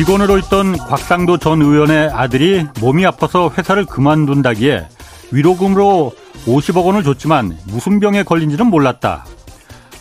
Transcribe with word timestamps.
직원으로 0.00 0.38
있던 0.38 0.78
곽상도 0.78 1.36
전 1.36 1.60
의원의 1.60 2.08
아들이 2.14 2.66
몸이 2.80 3.04
아파서 3.04 3.50
회사를 3.50 3.84
그만둔다기에 3.84 4.88
위로금으로 5.30 6.12
50억 6.46 6.86
원을 6.86 7.02
줬지만 7.02 7.58
무슨 7.66 8.00
병에 8.00 8.22
걸린지는 8.22 8.64
몰랐다. 8.64 9.26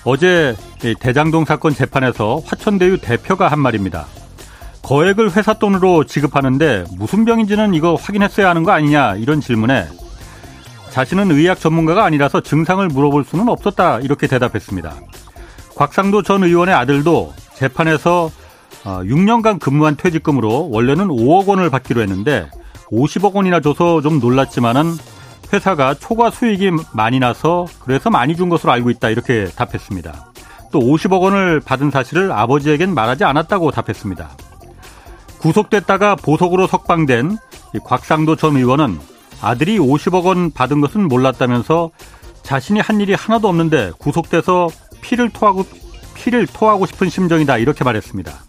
어제 0.05 0.55
대장동 1.01 1.43
사건 1.43 1.73
재판에서 1.73 2.41
화천대유 2.45 2.99
대표가 2.99 3.49
한 3.49 3.59
말입니다. 3.59 4.05
거액을 4.83 5.35
회사 5.35 5.55
돈으로 5.55 6.05
지급하는데 6.05 6.85
무슨 6.97 7.25
병인지는 7.25 7.73
이거 7.73 7.95
확인했어야 7.95 8.47
하는 8.47 8.63
거 8.63 8.71
아니냐 8.71 9.17
이런 9.17 9.41
질문에 9.41 9.85
자신은 10.91 11.29
의학 11.31 11.59
전문가가 11.59 12.05
아니라서 12.05 12.39
증상을 12.39 12.87
물어볼 12.87 13.25
수는 13.25 13.49
없었다 13.49 13.99
이렇게 13.99 14.27
대답했습니다. 14.27 14.95
곽상도 15.75 16.23
전 16.23 16.45
의원의 16.45 16.73
아들도 16.73 17.33
재판에서 17.55 18.31
6년간 18.83 19.55
어, 19.55 19.59
근무한 19.59 19.95
퇴직금으로 19.95 20.69
원래는 20.69 21.07
5억 21.07 21.47
원을 21.47 21.69
받기로 21.69 22.01
했는데 22.01 22.49
50억 22.91 23.33
원이나 23.33 23.59
줘서 23.59 24.01
좀 24.01 24.19
놀랐지만은 24.19 24.95
회사가 25.51 25.95
초과 25.95 26.29
수익이 26.29 26.71
많이 26.93 27.19
나서 27.19 27.65
그래서 27.79 28.09
많이 28.09 28.35
준 28.35 28.49
것으로 28.49 28.71
알고 28.71 28.89
있다 28.91 29.09
이렇게 29.09 29.45
답했습니다. 29.55 30.31
또 30.71 30.79
50억 30.79 31.21
원을 31.21 31.59
받은 31.59 31.91
사실을 31.91 32.31
아버지에겐 32.31 32.93
말하지 32.93 33.23
않았다고 33.23 33.71
답했습니다. 33.71 34.29
구속됐다가 35.39 36.15
보석으로 36.15 36.67
석방된 36.67 37.37
곽상도 37.83 38.35
전 38.35 38.57
의원은 38.57 38.99
아들이 39.41 39.79
50억 39.79 40.25
원 40.25 40.51
받은 40.51 40.81
것은 40.81 41.07
몰랐다면서 41.07 41.91
자신이 42.43 42.79
한 42.79 42.99
일이 42.99 43.13
하나도 43.13 43.47
없는데 43.47 43.91
구속돼서 43.97 44.69
피를 45.01 45.29
토하고 45.29 45.65
피를 46.13 46.45
토하고 46.45 46.85
싶은 46.85 47.09
심정이다 47.09 47.57
이렇게 47.57 47.83
말했습니다. 47.83 48.48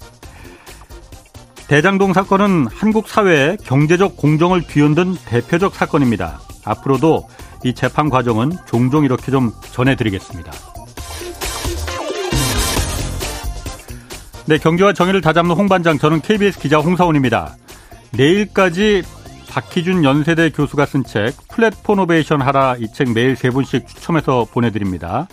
대장동 1.71 2.13
사건은 2.15 2.67
한국 2.67 3.07
사회의 3.07 3.57
경제적 3.59 4.17
공정을 4.17 4.63
뒤흔든 4.63 5.15
대표적 5.25 5.73
사건입니다. 5.73 6.41
앞으로도 6.65 7.29
이 7.62 7.75
재판 7.75 8.11
과정은 8.11 8.51
종종 8.67 9.05
이렇게 9.05 9.31
좀 9.31 9.53
전해드리겠습니다. 9.71 10.51
네, 14.47 14.59
경제와 14.59 14.93
정의를 14.95 15.21
다잡는 15.21 15.55
홍반장, 15.55 15.99
저는 15.99 16.23
KBS 16.23 16.59
기자 16.59 16.81
홍사원입니다. 16.81 17.55
내일까지 18.15 19.05
박희준 19.49 20.03
연세대 20.03 20.51
교수가 20.51 20.87
쓴 20.87 21.05
책 21.05 21.37
플랫포노베이션 21.51 22.43
하라 22.43 22.75
이 22.81 22.89
책 22.93 23.12
매일 23.12 23.37
세 23.37 23.49
분씩 23.49 23.87
추첨해서 23.87 24.45
보내드립니다. 24.53 25.29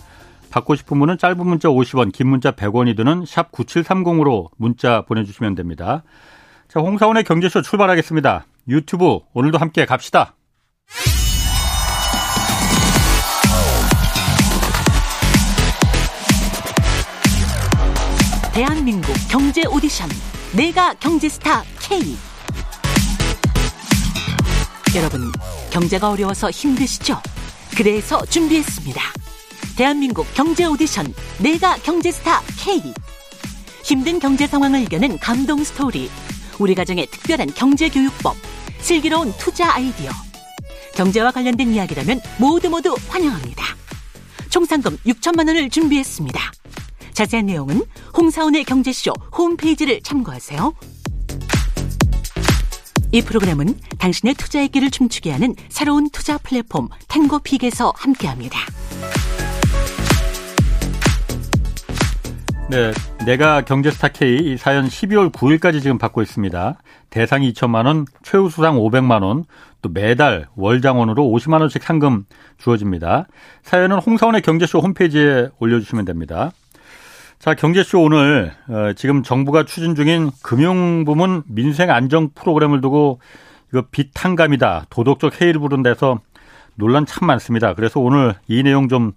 받고 0.50 0.74
싶은 0.74 0.98
분은 0.98 1.18
짧은 1.18 1.46
문자 1.46 1.68
50원, 1.68 2.12
긴 2.12 2.28
문자 2.28 2.52
100원이 2.52 2.96
드는 2.96 3.24
샵 3.26 3.52
9730으로 3.52 4.48
문자 4.56 5.02
보내주시면 5.02 5.54
됩니다. 5.54 6.02
자, 6.68 6.80
홍사훈의 6.80 7.24
경제쇼 7.24 7.62
출발하겠습니다. 7.62 8.46
유튜브 8.68 9.20
오늘도 9.32 9.58
함께 9.58 9.86
갑시다. 9.86 10.34
대한민국 18.52 19.14
경제 19.30 19.62
오디션 19.66 20.08
내가 20.56 20.92
경제스타 20.94 21.62
K 21.80 22.00
여러분 24.96 25.20
경제가 25.70 26.10
어려워서 26.10 26.50
힘드시죠? 26.50 27.20
그래서 27.76 28.24
준비했습니다. 28.24 29.27
대한민국 29.78 30.26
경제 30.34 30.64
오디션 30.64 31.14
내가 31.38 31.76
경제스타 31.76 32.42
K 32.58 32.82
힘든 33.84 34.18
경제 34.18 34.44
상황을 34.48 34.80
이겨낸 34.82 35.16
감동 35.20 35.62
스토리 35.62 36.10
우리 36.58 36.74
가정의 36.74 37.06
특별한 37.06 37.52
경제 37.54 37.88
교육법 37.88 38.34
슬기로운 38.80 39.32
투자 39.38 39.72
아이디어 39.72 40.10
경제와 40.96 41.30
관련된 41.30 41.72
이야기라면 41.72 42.20
모두 42.40 42.68
모두 42.68 42.96
환영합니다. 43.06 43.64
총 44.50 44.64
상금 44.64 44.96
6천만 45.06 45.46
원을 45.46 45.70
준비했습니다. 45.70 46.40
자세한 47.12 47.46
내용은 47.46 47.84
홍사원의 48.16 48.64
경제쇼 48.64 49.12
홈페이지를 49.30 50.00
참고하세요. 50.02 50.74
이 53.12 53.22
프로그램은 53.22 53.78
당신의 53.98 54.34
투자의 54.34 54.70
길을 54.70 54.90
춤추게 54.90 55.30
하는 55.30 55.54
새로운 55.68 56.10
투자 56.10 56.36
플랫폼 56.36 56.88
탱고픽에서 57.06 57.92
함께합니다. 57.96 58.58
네, 62.70 62.92
내가 63.24 63.62
경제스타 63.62 64.08
K 64.08 64.36
이 64.36 64.56
사연 64.58 64.86
12월 64.86 65.32
9일까지 65.32 65.80
지금 65.80 65.96
받고 65.96 66.20
있습니다. 66.20 66.76
대상이 67.08 67.50
2천만 67.54 67.86
원, 67.86 68.04
최우 68.22 68.50
수상 68.50 68.76
500만 68.76 69.22
원, 69.22 69.44
또 69.80 69.88
매달 69.88 70.48
월장원으로 70.54 71.24
50만 71.24 71.60
원씩 71.60 71.82
상금 71.82 72.24
주어집니다. 72.58 73.26
사연은 73.62 74.00
홍사원의 74.00 74.42
경제쇼 74.42 74.80
홈페이지에 74.80 75.48
올려주시면 75.58 76.04
됩니다. 76.04 76.50
자, 77.38 77.54
경제쇼 77.54 78.02
오늘 78.02 78.52
어, 78.68 78.92
지금 78.94 79.22
정부가 79.22 79.64
추진 79.64 79.94
중인 79.94 80.30
금융부문 80.42 81.44
민생 81.46 81.90
안정 81.90 82.30
프로그램을 82.34 82.82
두고 82.82 83.20
이거 83.72 83.84
비탄감이다, 83.90 84.86
도덕적 84.90 85.40
해이를 85.40 85.58
부른다 85.60 85.88
해서 85.88 86.20
논란 86.74 87.06
참 87.06 87.26
많습니다. 87.28 87.72
그래서 87.74 87.98
오늘 87.98 88.34
이 88.46 88.62
내용 88.62 88.88
좀 88.88 89.12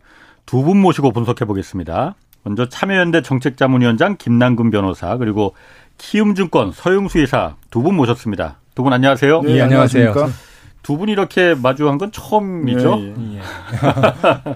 두 0.45 0.63
분 0.63 0.81
모시고 0.81 1.11
분석해 1.11 1.45
보겠습니다. 1.45 2.15
먼저 2.43 2.67
참여연대 2.67 3.21
정책자문위원장 3.21 4.17
김남근 4.17 4.71
변호사 4.71 5.17
그리고 5.17 5.53
키움증권 5.97 6.71
서영수 6.71 7.19
이사 7.19 7.55
두 7.69 7.81
분 7.83 7.95
모셨습니다. 7.95 8.57
두 8.75 8.83
분 8.83 8.93
안녕하세요. 8.93 9.41
네, 9.41 9.61
안녕하세요. 9.61 10.13
두 10.81 10.97
분이 10.97 11.11
이렇게 11.11 11.53
마주한 11.53 11.97
건 11.99 12.11
처음이죠. 12.11 12.95
네, 12.95 13.13
예. 13.35 13.41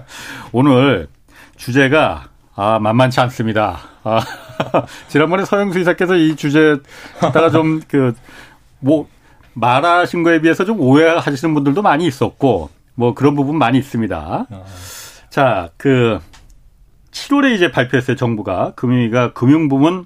오늘 0.52 1.06
주제가 1.56 2.24
아, 2.56 2.78
만만치 2.80 3.20
않습니다. 3.20 3.78
아, 4.02 4.20
지난번에 5.08 5.44
서영수 5.44 5.78
이사께서 5.78 6.16
이 6.16 6.34
주제 6.34 6.76
갖다가 7.20 7.50
좀 7.50 7.80
그, 7.86 8.14
뭐, 8.80 9.06
말하신 9.52 10.22
거에 10.22 10.40
비해서 10.40 10.64
좀 10.64 10.80
오해하시는 10.80 11.52
분들도 11.54 11.82
많이 11.82 12.06
있었고, 12.06 12.70
뭐 12.94 13.14
그런 13.14 13.34
부분 13.36 13.58
많이 13.58 13.76
있습니다. 13.78 14.46
아. 14.50 14.64
자, 15.28 15.68
그, 15.76 16.18
7월에 17.16 17.54
이제 17.54 17.70
발표했어요, 17.70 18.16
정부가. 18.16 18.72
금융위가 18.76 19.32
금융부문 19.32 20.04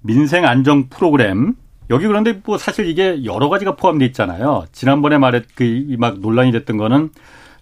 민생 0.00 0.44
안정 0.46 0.88
프로그램. 0.88 1.54
여기 1.90 2.06
그런데 2.06 2.40
뭐 2.44 2.56
사실 2.58 2.86
이게 2.86 3.24
여러 3.24 3.48
가지가 3.48 3.76
포함되어 3.76 4.06
있잖아요. 4.08 4.64
지난번에 4.72 5.18
말했, 5.18 5.44
그, 5.56 5.96
막 5.98 6.20
논란이 6.20 6.52
됐던 6.52 6.76
거는 6.76 7.10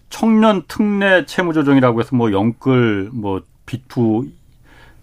청년 0.09 0.61
특례 0.67 1.25
채무 1.25 1.53
조정이라고 1.53 1.99
해서 1.99 2.15
뭐 2.15 2.31
영끌, 2.31 3.09
뭐 3.13 3.41
비투 3.65 4.27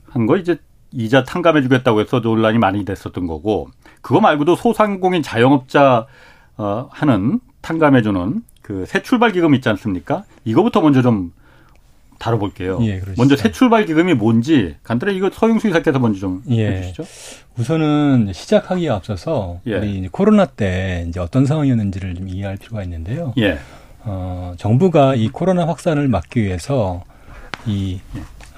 한 0.08 0.26
거 0.26 0.36
이제 0.36 0.56
이자 0.92 1.22
탕감해 1.24 1.62
주겠다고 1.62 2.00
해서 2.00 2.18
논란이 2.20 2.58
많이 2.58 2.84
됐었던 2.84 3.26
거고 3.28 3.68
그거 4.02 4.20
말고도 4.20 4.56
소상공인 4.56 5.22
자영업자 5.22 6.06
어 6.56 6.88
하는 6.90 7.38
탕감해 7.62 8.02
주는 8.02 8.42
그 8.62 8.84
새 8.86 9.02
출발 9.02 9.30
기금 9.32 9.54
있지 9.54 9.68
않습니까? 9.68 10.24
이거부터 10.44 10.80
먼저 10.80 11.00
좀 11.02 11.32
다뤄볼게요. 12.20 12.78
예, 12.82 13.00
먼저 13.16 13.34
새 13.34 13.50
출발 13.50 13.86
기금이 13.86 14.14
뭔지 14.14 14.76
간단히 14.84 15.16
이거 15.16 15.31
서영수 15.32 15.69
이사께서 15.69 15.98
먼저 15.98 16.20
좀 16.20 16.42
예. 16.50 16.69
해주시죠. 16.69 17.04
우선은 17.58 18.32
시작하기에 18.32 18.90
앞서서 18.90 19.61
예. 19.67 19.76
우리 19.76 20.06
코로나 20.08 20.44
때 20.44 21.06
이제 21.08 21.19
어떤 21.19 21.46
상황이었는지를 21.46 22.14
좀 22.14 22.28
이해할 22.28 22.58
필요가 22.58 22.82
있는데요. 22.84 23.32
예. 23.38 23.58
어, 24.05 24.52
정부가 24.58 25.14
이 25.14 25.28
코로나 25.28 25.67
확산을 25.67 26.08
막기 26.08 26.43
위해서 26.43 27.02
이 27.67 28.00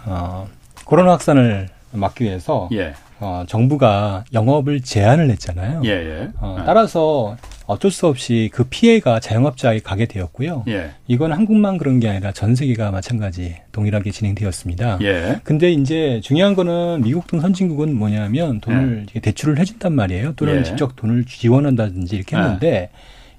어, 0.04 0.48
코로나 0.84 1.12
확산을 1.12 1.68
막기 1.92 2.24
위해서 2.24 2.68
예. 2.72 2.94
어, 3.22 3.44
정부가 3.46 4.24
영업을 4.32 4.80
제한을 4.80 5.30
했잖아요. 5.30 5.82
예, 5.84 5.90
예. 5.90 6.28
어, 6.40 6.56
아. 6.58 6.64
따라서 6.64 7.36
어쩔 7.66 7.92
수 7.92 8.08
없이 8.08 8.50
그 8.52 8.64
피해가 8.64 9.20
자영업자에 9.20 9.78
가게 9.78 10.06
되었고요. 10.06 10.64
예. 10.66 10.90
이건 11.06 11.32
한국만 11.32 11.78
그런 11.78 12.00
게 12.00 12.08
아니라 12.08 12.32
전 12.32 12.56
세계가 12.56 12.90
마찬가지 12.90 13.54
동일하게 13.70 14.10
진행되었습니다. 14.10 14.98
예. 15.02 15.40
근데 15.44 15.70
이제 15.70 16.20
중요한 16.24 16.56
거는 16.56 17.02
미국 17.04 17.28
등 17.28 17.40
선진국은 17.40 17.94
뭐냐면 17.94 18.60
돈을 18.60 19.06
예. 19.14 19.20
대출을 19.20 19.56
해준단 19.56 19.94
말이에요. 19.94 20.32
또는 20.34 20.58
예. 20.58 20.62
직접 20.64 20.96
돈을 20.96 21.24
지원한다든지 21.24 22.16
이렇게 22.16 22.36
했는데 22.36 22.90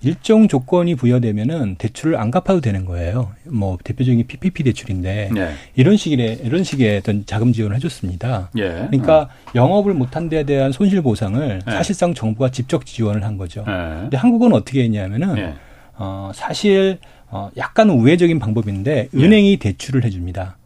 일정 0.03 0.47
조건이 0.47 0.95
부여되면은 0.95 1.75
대출을 1.75 2.17
안 2.17 2.29
갚아도 2.29 2.59
되는 2.59 2.85
거예요. 2.85 3.31
뭐 3.45 3.77
대표적인 3.83 4.27
PPP 4.27 4.63
대출인데 4.63 5.29
네. 5.33 5.53
이런 5.75 5.95
식의 5.95 6.41
이런 6.43 6.63
식의 6.63 6.97
어떤 6.97 7.25
자금 7.25 7.53
지원을 7.53 7.75
해줬습니다. 7.77 8.51
예. 8.57 8.87
그러니까 8.89 9.29
음. 9.47 9.51
영업을 9.55 9.93
못한 9.93 10.27
데에 10.27 10.43
대한 10.43 10.73
손실 10.73 11.01
보상을 11.01 11.61
예. 11.65 11.71
사실상 11.71 12.13
정부가 12.13 12.49
직접 12.51 12.85
지원을 12.85 13.23
한 13.23 13.37
거죠. 13.37 13.61
예. 13.61 14.01
근데 14.01 14.17
한국은 14.17 14.53
어떻게 14.53 14.83
했냐면은 14.83 15.37
예. 15.37 15.53
어, 15.95 16.31
사실 16.35 16.99
어, 17.29 17.49
약간 17.55 17.89
우회적인 17.89 18.39
방법인데 18.39 19.07
예. 19.13 19.17
은행이 19.17 19.57
대출을 19.57 20.03
해줍니다. 20.03 20.57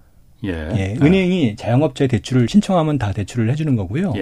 예. 0.46 0.50
예. 0.50 0.96
은행이 1.00 1.56
자영업자의 1.58 2.08
대출을 2.08 2.50
신청하면 2.50 2.98
다 2.98 3.12
대출을 3.12 3.52
해주는 3.52 3.76
거고요. 3.76 4.14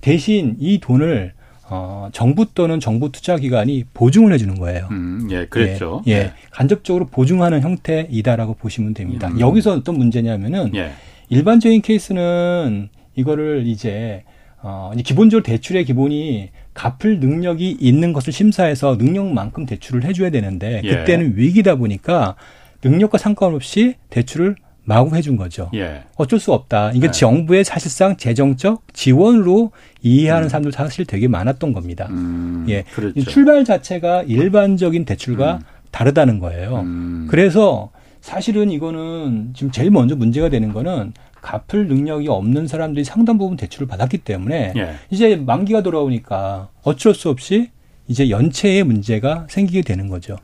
대신 0.00 0.56
이 0.58 0.78
돈을 0.80 1.35
어, 1.68 2.08
정부 2.12 2.46
또는 2.54 2.78
정부 2.78 3.10
투자 3.10 3.36
기관이 3.36 3.84
보증을 3.92 4.32
해주는 4.32 4.54
거예요. 4.58 4.88
음, 4.92 5.28
예, 5.30 5.46
그랬죠. 5.46 6.02
예, 6.06 6.12
예, 6.12 6.32
간접적으로 6.50 7.06
보증하는 7.06 7.60
형태이다라고 7.60 8.54
보시면 8.54 8.94
됩니다. 8.94 9.28
음. 9.28 9.40
여기서 9.40 9.72
어떤 9.72 9.98
문제냐면은 9.98 10.74
예. 10.76 10.92
일반적인 11.28 11.82
케이스는 11.82 12.88
이거를 13.16 13.66
이제 13.66 14.22
어, 14.62 14.92
이제 14.94 15.02
기본적으로 15.02 15.42
대출의 15.42 15.84
기본이 15.84 16.50
갚을 16.74 17.20
능력이 17.20 17.78
있는 17.80 18.12
것을 18.12 18.32
심사해서 18.32 18.96
능력만큼 18.96 19.66
대출을 19.66 20.04
해줘야 20.04 20.30
되는데 20.30 20.80
예. 20.84 20.96
그때는 20.96 21.34
위기다 21.36 21.76
보니까 21.76 22.36
능력과 22.84 23.18
상관없이 23.18 23.94
대출을 24.10 24.56
마구 24.86 25.14
해준 25.16 25.36
거죠. 25.36 25.68
예. 25.74 26.04
어쩔 26.16 26.38
수 26.38 26.52
없다. 26.52 26.92
이게 26.92 27.08
네. 27.08 27.10
정부의 27.10 27.64
사실상 27.64 28.16
재정적 28.16 28.82
지원으로 28.92 29.72
이해하는 30.00 30.46
음. 30.46 30.48
사람들 30.48 30.72
사실 30.72 31.04
되게 31.04 31.26
많았던 31.26 31.72
겁니다. 31.72 32.06
음, 32.10 32.64
예. 32.68 32.84
그렇죠. 32.94 33.20
출발 33.24 33.64
자체가 33.64 34.22
일반적인 34.22 35.04
대출과 35.04 35.54
음. 35.54 35.60
다르다는 35.90 36.38
거예요. 36.38 36.80
음. 36.80 37.26
그래서 37.28 37.90
사실은 38.20 38.70
이거는 38.70 39.54
지금 39.54 39.72
제일 39.72 39.90
먼저 39.90 40.14
문제가 40.14 40.48
되는 40.48 40.72
거는 40.72 41.12
갚을 41.42 41.88
능력이 41.88 42.28
없는 42.28 42.68
사람들이 42.68 43.04
상당 43.04 43.38
부분 43.38 43.56
대출을 43.56 43.88
받았기 43.88 44.18
때문에 44.18 44.72
예. 44.76 44.94
이제 45.10 45.34
만기가 45.34 45.82
돌아오니까 45.82 46.68
어쩔 46.84 47.12
수 47.12 47.28
없이 47.28 47.70
이제 48.06 48.30
연체의 48.30 48.84
문제가 48.84 49.46
생기게 49.50 49.82
되는 49.82 50.08
거죠. 50.08 50.36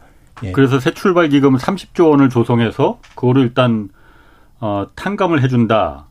예. 0.42 0.50
그래서 0.50 0.80
새 0.80 0.92
출발 0.94 1.28
기금 1.28 1.56
30조 1.56 2.10
원을 2.10 2.28
조성해서 2.28 2.98
그거를 3.14 3.42
일단 3.42 3.88
어, 4.62 4.86
탕감을 4.94 5.42
해준다. 5.42 6.06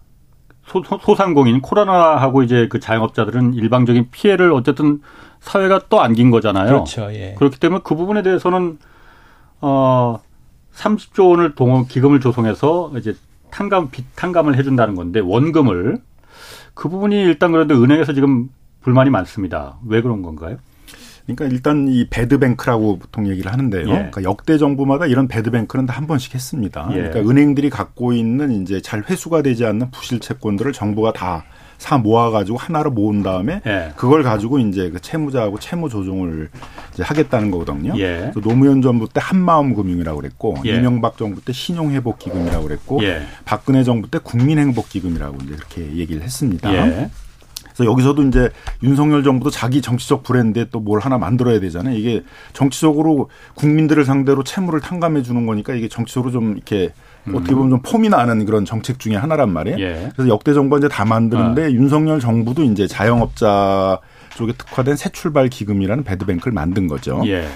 소, 0.67 0.83
소, 0.83 1.15
상공인 1.15 1.61
코로나하고 1.61 2.43
이제 2.43 2.67
그 2.69 2.81
자영업자들은 2.81 3.53
일방적인 3.53 4.09
피해를 4.11 4.51
어쨌든 4.51 5.01
사회가 5.39 5.83
또 5.87 6.01
안긴 6.01 6.31
거잖아요. 6.31 6.67
그렇죠. 6.67 7.11
예. 7.13 7.33
그렇기 7.37 7.59
때문에 7.59 7.81
그 7.83 7.95
부분에 7.95 8.21
대해서는 8.21 8.77
어 9.61 10.19
30조 10.73 11.29
원을 11.29 11.55
동원 11.55 11.87
기금을 11.87 12.19
조성해서 12.19 12.91
이제 12.97 13.15
탕감 13.51 13.89
빚 13.89 14.05
탕감을 14.15 14.57
해준다는 14.57 14.95
건데 14.95 15.21
원금을 15.21 15.99
그 16.73 16.89
부분이 16.89 17.15
일단 17.15 17.53
그런데 17.53 17.73
은행에서 17.73 18.13
지금 18.13 18.49
불만이 18.81 19.09
많습니다. 19.09 19.77
왜 19.87 20.01
그런 20.01 20.21
건가요? 20.21 20.57
그러니까 21.25 21.45
일단 21.45 21.87
이 21.87 22.07
배드뱅크라고 22.09 22.99
보통 22.99 23.27
얘기를 23.27 23.51
하는데요. 23.51 23.81
예. 23.87 23.93
그러니까 23.93 24.23
역대 24.23 24.57
정부마다 24.57 25.05
이런 25.05 25.27
배드뱅크는 25.27 25.85
다 25.85 25.91
한 25.91 26.07
번씩 26.07 26.33
했습니다. 26.33 26.89
예. 26.91 26.95
그러니까 26.95 27.19
은행들이 27.29 27.69
갖고 27.69 28.13
있는 28.13 28.61
이제 28.61 28.81
잘 28.81 29.03
회수가 29.07 29.41
되지 29.43 29.65
않는 29.65 29.91
부실 29.91 30.19
채권들을 30.19 30.73
정부가 30.73 31.13
다 31.13 31.43
사 31.81 31.97
모아가지고 31.97 32.59
하나로 32.59 32.91
모은 32.91 33.23
다음에 33.23 33.59
예. 33.65 33.91
그걸 33.95 34.21
가지고 34.21 34.59
이제 34.59 34.91
그 34.91 35.01
채무자하고 35.01 35.57
채무 35.57 35.89
조정을 35.89 36.49
이제 36.93 37.01
하겠다는 37.01 37.49
거거든요. 37.49 37.93
예. 37.97 38.31
노무현 38.39 38.83
정부 38.83 39.09
때 39.09 39.19
한마음 39.19 39.73
금융이라고 39.73 40.21
그랬고 40.21 40.57
예. 40.67 40.75
이명박 40.75 41.17
정부 41.17 41.43
때 41.43 41.51
신용회복기금이라고 41.51 42.67
그랬고 42.67 43.03
예. 43.03 43.23
박근혜 43.45 43.83
정부 43.83 44.11
때 44.11 44.19
국민행복기금이라고 44.19 45.37
이제 45.43 45.55
그렇게 45.55 45.95
얘기를 45.95 46.21
했습니다. 46.21 46.71
예. 47.71 47.73
그래서 47.75 47.91
여기서도 47.91 48.23
이제 48.23 48.49
윤석열 48.83 49.23
정부도 49.23 49.49
자기 49.49 49.81
정치적 49.81 50.23
브랜드에 50.23 50.65
또 50.69 50.81
뭘 50.81 50.99
하나 50.99 51.17
만들어야 51.19 51.59
되잖아요. 51.59 51.95
이게 51.95 52.23
정치적으로 52.53 53.29
국민들을 53.53 54.03
상대로 54.03 54.43
채무를 54.43 54.79
탕감해 54.81 55.21
주는 55.21 55.45
거니까 55.45 55.73
이게 55.73 55.87
정치적으로 55.87 56.31
좀 56.31 56.55
이렇게 56.55 56.89
음. 57.27 57.35
어떻게 57.35 57.53
보면 57.53 57.69
좀 57.69 57.81
폼이 57.83 58.09
나는 58.09 58.45
그런 58.45 58.65
정책 58.65 58.97
중에 58.99 59.15
하나란 59.15 59.53
말이에요. 59.53 59.79
예. 59.79 60.09
그래서 60.15 60.27
역대 60.29 60.53
정부가 60.53 60.79
이제 60.79 60.87
다 60.87 61.05
만드는데 61.05 61.65
아. 61.65 61.71
윤석열 61.71 62.19
정부도 62.19 62.63
이제 62.63 62.87
자영업자 62.87 63.99
쪽에 64.35 64.53
특화된 64.53 64.95
새 64.95 65.09
출발 65.09 65.49
기금이라는 65.49 66.03
배드뱅크를 66.03 66.51
만든 66.53 66.87
거죠. 66.87 67.21
예. 67.25 67.47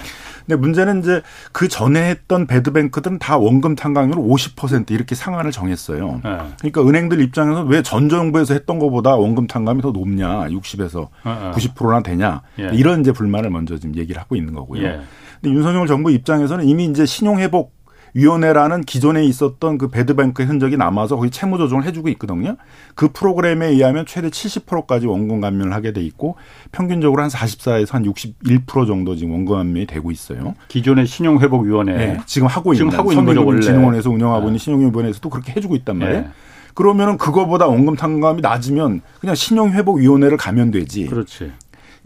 근데 0.46 0.56
문제는 0.60 1.00
이제 1.00 1.22
그 1.52 1.68
전에 1.68 2.08
했던 2.10 2.46
배드뱅크들은 2.46 3.18
다 3.18 3.36
원금 3.36 3.74
탕감률 3.74 4.16
50% 4.16 4.90
이렇게 4.92 5.14
상한을 5.14 5.50
정했어요. 5.50 6.20
네. 6.22 6.38
그러니까 6.60 6.82
은행들 6.82 7.20
입장에서 7.20 7.62
왜 7.62 7.82
전 7.82 8.08
정부에서 8.08 8.54
했던 8.54 8.78
것보다 8.78 9.16
원금 9.16 9.46
탕감이 9.46 9.82
더 9.82 9.90
높냐, 9.90 10.48
60에서 10.48 11.08
네. 11.24 11.50
90%나 11.52 12.02
되냐 12.02 12.42
예. 12.58 12.70
이런 12.72 13.00
이제 13.00 13.12
불만을 13.12 13.50
먼저 13.50 13.76
지금 13.78 13.94
얘기를 13.96 14.20
하고 14.20 14.34
있는 14.34 14.54
거고요. 14.54 14.82
예. 14.82 15.00
근데 15.40 15.54
윤석열 15.54 15.86
정부 15.86 16.10
입장에서는 16.10 16.64
이미 16.66 16.86
이제 16.86 17.04
신용 17.06 17.38
회복 17.38 17.75
위원회라는 18.16 18.80
기존에 18.80 19.24
있었던 19.24 19.76
그 19.76 19.88
배드뱅크의 19.88 20.48
흔적이 20.48 20.78
남아서 20.78 21.16
거기 21.16 21.28
채무 21.28 21.58
조정을 21.58 21.84
해주고 21.84 22.08
있거든요. 22.10 22.56
그 22.94 23.08
프로그램에 23.12 23.66
의하면 23.66 24.06
최대 24.06 24.30
70%까지 24.30 25.06
원금 25.06 25.42
감면을 25.42 25.74
하게 25.74 25.92
돼 25.92 26.00
있고 26.00 26.36
평균적으로 26.72 27.22
한 27.22 27.28
44에서 27.28 27.92
한 27.92 28.04
61% 28.04 28.86
정도 28.86 29.14
지금 29.16 29.32
원금 29.32 29.54
감면이 29.54 29.86
되고 29.86 30.10
있어요. 30.10 30.54
기존의 30.68 31.06
신용회복위원회 31.06 31.94
네, 31.94 32.20
지금 32.24 32.48
하고 32.48 32.72
있는 32.72 32.88
지금 32.88 32.98
하고 32.98 33.12
있는 33.12 33.26
거죠. 33.26 33.60
진흥원에서 33.60 34.08
운영하고 34.08 34.40
네. 34.40 34.46
있는 34.46 34.58
신용위원회에서도 34.60 35.28
그렇게 35.28 35.52
해주고 35.54 35.76
있단 35.76 35.98
말이에요. 35.98 36.20
네. 36.22 36.28
그러면은 36.72 37.18
그거보다 37.18 37.66
원금 37.66 37.96
탕감이 37.96 38.40
낮으면 38.40 39.02
그냥 39.20 39.34
신용회복위원회를 39.34 40.38
가면 40.38 40.70
되지. 40.70 41.04
그렇지. 41.04 41.52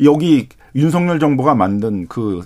여기 0.02 0.48
윤석열 0.74 1.20
정부가 1.20 1.54
만든 1.54 2.08
그 2.08 2.42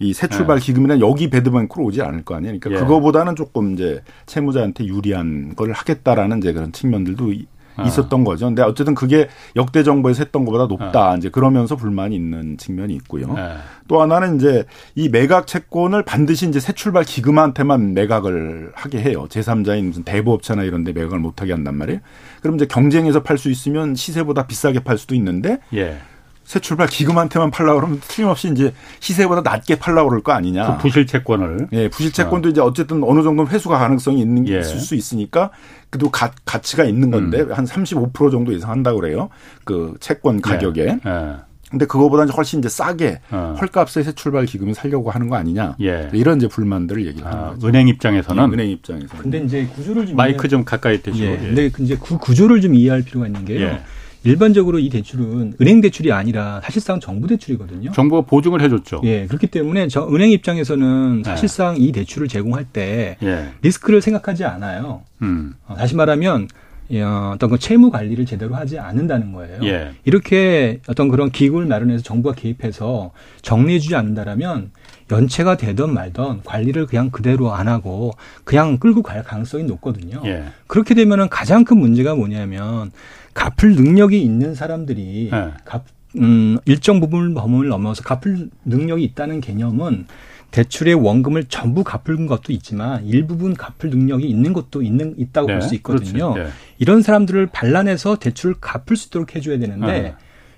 이 0.00 0.12
새 0.12 0.26
출발 0.28 0.58
네. 0.58 0.66
기금이나 0.66 1.00
여기 1.00 1.30
배드뱅크로 1.30 1.84
오지 1.84 2.02
않을 2.02 2.24
거 2.24 2.34
아니에요. 2.34 2.58
그러니까 2.58 2.80
예. 2.80 2.84
그거보다는 2.86 3.36
조금 3.36 3.74
이제 3.74 4.02
채무자한테 4.26 4.86
유리한 4.86 5.54
걸 5.54 5.72
하겠다라는 5.72 6.38
이제 6.38 6.52
그런 6.52 6.72
측면들도 6.72 7.32
아. 7.76 7.82
있었던 7.84 8.22
거죠. 8.22 8.46
근데 8.46 8.62
어쨌든 8.62 8.94
그게 8.94 9.28
역대 9.56 9.82
정부에서 9.82 10.22
했던 10.22 10.44
것보다 10.44 10.66
높다. 10.66 11.10
아. 11.12 11.16
이제 11.16 11.28
그러면서 11.28 11.74
불만이 11.74 12.14
있는 12.14 12.56
측면이 12.56 12.94
있고요. 12.94 13.32
네. 13.34 13.56
또 13.88 14.00
하나는 14.00 14.36
이제 14.36 14.64
이 14.94 15.08
매각 15.08 15.46
채권을 15.48 16.04
반드시 16.04 16.48
이제 16.48 16.60
새 16.60 16.72
출발 16.72 17.02
기금한테만 17.04 17.94
매각을 17.94 18.70
하게 18.74 19.00
해요. 19.02 19.26
제3자인 19.28 19.86
무슨 19.86 20.04
대부업체나 20.04 20.62
이런 20.62 20.84
데 20.84 20.92
매각을 20.92 21.18
못 21.18 21.40
하게 21.42 21.52
한단 21.52 21.76
말이에요. 21.76 22.00
그럼 22.42 22.56
이제 22.56 22.66
경쟁에서 22.66 23.22
팔 23.24 23.38
수 23.38 23.50
있으면 23.50 23.94
시세보다 23.96 24.46
비싸게 24.46 24.80
팔 24.80 24.96
수도 24.96 25.14
있는데 25.16 25.58
예. 25.74 25.98
새 26.44 26.60
출발 26.60 26.86
기금한테만 26.86 27.50
팔라 27.50 27.74
그러면 27.74 28.00
틀림없이 28.06 28.50
이제 28.50 28.72
시세보다 29.00 29.40
낮게 29.40 29.78
팔라 29.78 30.04
그럴 30.04 30.22
거 30.22 30.32
아니냐. 30.32 30.76
그 30.76 30.82
부실 30.82 31.06
채권을. 31.06 31.68
예, 31.72 31.88
부실 31.88 32.12
채권도 32.12 32.48
어. 32.48 32.50
이제 32.50 32.60
어쨌든 32.60 33.02
어느 33.02 33.22
정도 33.22 33.46
회수가 33.46 33.78
가능성이 33.78 34.20
있는 34.20 34.44
게 34.44 34.54
예. 34.54 34.60
있을 34.60 34.78
수 34.78 34.94
있으니까 34.94 35.50
그래도 35.90 36.10
가, 36.10 36.30
가치가 36.44 36.84
있는 36.84 37.10
건데 37.10 37.40
음. 37.40 37.48
한35% 37.48 38.30
정도 38.30 38.52
이상 38.52 38.70
한다고 38.70 39.00
그래요. 39.00 39.30
그 39.64 39.94
채권 40.00 40.40
가격에. 40.40 40.82
예. 40.82 40.98
예. 41.10 41.36
근데 41.70 41.86
그거보다는 41.86 42.32
훨씬 42.32 42.60
이제 42.60 42.68
싸게 42.68 43.20
어. 43.30 43.56
헐값에 43.60 44.02
새 44.04 44.12
출발 44.12 44.44
기금을 44.44 44.74
살려고 44.74 45.10
하는 45.10 45.28
거 45.28 45.36
아니냐. 45.36 45.76
예. 45.80 46.10
이런 46.12 46.36
이제 46.36 46.46
불만들을 46.46 47.04
얘기를 47.06 47.26
하는 47.26 47.38
아, 47.38 47.50
거죠. 47.50 47.66
은행 47.66 47.88
입장에서는 47.88 48.42
예, 48.42 48.54
은행 48.54 48.68
입장에서. 48.68 49.16
근데 49.18 49.38
이제 49.38 49.66
구조를 49.74 50.06
좀 50.06 50.16
마이크 50.16 50.46
좀 50.46 50.64
가까이 50.64 51.02
대시고. 51.02 51.24
예. 51.24 51.36
근데 51.36 51.70
이제 51.78 51.96
그 52.00 52.18
구조를 52.18 52.60
좀 52.60 52.74
이해할 52.74 53.02
필요가 53.02 53.26
있는 53.26 53.44
게요. 53.44 53.78
예. 54.26 54.30
일반적으로 54.30 54.78
이 54.78 54.88
대출은 54.88 55.54
은행 55.60 55.80
대출이 55.80 56.12
아니라 56.12 56.60
사실상 56.62 57.00
정부 57.00 57.26
대출이거든요. 57.26 57.92
정부가 57.92 58.22
보증을 58.22 58.60
해줬죠. 58.62 59.02
예, 59.04 59.26
그렇기 59.26 59.48
때문에 59.48 59.88
저 59.88 60.06
은행 60.08 60.30
입장에서는 60.30 61.22
네. 61.22 61.24
사실상 61.24 61.74
네. 61.74 61.80
이 61.80 61.92
대출을 61.92 62.28
제공할 62.28 62.64
때 62.64 63.16
예. 63.22 63.48
리스크를 63.62 64.00
생각하지 64.00 64.44
않아요. 64.44 65.02
음. 65.22 65.54
어, 65.66 65.74
다시 65.76 65.94
말하면 65.94 66.48
어, 66.92 67.32
어떤 67.34 67.50
그 67.50 67.58
채무 67.58 67.90
관리를 67.90 68.26
제대로 68.26 68.54
하지 68.54 68.78
않는다는 68.78 69.32
거예요. 69.32 69.58
예. 69.64 69.92
이렇게 70.04 70.80
어떤 70.86 71.08
그런 71.08 71.30
기금을 71.30 71.66
마련해서 71.66 72.02
정부가 72.02 72.34
개입해서 72.34 73.12
정리해주지 73.42 73.96
않는다라면 73.96 74.70
연체가 75.14 75.56
되든 75.56 75.92
말든 75.94 76.42
관리를 76.44 76.86
그냥 76.86 77.10
그대로 77.10 77.54
안 77.54 77.68
하고 77.68 78.12
그냥 78.42 78.78
끌고 78.78 79.02
갈 79.02 79.22
가능성이 79.22 79.64
높거든요. 79.64 80.20
예. 80.24 80.44
그렇게 80.66 80.94
되면은 80.94 81.28
가장 81.28 81.64
큰 81.64 81.78
문제가 81.78 82.14
뭐냐면 82.14 82.90
갚을 83.32 83.74
능력이 83.76 84.20
있는 84.20 84.54
사람들이 84.54 85.30
네. 85.30 85.50
갚, 85.64 85.84
음, 86.16 86.58
일정 86.64 87.00
부분 87.00 87.34
범위를 87.34 87.68
넘어서 87.68 88.02
갚을 88.02 88.50
능력이 88.64 89.02
있다는 89.04 89.40
개념은 89.40 90.06
대출의 90.50 90.94
원금을 90.94 91.44
전부 91.44 91.82
갚은 91.82 92.26
것도 92.26 92.52
있지만 92.52 93.04
일부분 93.06 93.54
갚을 93.54 93.90
능력이 93.90 94.28
있는 94.28 94.52
것도 94.52 94.82
있는 94.82 95.14
있다고 95.18 95.48
네, 95.48 95.54
볼수 95.54 95.74
있거든요. 95.76 96.34
네. 96.34 96.46
이런 96.78 97.02
사람들을 97.02 97.46
반란해서 97.46 98.16
대출을 98.16 98.56
갚을 98.60 98.96
수 98.96 99.08
있도록 99.08 99.34
해줘야 99.34 99.58
되는데 99.58 99.86
네. 99.86 100.14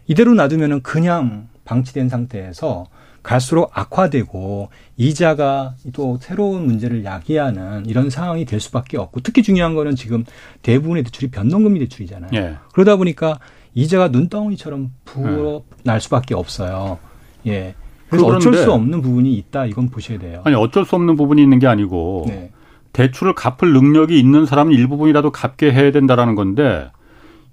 이대로 0.07 0.35
놔두면은 0.35 0.83
그냥 0.83 1.49
방치된 1.65 2.11
상태에서 2.11 2.87
갈수록 3.27 3.77
악화되고 3.77 4.69
이자가 4.97 5.75
또 5.93 6.17
새로운 6.21 6.65
문제를 6.65 7.05
야기하는 7.05 7.85
이런 7.87 8.09
상황이 8.09 8.45
될 8.45 8.61
수밖에 8.61 8.99
없고 8.99 9.19
특히 9.19 9.43
중요한 9.43 9.75
거는 9.75 9.97
지금 9.97 10.25
대부분의 10.63 11.03
대출이 11.03 11.33
변동금리 11.33 11.81
대출이잖아요. 11.81 12.31
예. 12.35 12.55
그러다 12.73 12.95
보니까 12.95 13.41
이자가 13.75 14.09
눈덩이처럼 14.09 14.93
부어 15.05 15.65
날 15.83 16.01
수밖에 16.01 16.37
없어요. 16.37 17.01
예. 17.49 17.75
그래서 18.09 18.27
어쩔 18.27 18.55
수 18.55 18.73
없는 18.73 19.03
부분이 19.03 19.35
있다 19.35 19.67
이건 19.67 19.89
보셔야 19.89 20.21
돼요. 20.21 20.43
아니 20.45 20.55
어쩔 20.55 20.85
수 20.85 20.95
없는 20.95 21.17
부분이 21.17 21.43
있는 21.43 21.59
게 21.59 21.67
아니고 21.67 22.27
네. 22.29 22.53
대출을 22.93 23.35
갚을 23.35 23.73
능력이 23.73 24.21
있는 24.21 24.47
사람은 24.47 24.73
일부분이라도 24.73 25.33
갚게 25.33 25.73
해야 25.73 25.91
된다라는 25.91 26.37
건데 26.37 26.93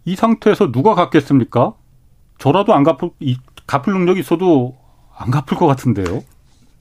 이 0.06 0.15
상태에서 0.15 0.72
누가 0.72 0.94
갚겠습니까? 0.94 1.74
저라도 2.38 2.75
안 2.75 2.84
갚을 2.84 3.10
갚을 3.65 3.98
능력이 3.98 4.20
있어도 4.20 4.83
안 5.17 5.32
갚을 5.32 5.58
것 5.58 5.67
같은데요. 5.67 6.24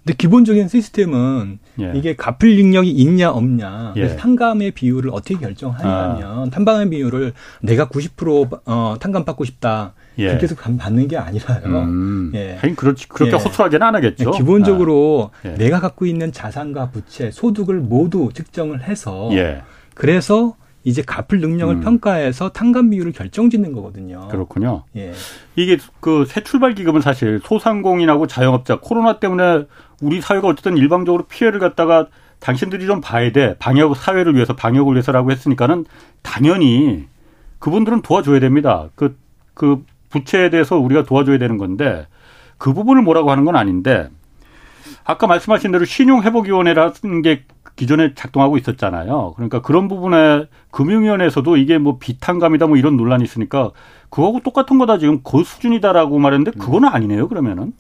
근데 0.05 0.17
기본적인 0.17 0.67
시스템은 0.67 1.61
예. 1.81 1.93
이게 1.95 2.17
갚을 2.17 2.57
능력이 2.57 2.91
있냐 2.91 3.31
없냐. 3.31 3.93
그래서 3.95 4.15
예. 4.15 4.17
탕감의 4.19 4.73
비율을 4.73 5.11
어떻게 5.13 5.37
결정하냐면 5.37 6.49
아. 6.49 6.51
탕감의 6.51 6.91
비율을 6.91 7.33
내가 7.61 7.87
90% 7.89 8.63
어, 8.67 8.97
탕감 8.99 9.25
받고 9.25 9.45
싶다. 9.45 9.95
예. 10.19 10.27
그렇게 10.27 10.43
해서 10.45 10.57
받는 10.57 11.07
게 11.07 11.17
아니라요. 11.17 11.83
음. 11.83 12.33
예. 12.35 12.57
하긴 12.57 12.75
그렇지 12.75 13.09
그렇게 13.09 13.33
예. 13.33 13.37
허술하게는 13.37 13.87
안 13.87 13.95
하겠죠. 13.95 14.33
예, 14.35 14.37
기본적으로 14.37 15.31
아. 15.45 15.49
예. 15.49 15.55
내가 15.55 15.79
갖고 15.79 16.05
있는 16.05 16.33
자산과 16.33 16.91
부채, 16.91 17.31
소득을 17.31 17.77
모두 17.77 18.31
측정을 18.35 18.83
해서 18.83 19.29
예. 19.33 19.63
그래서 19.95 20.57
이제 20.85 21.03
갚을 21.03 21.41
능력을 21.41 21.77
음. 21.77 21.81
평가해서 21.81 22.51
탕감 22.51 22.91
비율을 22.91 23.13
결정짓는 23.13 23.73
거거든요. 23.73 24.29
그렇군요. 24.29 24.85
예. 24.97 25.13
이게 25.55 25.79
그 26.01 26.25
새 26.27 26.43
출발 26.43 26.75
기금은 26.75 27.01
사실 27.01 27.41
소상공인하고 27.45 28.27
자영업자 28.27 28.79
코로나 28.81 29.19
때문에 29.21 29.67
우리 30.01 30.21
사회가 30.21 30.49
어쨌든 30.49 30.77
일방적으로 30.77 31.25
피해를 31.25 31.61
갖다가 31.61 32.07
당신들이 32.41 32.87
좀 32.87 33.01
봐야 33.01 33.31
돼. 33.31 33.55
방역 33.59 33.97
사회를 33.97 34.35
위해서 34.35 34.55
방역을 34.57 34.95
위해서라고 34.95 35.31
했으니까는 35.31 35.85
당연히 36.23 37.07
그분들은 37.61 38.03
도와줘야 38.03 38.41
됩니다. 38.41 38.89
그, 38.97 39.17
그 39.55 39.85
부채에 40.11 40.51
대해서 40.51 40.77
우리가 40.77 41.05
도와줘야 41.05 41.39
되는 41.39 41.57
건데 41.59 42.09
그 42.59 42.73
부분을 42.73 43.03
뭐라고 43.03 43.31
하는 43.31 43.45
건 43.45 43.55
아닌데 43.55 44.09
아까 45.05 45.27
말씀하신 45.29 45.71
대로 45.71 45.85
신용회복위원회라는 45.85 47.23
게 47.23 47.45
기존에 47.77 48.15
작동하고 48.15 48.59
있었잖아요. 48.59 49.33
그러니까 49.37 49.63
그런 49.63 49.89
부분에 49.89 50.47
금융위원회에서도 50.71 51.57
이게 51.57 51.79
뭐 51.79 51.99
비탄감이다 51.99 52.67
뭐 52.67 52.77
이런 52.77 52.97
논란이 52.97 53.25
있으니까 53.25 53.71
그거하고 54.11 54.41
똑같은 54.41 54.79
거다 54.79 54.99
지금 54.99 55.21
그 55.23 55.43
수준이다라고 55.43 56.19
말했는데 56.19 56.59
그거는 56.59 56.89
아니네요 56.89 57.29
그러면은. 57.29 57.73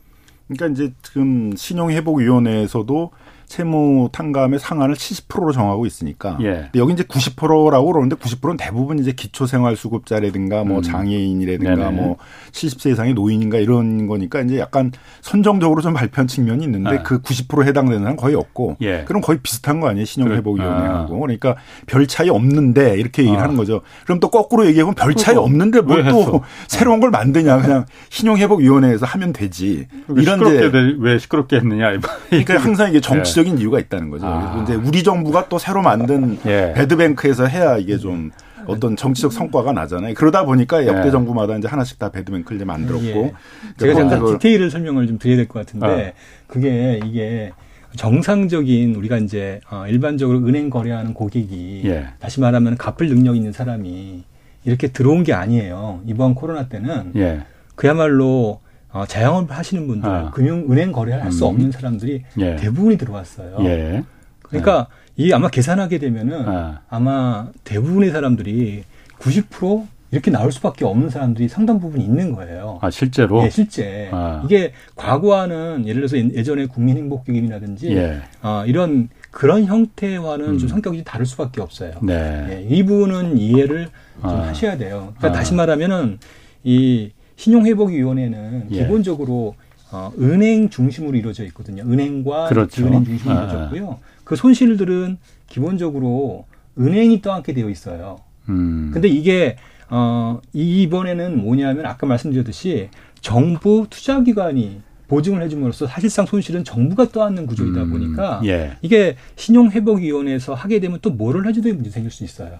그러니까 0.48 0.66
이제 0.68 0.94
지금 1.02 1.54
신용회복위원회에서도 1.56 3.10
채무 3.52 4.08
탕감의 4.12 4.58
상한을 4.58 4.94
70%로 4.94 5.52
정하고 5.52 5.84
있으니까. 5.84 6.38
예. 6.40 6.70
근데 6.72 6.78
여기 6.78 6.94
이제 6.94 7.02
90%라고 7.02 7.92
그러는데 7.92 8.16
90%는 8.16 8.56
대부분 8.56 8.98
이제 8.98 9.12
기초생활수급자라든가 9.12 10.64
뭐 10.64 10.78
음. 10.78 10.82
장애인이라든가 10.82 11.90
네네. 11.90 11.90
뭐 11.90 12.16
70세 12.52 12.92
이상의 12.92 13.12
노인인가 13.12 13.58
이런 13.58 14.06
거니까 14.06 14.40
이제 14.40 14.58
약간 14.58 14.90
선정적으로 15.20 15.82
좀 15.82 15.92
발표한 15.92 16.28
측면이 16.28 16.64
있는데 16.64 16.96
아. 16.96 17.02
그90% 17.02 17.66
해당되는 17.66 18.00
사람 18.00 18.16
거의 18.16 18.34
없고. 18.36 18.78
예. 18.80 19.04
그럼 19.06 19.20
거의 19.20 19.38
비슷한 19.42 19.80
거 19.80 19.88
아니에요 19.88 20.06
신용회복위원회하고. 20.06 21.14
아. 21.14 21.18
그러니까 21.20 21.56
별 21.86 22.06
차이 22.06 22.30
없는데 22.30 22.96
이렇게 22.96 23.20
얘기를 23.22 23.38
아. 23.38 23.42
하는 23.42 23.56
거죠. 23.58 23.82
그럼 24.04 24.18
또 24.18 24.30
거꾸로 24.30 24.64
얘기하면 24.66 24.94
별 24.94 25.14
차이 25.14 25.36
없는데 25.36 25.82
뭘 25.82 26.02
또 26.08 26.42
새로운 26.68 27.00
걸 27.00 27.10
만드냐 27.10 27.60
그냥 27.60 27.84
신용회복위원회에서 28.08 29.04
하면 29.04 29.34
되지. 29.34 29.88
이런 30.16 30.38
시끄럽게 30.38 30.96
왜 31.00 31.18
시끄럽게 31.18 31.56
했느냐. 31.56 31.92
그러니까 32.30 32.56
항상 32.58 32.88
이게 32.88 33.00
정치적 33.00 33.41
정치적인 33.42 33.58
이유가 33.58 33.78
있다는 33.78 34.10
거죠. 34.10 34.26
아. 34.26 34.60
이제 34.62 34.74
우리 34.74 35.02
정부가 35.02 35.48
또 35.48 35.58
새로 35.58 35.82
만든 35.82 36.38
예. 36.46 36.72
배드뱅크에서 36.74 37.46
해야 37.46 37.76
이게 37.76 37.98
좀 37.98 38.30
어떤 38.66 38.96
정치적 38.96 39.32
성과가 39.32 39.72
나잖아요. 39.72 40.14
그러다 40.14 40.44
보니까 40.44 40.86
역대 40.86 41.08
예. 41.08 41.10
정부마다 41.10 41.56
이제 41.56 41.68
하나씩 41.68 41.98
다 41.98 42.10
배드뱅크를 42.10 42.56
이제 42.56 42.64
만들었고. 42.64 43.04
예. 43.04 43.32
제가 43.78 43.94
잠깐 43.94 44.24
디테일을 44.38 44.70
설명을 44.70 45.06
좀 45.08 45.18
드려야 45.18 45.36
될 45.36 45.48
것 45.48 45.58
같은데 45.66 46.14
아. 46.16 46.42
그게 46.46 47.00
이게 47.04 47.52
정상적인 47.96 48.94
우리가 48.94 49.18
이제 49.18 49.60
어, 49.70 49.84
일반적으로 49.86 50.38
은행 50.46 50.70
거래하는 50.70 51.12
고객이 51.12 51.82
예. 51.84 52.06
다시 52.20 52.40
말하면 52.40 52.76
갚을 52.76 53.08
능력 53.08 53.36
있는 53.36 53.52
사람이 53.52 54.24
이렇게 54.64 54.88
들어온 54.88 55.24
게 55.24 55.32
아니에요. 55.32 56.00
이번 56.06 56.34
코로나 56.34 56.68
때는 56.68 57.12
예. 57.16 57.42
그야말로 57.74 58.60
어, 58.92 59.06
자영업 59.06 59.50
하시는 59.50 59.86
분들, 59.86 60.08
아. 60.08 60.30
금융 60.30 60.70
은행 60.70 60.92
거래를 60.92 61.24
할수 61.24 61.44
음. 61.44 61.48
없는 61.50 61.72
사람들이 61.72 62.22
예. 62.38 62.56
대부분이 62.56 62.98
들어왔어요. 62.98 63.56
예. 63.60 64.02
그러니까 64.42 64.86
예. 65.18 65.24
이 65.24 65.32
아마 65.32 65.48
계산하게 65.48 65.98
되면은 65.98 66.44
아. 66.46 66.98
마 66.98 67.48
대부분의 67.64 68.10
사람들이 68.10 68.84
90% 69.18 69.86
이렇게 70.10 70.30
나올 70.30 70.52
수밖에 70.52 70.84
없는 70.84 71.08
사람들이 71.08 71.48
상당 71.48 71.80
부분 71.80 72.02
있는 72.02 72.32
거예요. 72.32 72.78
아 72.82 72.90
실제로? 72.90 73.42
네, 73.42 73.48
실제. 73.48 74.10
아. 74.12 74.42
이게 74.44 74.72
과거와는 74.94 75.84
예를 75.86 76.06
들어서 76.06 76.18
예전에 76.18 76.66
국민행복기금이라든지 76.66 77.96
예. 77.96 78.20
어, 78.42 78.62
이런 78.66 79.08
그런 79.30 79.64
형태와는 79.64 80.50
음. 80.50 80.58
좀 80.58 80.68
성격이 80.68 80.98
좀 80.98 81.04
다를 81.04 81.24
수밖에 81.24 81.62
없어요. 81.62 81.92
네. 82.02 82.46
예, 82.50 82.76
이 82.76 82.82
부분은 82.82 83.38
이해를 83.38 83.88
좀 84.20 84.30
아. 84.30 84.48
하셔야 84.48 84.76
돼요. 84.76 85.14
그러니까 85.16 85.28
아. 85.28 85.32
다시 85.32 85.54
말하면은 85.54 86.18
이 86.62 87.10
신용회복위원회는 87.36 88.68
예. 88.70 88.78
기본적으로 88.78 89.54
어, 89.90 90.10
은행 90.18 90.70
중심으로 90.70 91.16
이루어져 91.16 91.44
있거든요. 91.46 91.82
은행과 91.82 92.48
그렇죠. 92.48 92.86
은행 92.86 93.04
중심으로 93.04 93.38
아. 93.38 93.42
이루어졌고요. 93.44 93.98
그 94.24 94.36
손실들은 94.36 95.18
기본적으로 95.48 96.46
은행이 96.78 97.20
떠안게 97.20 97.52
되어 97.52 97.68
있어요. 97.68 98.20
음. 98.48 98.90
근데 98.92 99.08
이게 99.08 99.56
어, 99.90 100.40
이번에는 100.54 101.42
뭐냐면 101.42 101.84
아까 101.84 102.06
말씀드렸듯이 102.06 102.88
정부 103.20 103.86
투자기관이 103.90 104.80
보증을 105.08 105.42
해줌으로써 105.42 105.86
사실상 105.86 106.24
손실은 106.24 106.64
정부가 106.64 107.08
떠안는 107.10 107.46
구조이다 107.46 107.82
음. 107.82 107.90
보니까 107.90 108.40
음. 108.40 108.46
예. 108.46 108.78
이게 108.80 109.16
신용회복위원회에서 109.36 110.54
하게 110.54 110.80
되면 110.80 110.98
또 111.02 111.10
뭐를 111.10 111.46
해줘야 111.46 111.74
문제 111.74 111.90
생길 111.90 112.10
수 112.10 112.24
있어요. 112.24 112.56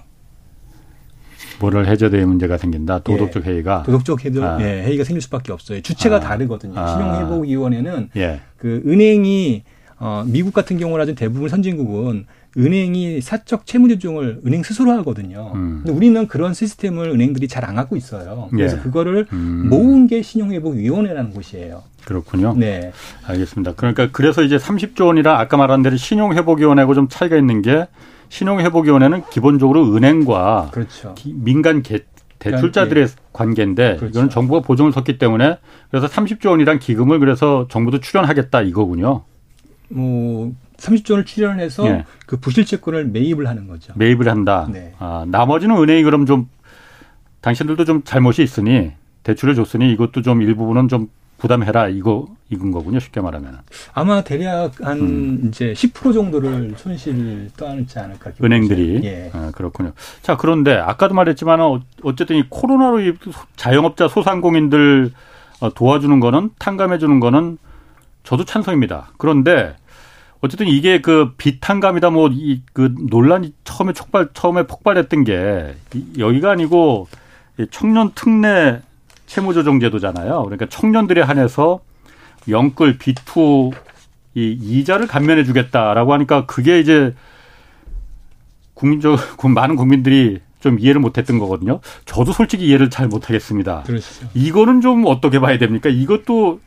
뭐를 1.63 1.87
해저대의 1.89 2.27
문제가 2.27 2.59
생긴다. 2.59 3.01
도덕적 3.01 3.47
예. 3.47 3.51
회의가 3.51 3.85
도덕적 3.85 4.25
회의, 4.25 4.43
아. 4.43 4.59
예, 4.61 4.83
회의가 4.85 5.05
생길 5.05 5.23
수밖에 5.23 5.53
없어요. 5.53 5.81
주체가 5.81 6.17
아. 6.17 6.21
다르거든요. 6.21 6.79
아. 6.79 6.89
신용회복위원회는 6.89 8.11
예. 8.17 8.41
그 8.57 8.83
은행이 8.87 9.63
어, 9.99 10.25
미국 10.27 10.53
같은 10.53 10.79
경우라든 10.79 11.15
대부분 11.15 11.49
선진국은 11.49 12.27
은행이 12.59 13.21
사적 13.23 13.65
채무 13.65 13.89
조정을 13.89 14.41
은행 14.45 14.63
스스로 14.63 14.91
하거든요. 14.93 15.53
음. 15.55 15.81
근데 15.85 15.93
우리는 15.97 16.27
그런 16.27 16.53
시스템을 16.53 17.09
은행들이 17.09 17.49
잘 17.49 17.63
안 17.65 17.77
갖고 17.77 17.97
있어요. 17.97 18.49
그래서 18.51 18.77
예. 18.77 18.81
그거를 18.81 19.27
음. 19.33 19.69
모은 19.71 20.09
게 20.09 20.21
신용회복위원회라는 20.21 21.31
곳이에요. 21.31 21.85
그렇군요. 22.05 22.55
네. 22.57 22.93
알겠습니다. 23.25 23.75
그러니까 23.77 24.09
그래서 24.11 24.43
이제 24.43 24.57
30조 24.57 25.07
원이라 25.07 25.39
아까 25.39 25.57
말한 25.57 25.83
대로 25.83 25.97
신용회복위원회하고 25.97 26.95
좀 26.95 27.07
차이가 27.09 27.37
있는 27.37 27.63
게 27.63 27.87
신용회복위원회는 28.33 29.25
기본적으로 29.31 29.95
은행과 29.95 30.71
그렇죠. 30.73 31.15
민간 31.35 31.83
개, 31.83 31.99
대출자들의 32.39 33.07
네. 33.07 33.15
관계인데 33.35 33.97
그렇죠. 33.97 34.07
이거는 34.07 34.31
정부가 34.31 34.61
보증을 34.61 34.91
섰기 34.91 35.19
때문에 35.19 35.59
그래서 35.91 36.07
30조 36.07 36.49
원이란 36.49 36.79
기금을 36.79 37.19
그래서 37.19 37.67
정부도 37.69 38.01
출연하겠다 38.01 38.63
이거군요. 38.63 39.25
뭐 39.91 40.51
30조 40.79 41.11
원을 41.11 41.27
출연해서 41.27 41.85
네. 41.85 42.05
그 42.25 42.39
부실 42.39 42.65
채권을 42.65 43.05
매입을 43.09 43.47
하는 43.47 43.69
거죠. 43.69 43.93
매입을 43.97 44.27
한다. 44.27 44.67
네. 44.73 44.95
아, 44.99 45.27
나머지는 45.29 45.77
은행이 45.77 46.03
그럼 46.03 46.25
좀 46.25 46.49
당신들도 47.43 47.85
좀 47.85 48.03
잘못이 48.03 48.43
있으니 48.43 48.93
대출을 49.25 49.55
줬으니 49.55 49.93
이것도 49.93 50.23
좀 50.23 50.41
일부분은 50.41 50.89
좀 50.89 51.09
부담해라 51.43 51.89
이거 51.89 52.29
이건 52.51 52.71
거군요 52.71 53.01
쉽게 53.01 53.21
말하면 53.21 53.59
아마 53.95 54.23
대략 54.23 54.81
한 54.81 55.01
음. 55.01 55.41
이제 55.49 55.73
10% 55.73 56.15
정도를 56.15 56.75
손실 56.77 57.51
떠안지 57.57 57.99
않을까 57.99 58.31
은행들이. 58.41 59.01
예. 59.03 59.31
아, 59.35 59.51
그렇군요. 59.53 59.91
자 60.23 60.37
그런데 60.37 60.75
아까도 60.77 61.15
말했지만 61.15 61.59
어쨌든 62.05 62.37
이 62.37 62.45
코로나로 62.49 63.01
자영업자 63.57 64.07
소상공인들 64.07 65.11
어, 65.59 65.75
도와주는 65.75 66.21
거는 66.21 66.51
탕감해 66.61 66.99
주는 66.99 67.19
거는 67.19 67.59
저도 68.23 68.45
찬성입니다. 68.45 69.11
그런데 69.19 69.75
어쨌든 70.43 70.69
이게 70.69 71.01
그 71.01 71.33
비탕감이다 71.37 72.11
뭐 72.11 72.29
이 72.29 72.63
그 72.73 72.95
논란이 73.11 73.53
처음에 73.65 73.93
촉발 73.95 74.29
처음에 74.33 74.69
폭발했던 74.69 75.25
게 75.25 75.75
여기가 76.19 76.53
아니고 76.53 77.09
청년 77.73 78.13
특례 78.15 78.81
채무조정 79.33 79.81
제도잖아요. 79.81 80.43
그러니까 80.43 80.67
청년들에 80.67 81.23
한해서 81.23 81.81
영끌 82.49 82.99
비투 82.99 83.71
이 84.35 84.59
이자를 84.61 85.07
감면해 85.07 85.45
주겠다라고 85.45 86.13
하니까 86.13 86.45
그게 86.45 86.81
이제 86.81 87.15
국민적 88.75 89.19
많은 89.43 89.77
국민들이 89.77 90.41
좀 90.61 90.79
이해를 90.79 91.01
못했던 91.01 91.39
거거든요. 91.39 91.81
저도 92.05 92.33
솔직히 92.33 92.67
이해를 92.67 92.91
잘 92.91 93.09
못하겠습니다. 93.09 93.85
그렇죠. 93.85 94.27
이거는 94.35 94.83
좀 94.83 95.05
어떻게 95.07 95.41
봐야 95.41 95.57
됩니까? 95.59 95.89
이것도 95.89 96.61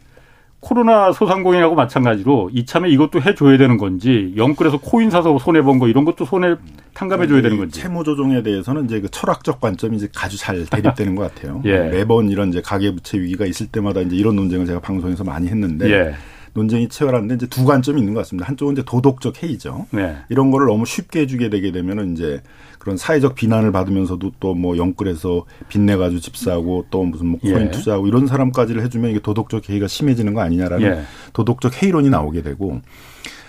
코로나 0.65 1.11
소상공인하고 1.11 1.75
마찬가지로 1.75 2.49
이참에 2.51 2.89
이것도 2.89 3.21
해줘야 3.21 3.55
되는 3.59 3.77
건지 3.77 4.33
영끌에서 4.35 4.79
코인 4.79 5.11
사서 5.11 5.37
손해 5.37 5.61
본 5.61 5.77
거 5.77 5.87
이런 5.87 6.05
것도 6.05 6.25
손해 6.25 6.55
탕감해 6.95 7.27
줘야 7.27 7.41
되는 7.43 7.57
건지 7.57 7.79
채무 7.81 8.03
조정에 8.03 8.41
대해서는 8.41 8.85
이제 8.85 8.99
그 8.99 9.07
철학적 9.11 9.61
관점이 9.61 9.97
이제 9.97 10.09
아주 10.17 10.37
잘 10.37 10.65
대립되는 10.71 11.13
것 11.15 11.35
같아요. 11.35 11.61
예. 11.65 11.81
매번 11.89 12.29
이런 12.29 12.49
이제 12.49 12.61
가계부채 12.61 13.19
위기가 13.19 13.45
있을 13.45 13.67
때마다 13.67 14.01
이제 14.01 14.15
이런 14.15 14.35
논쟁을 14.37 14.65
제가 14.65 14.79
방송에서 14.79 15.23
많이 15.23 15.47
했는데 15.49 15.87
예. 15.91 16.15
논쟁이 16.53 16.87
치열한데 16.89 17.35
이제 17.35 17.47
두 17.47 17.63
관점이 17.65 17.99
있는 17.99 18.13
것 18.15 18.21
같습니다. 18.21 18.47
한쪽은 18.47 18.73
이제 18.73 18.83
도덕적 18.85 19.43
해이죠. 19.43 19.85
네. 19.91 20.15
이런 20.29 20.49
거를 20.49 20.65
너무 20.67 20.85
쉽게 20.85 21.19
해주게 21.21 21.49
되게 21.51 21.71
되면은 21.73 22.13
이제 22.13 22.41
그런 22.85 22.97
사회적 22.97 23.35
비난을 23.35 23.71
받으면서도 23.71 24.31
또 24.39 24.55
뭐 24.55 24.77
영끌해서 24.77 25.45
빚내 25.67 25.97
가지고 25.97 26.21
집 26.21 26.37
사고 26.37 26.85
또 26.89 27.03
무슨 27.03 27.27
뭐 27.27 27.39
코인 27.39 27.67
예. 27.67 27.71
투자하고 27.71 28.07
이런 28.07 28.25
사람까지를 28.25 28.81
해주면 28.83 29.11
이게 29.11 29.19
도덕적 29.19 29.69
해이가 29.69 29.87
심해지는 29.87 30.33
거 30.33 30.41
아니냐라는 30.41 30.87
예. 30.87 31.01
도덕적 31.33 31.83
해이론이 31.83 32.09
나오게 32.09 32.41
되고 32.41 32.79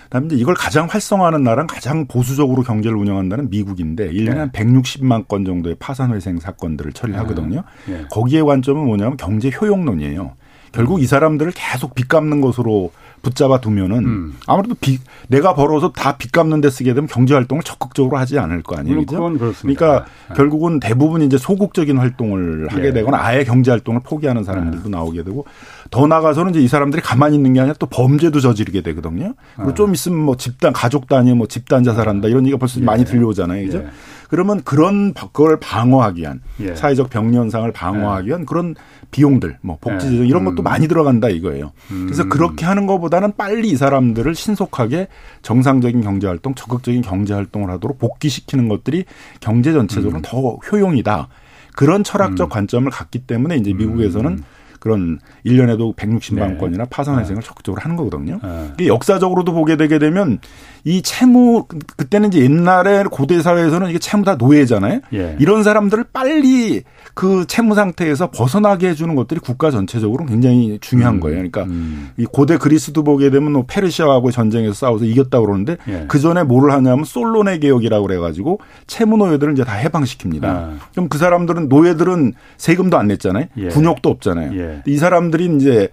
그다음에 0.05 0.27
이제 0.27 0.35
이걸 0.35 0.55
가장 0.55 0.87
활성화하는 0.89 1.43
나라는 1.43 1.67
가장 1.67 2.07
보수적으로 2.07 2.63
경제를 2.63 2.97
운영한다는 2.97 3.49
미국인데 3.49 4.11
1년에 4.11 4.33
네. 4.33 4.39
한 4.39 4.51
160만 4.51 5.27
건 5.27 5.45
정도의 5.45 5.75
파산회생 5.79 6.39
사건들을 6.39 6.93
처리하거든요. 6.93 7.63
네. 7.87 8.05
거기에 8.11 8.41
관점은 8.41 8.85
뭐냐면 8.85 9.17
경제 9.17 9.49
효용론이에요. 9.49 10.33
결국 10.71 11.01
이 11.01 11.07
사람들을 11.07 11.53
계속 11.55 11.95
빚 11.95 12.07
갚는 12.07 12.41
것으로 12.41 12.91
붙잡아 13.27 13.59
두면은 13.59 13.97
음. 14.05 14.33
아무래도 14.47 14.75
빚 14.79 15.01
내가 15.27 15.53
벌어서 15.53 15.91
다 15.91 16.17
빚 16.17 16.31
갚는 16.31 16.61
데 16.61 16.69
쓰게 16.69 16.93
되면 16.93 17.07
경제 17.07 17.33
활동을 17.33 17.61
적극적으로 17.63 18.17
하지 18.17 18.39
않을 18.39 18.63
거 18.63 18.75
아니에요. 18.77 19.05
그죠? 19.05 19.17
그러니까 19.61 20.05
네. 20.29 20.35
결국은 20.35 20.79
대부분 20.79 21.21
이제 21.21 21.37
소극적인 21.37 21.97
활동을 21.97 22.67
하게 22.69 22.87
예. 22.87 22.93
되거나 22.93 23.17
아예 23.21 23.43
경제 23.43 23.69
활동을 23.71 24.01
포기하는 24.03 24.43
사람들도 24.43 24.85
네. 24.85 24.89
나오게 24.89 25.23
되고 25.23 25.45
더 25.91 26.07
나가서는 26.07 26.51
이제 26.51 26.61
이 26.61 26.67
사람들이 26.67 27.01
가만히 27.01 27.35
있는 27.35 27.53
게 27.53 27.59
아니라 27.59 27.75
또 27.77 27.85
범죄도 27.85 28.39
저지르게 28.39 28.81
되거든요. 28.81 29.33
그리고 29.55 29.69
네. 29.69 29.75
좀 29.75 29.93
있으면 29.93 30.19
뭐 30.19 30.37
집단 30.37 30.73
가족 30.73 31.07
단위 31.07 31.33
뭐 31.33 31.47
집단 31.47 31.83
자살한다 31.83 32.29
이런 32.29 32.43
얘기가 32.45 32.57
벌써 32.57 32.79
예. 32.81 32.83
많이 32.83 33.05
들려오잖아요. 33.05 33.65
그죠? 33.65 33.83
예. 34.27 34.29
그러면 34.29 34.61
그런 34.63 35.13
그걸 35.13 35.59
방어하기 35.59 36.21
위한 36.21 36.41
예. 36.59 36.75
사회적 36.75 37.09
병리 37.09 37.37
현상을 37.37 37.71
방어하기 37.71 38.27
위한 38.27 38.45
그런 38.45 38.75
비용들, 39.11 39.57
뭐 39.61 39.77
복지 39.79 40.09
재정 40.09 40.27
이런 40.27 40.43
것도 40.43 40.61
음. 40.61 40.63
많이 40.63 40.87
들어간다 40.87 41.29
이거예요. 41.29 41.71
그래서 41.87 42.23
음. 42.23 42.29
그렇게 42.29 42.65
하는 42.65 42.85
것보다는 42.87 43.33
빨리 43.37 43.69
이 43.69 43.75
사람들을 43.75 44.35
신속하게 44.35 45.07
정상적인 45.41 46.01
경제 46.01 46.27
활동, 46.27 46.53
적극적인 46.55 47.01
경제 47.01 47.33
활동을 47.33 47.69
하도록 47.71 47.97
복귀시키는 47.97 48.67
것들이 48.67 49.05
경제 49.39 49.71
전체적으로 49.71 50.17
음. 50.17 50.21
더 50.23 50.55
효용이다. 50.55 51.29
그런 51.73 52.03
철학적 52.03 52.47
음. 52.47 52.49
관점을 52.49 52.89
갖기 52.91 53.19
때문에 53.19 53.55
이제 53.55 53.71
미국에서는 53.71 54.31
음. 54.31 54.43
그런 54.79 55.19
1년에도 55.45 55.95
160만 55.95 56.53
네. 56.53 56.57
건이나 56.57 56.85
파산 56.85 57.19
회생을 57.19 57.41
네. 57.41 57.47
적극적으로 57.47 57.81
하는 57.81 57.95
거거든요. 57.95 58.39
네. 58.77 58.87
역사적으로도 58.87 59.53
보게 59.53 59.75
되게 59.75 59.99
되면 59.99 60.39
이 60.87 61.01
채무 61.01 61.65
그때는 61.97 62.29
이제 62.29 62.39
옛날에 62.39 63.03
고대 63.11 63.41
사회에서는 63.41 63.89
이게 63.89 63.99
채무 63.99 64.23
다 64.23 64.35
노예잖아요. 64.35 65.01
예. 65.15 65.35
이런 65.37 65.61
사람들을 65.61 66.05
빨리 66.13 66.83
그 67.13 67.45
채무 67.45 67.75
상태에서 67.75 68.31
벗어나게 68.31 68.87
해주는 68.89 69.13
것들이 69.13 69.41
국가 69.41 69.69
전체적으로 69.69 70.25
굉장히 70.25 70.77
중요한 70.79 71.15
음. 71.15 71.19
거예요. 71.19 71.35
그러니까 71.35 71.63
음. 71.63 72.11
이 72.15 72.23
고대 72.23 72.57
그리스도 72.57 73.03
보게 73.03 73.29
되면 73.29 73.51
뭐 73.51 73.65
페르시아하고 73.67 74.31
전쟁에서 74.31 74.73
싸워서 74.73 75.03
이겼다 75.03 75.41
그러는데 75.41 75.75
예. 75.89 76.05
그 76.07 76.19
전에 76.19 76.43
뭐를 76.43 76.71
하냐면 76.71 77.03
솔로네 77.03 77.59
개혁이라고 77.59 78.07
그래가지고 78.07 78.61
채무 78.87 79.17
노예들을 79.17 79.53
이제 79.53 79.65
다 79.65 79.73
해방시킵니다. 79.73 80.45
아. 80.45 80.75
그럼 80.93 81.09
그 81.09 81.17
사람들은 81.17 81.67
노예들은 81.67 82.33
세금도 82.55 82.97
안 82.97 83.07
냈잖아요. 83.07 83.47
예. 83.57 83.67
군역도 83.67 84.07
없잖아요. 84.07 84.57
예. 84.57 84.83
이 84.85 84.95
사람들이 84.95 85.53
이제 85.57 85.89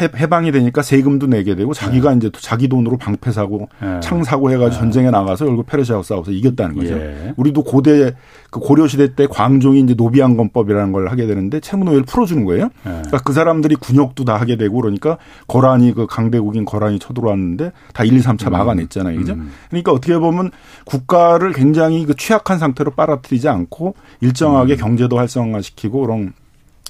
해 0.00 0.26
방이 0.26 0.52
되니까 0.52 0.80
세금도 0.80 1.26
내게 1.26 1.54
되고 1.54 1.74
자기가 1.74 2.12
네. 2.12 2.16
이제 2.16 2.30
자기 2.40 2.66
돈으로 2.66 2.96
방패 2.96 3.30
사고 3.30 3.68
네. 3.80 4.00
창 4.00 4.24
사고 4.24 4.50
해가지고 4.50 4.70
네. 4.70 4.78
전쟁에 4.78 5.10
나가서 5.10 5.44
결국 5.44 5.66
페르시아와 5.66 6.02
싸워서 6.02 6.30
이겼다는 6.30 6.76
거죠. 6.76 6.94
예. 6.94 7.34
우리도 7.36 7.62
고대 7.62 8.14
그 8.50 8.58
고려 8.58 8.88
시대 8.88 9.14
때 9.14 9.26
광종이 9.26 9.80
이제 9.80 9.92
노비안건법이라는 9.94 10.92
걸 10.92 11.08
하게 11.08 11.26
되는데 11.26 11.60
채무 11.60 11.84
노예를 11.84 12.04
풀어주는 12.04 12.42
거예요. 12.46 12.64
예. 12.64 12.90
그러니까 12.90 13.18
그 13.18 13.34
사람들이 13.34 13.74
군역도 13.74 14.24
다 14.24 14.36
하게 14.36 14.56
되고 14.56 14.80
그러니까 14.80 15.18
거란이 15.46 15.92
그 15.92 16.06
강대국인 16.06 16.64
거란이 16.64 16.98
쳐들어왔는데 16.98 17.72
다 17.92 18.04
1, 18.04 18.16
2, 18.16 18.20
3차 18.20 18.46
음. 18.46 18.52
막아냈잖아요. 18.52 19.18
그죠? 19.18 19.34
음. 19.34 19.52
그러니까 19.68 19.92
어떻게 19.92 20.18
보면 20.18 20.52
국가를 20.86 21.52
굉장히 21.52 22.06
그 22.06 22.14
취약한 22.16 22.58
상태로 22.58 22.92
빨아들이지 22.92 23.46
않고 23.46 23.94
일정하게 24.22 24.74
음. 24.74 24.78
경제도 24.78 25.18
활성화시키고 25.18 26.00
그런 26.00 26.32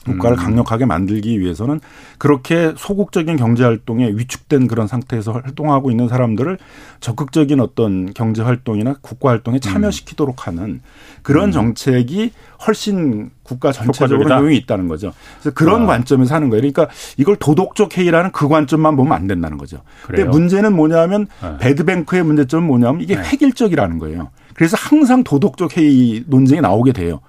국가를 0.04 0.36
음. 0.36 0.42
강력하게 0.42 0.84
만들기 0.84 1.40
위해서는 1.40 1.80
그렇게 2.18 2.72
소극적인 2.76 3.36
경제 3.36 3.64
활동에 3.64 4.08
위축된 4.08 4.66
그런 4.66 4.86
상태에서 4.86 5.32
활동하고 5.32 5.90
있는 5.90 6.08
사람들을 6.08 6.58
적극적인 7.00 7.60
어떤 7.60 8.12
경제 8.12 8.42
활동이나 8.42 8.96
국가 9.00 9.30
활동에 9.30 9.56
음. 9.56 9.60
참여시키도록 9.60 10.46
하는 10.46 10.80
그런 11.22 11.50
음. 11.50 11.52
정책이 11.52 12.32
훨씬 12.66 13.30
국가 13.42 13.72
전체적으로 13.72 14.28
효용이 14.34 14.56
있다는 14.58 14.88
거죠. 14.88 15.12
그래서 15.40 15.54
그런 15.54 15.82
아. 15.82 15.86
관점에서 15.86 16.34
하는 16.34 16.48
거예요. 16.50 16.60
그러니까 16.60 16.88
이걸 17.16 17.36
도덕적 17.36 17.98
해이라는 17.98 18.32
그 18.32 18.48
관점만 18.48 18.96
보면 18.96 19.12
안 19.12 19.26
된다는 19.26 19.58
거죠. 19.58 19.82
그래요? 20.04 20.24
근데 20.24 20.30
문제는 20.30 20.74
뭐냐면 20.74 21.26
네. 21.40 21.58
배드뱅크의 21.58 22.24
문제점은 22.24 22.66
뭐냐면 22.66 23.00
이게 23.00 23.16
네. 23.16 23.22
획일적이라는 23.22 23.98
거예요. 23.98 24.30
그래서 24.54 24.76
항상 24.78 25.24
도덕적 25.24 25.76
해이 25.76 26.24
논쟁이 26.26 26.60
나오게 26.60 26.92
돼요. 26.92 27.20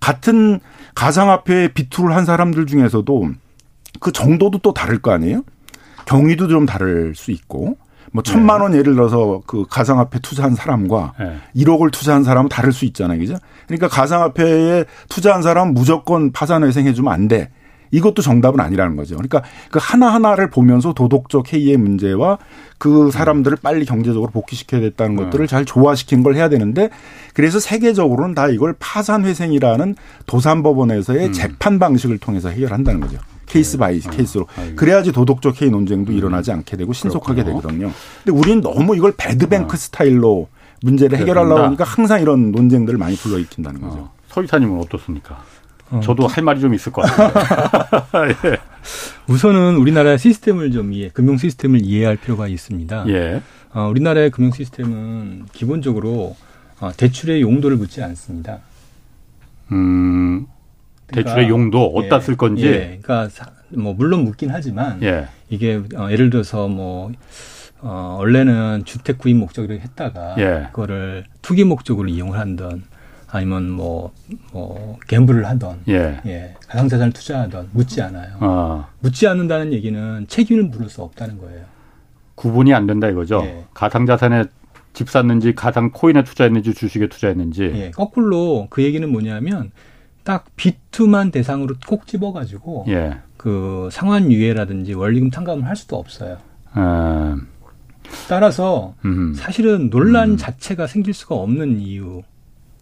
같은 0.00 0.60
가상화폐에 0.94 1.68
비투를 1.68 2.14
한 2.14 2.24
사람들 2.24 2.66
중에서도 2.66 3.30
그 4.00 4.12
정도도 4.12 4.58
또 4.58 4.72
다를 4.72 5.00
거 5.00 5.12
아니에요? 5.12 5.42
경위도 6.06 6.48
좀 6.48 6.66
다를 6.66 7.14
수 7.14 7.30
있고 7.30 7.76
뭐 8.12 8.22
천만 8.22 8.60
원 8.60 8.74
예를 8.74 8.94
들어서 8.94 9.42
그 9.46 9.64
가상화폐 9.68 10.18
투자한 10.20 10.54
사람과 10.54 11.14
네. 11.18 11.38
1억을 11.56 11.90
투자한 11.92 12.24
사람은 12.24 12.48
다를 12.50 12.72
수 12.72 12.84
있잖아요. 12.84 13.18
그죠? 13.18 13.36
그러니까 13.66 13.88
가상화폐에 13.88 14.84
투자한 15.08 15.42
사람은 15.42 15.72
무조건 15.72 16.30
파산회생 16.30 16.86
해주면 16.86 17.12
안 17.12 17.28
돼. 17.28 17.50
이것도 17.92 18.22
정답은 18.22 18.58
아니라는 18.58 18.96
거죠. 18.96 19.14
그러니까 19.14 19.42
그 19.70 19.78
하나하나를 19.80 20.50
보면서 20.50 20.92
도덕적 20.92 21.52
해이의 21.52 21.76
문제와 21.76 22.38
그 22.78 23.10
사람들을 23.12 23.58
빨리 23.62 23.84
경제적으로 23.84 24.30
복귀시켜야 24.32 24.80
됐다는 24.80 25.14
네. 25.14 25.24
것들을 25.24 25.46
잘 25.46 25.64
조화시키는 25.64 26.24
걸 26.24 26.34
해야 26.34 26.48
되는데 26.48 26.90
그래서 27.34 27.60
세계적으로는 27.60 28.34
다 28.34 28.48
이걸 28.48 28.74
파산회생이라는 28.78 29.94
도산법원에서의 30.26 31.26
음. 31.28 31.32
재판 31.32 31.78
방식을 31.78 32.18
통해서 32.18 32.48
해결한다는 32.48 33.00
거죠. 33.00 33.18
case 33.46 33.76
by 33.76 34.00
네. 34.00 34.10
case로. 34.10 34.46
그래야지 34.76 35.12
도덕적 35.12 35.60
해이 35.60 35.70
논쟁도 35.70 36.12
음. 36.12 36.16
일어나지 36.16 36.50
않게 36.50 36.76
되고 36.78 36.92
신속하게 36.94 37.44
그렇군요. 37.44 37.60
되거든요. 37.60 37.92
근데 38.24 38.38
우리는 38.38 38.62
너무 38.62 38.96
이걸 38.96 39.12
배드뱅크 39.16 39.74
어. 39.74 39.76
스타일로 39.76 40.48
문제를 40.80 41.18
해결하려고 41.18 41.60
하니까 41.60 41.84
항상 41.84 42.22
이런 42.22 42.50
논쟁들을 42.50 42.98
많이 42.98 43.14
불러일으킨다는 43.16 43.82
거죠. 43.82 43.98
어. 43.98 44.12
서 44.28 44.42
이사님은 44.42 44.80
어떻습니까? 44.80 45.42
어. 45.92 46.00
저도 46.00 46.26
할 46.26 46.42
말이 46.42 46.58
좀 46.60 46.72
있을 46.74 46.90
것 46.90 47.02
같아요. 47.02 48.28
예. 48.46 48.56
우선은 49.28 49.76
우리나라의 49.76 50.18
시스템을 50.18 50.72
좀 50.72 50.92
이해, 50.92 51.10
금융 51.10 51.36
시스템을 51.36 51.82
이해할 51.82 52.16
필요가 52.16 52.48
있습니다. 52.48 53.04
예. 53.08 53.42
어, 53.74 53.88
우리나라의 53.88 54.30
금융 54.30 54.52
시스템은 54.52 55.46
기본적으로 55.52 56.34
어, 56.80 56.90
대출의 56.96 57.42
용도를 57.42 57.76
묻지 57.76 58.02
않습니다. 58.02 58.60
음, 59.70 60.46
그러니까, 61.06 61.30
대출의 61.30 61.48
용도 61.50 61.86
어디다 61.86 62.16
예, 62.16 62.20
쓸 62.20 62.36
건지. 62.36 62.66
예, 62.66 62.98
그러니까 63.02 63.28
뭐 63.68 63.92
물론 63.92 64.24
묻긴 64.24 64.50
하지만 64.50 65.02
예. 65.02 65.28
이게 65.50 65.82
어, 65.94 66.10
예를 66.10 66.30
들어서 66.30 66.68
뭐 66.68 67.12
어, 67.80 68.16
원래는 68.18 68.84
주택 68.86 69.18
구입 69.18 69.36
목적으로 69.36 69.74
했다가 69.74 70.36
예. 70.38 70.68
그거를 70.70 71.24
투기 71.42 71.64
목적으로 71.64 72.08
이용을 72.08 72.38
한던 72.38 72.84
아니면 73.34 73.70
뭐, 73.70 74.12
뭐, 74.52 74.98
갬블을 75.08 75.46
하던, 75.46 75.80
예. 75.88 76.20
예 76.26 76.54
가상자산을 76.68 77.14
투자하던, 77.14 77.70
묻지 77.72 78.02
않아요. 78.02 78.36
아. 78.40 78.88
묻지 79.00 79.26
않는다는 79.26 79.72
얘기는 79.72 80.26
책임을 80.28 80.64
물을 80.64 80.90
수 80.90 81.00
없다는 81.00 81.38
거예요. 81.38 81.64
구분이 82.34 82.74
안 82.74 82.86
된다 82.86 83.08
이거죠. 83.08 83.40
예. 83.46 83.64
가상자산에 83.72 84.44
집 84.92 85.08
샀는지, 85.08 85.54
가상 85.54 85.92
코인에 85.92 86.24
투자했는지, 86.24 86.74
주식에 86.74 87.08
투자했는지. 87.08 87.72
예. 87.74 87.90
거꾸로 87.90 88.66
그 88.68 88.82
얘기는 88.82 89.10
뭐냐면, 89.10 89.70
딱 90.24 90.44
비투만 90.56 91.30
대상으로 91.30 91.76
꼭 91.88 92.06
집어가지고, 92.06 92.84
예. 92.88 93.16
그 93.38 93.88
상환 93.90 94.30
유예라든지 94.30 94.92
원리금 94.92 95.30
탕감을 95.30 95.66
할 95.66 95.74
수도 95.74 95.96
없어요. 95.96 96.36
음. 96.76 97.48
따라서 98.28 98.94
음. 99.06 99.32
사실은 99.34 99.88
논란 99.88 100.32
음. 100.32 100.36
자체가 100.36 100.86
생길 100.86 101.14
수가 101.14 101.34
없는 101.34 101.80
이유. 101.80 102.22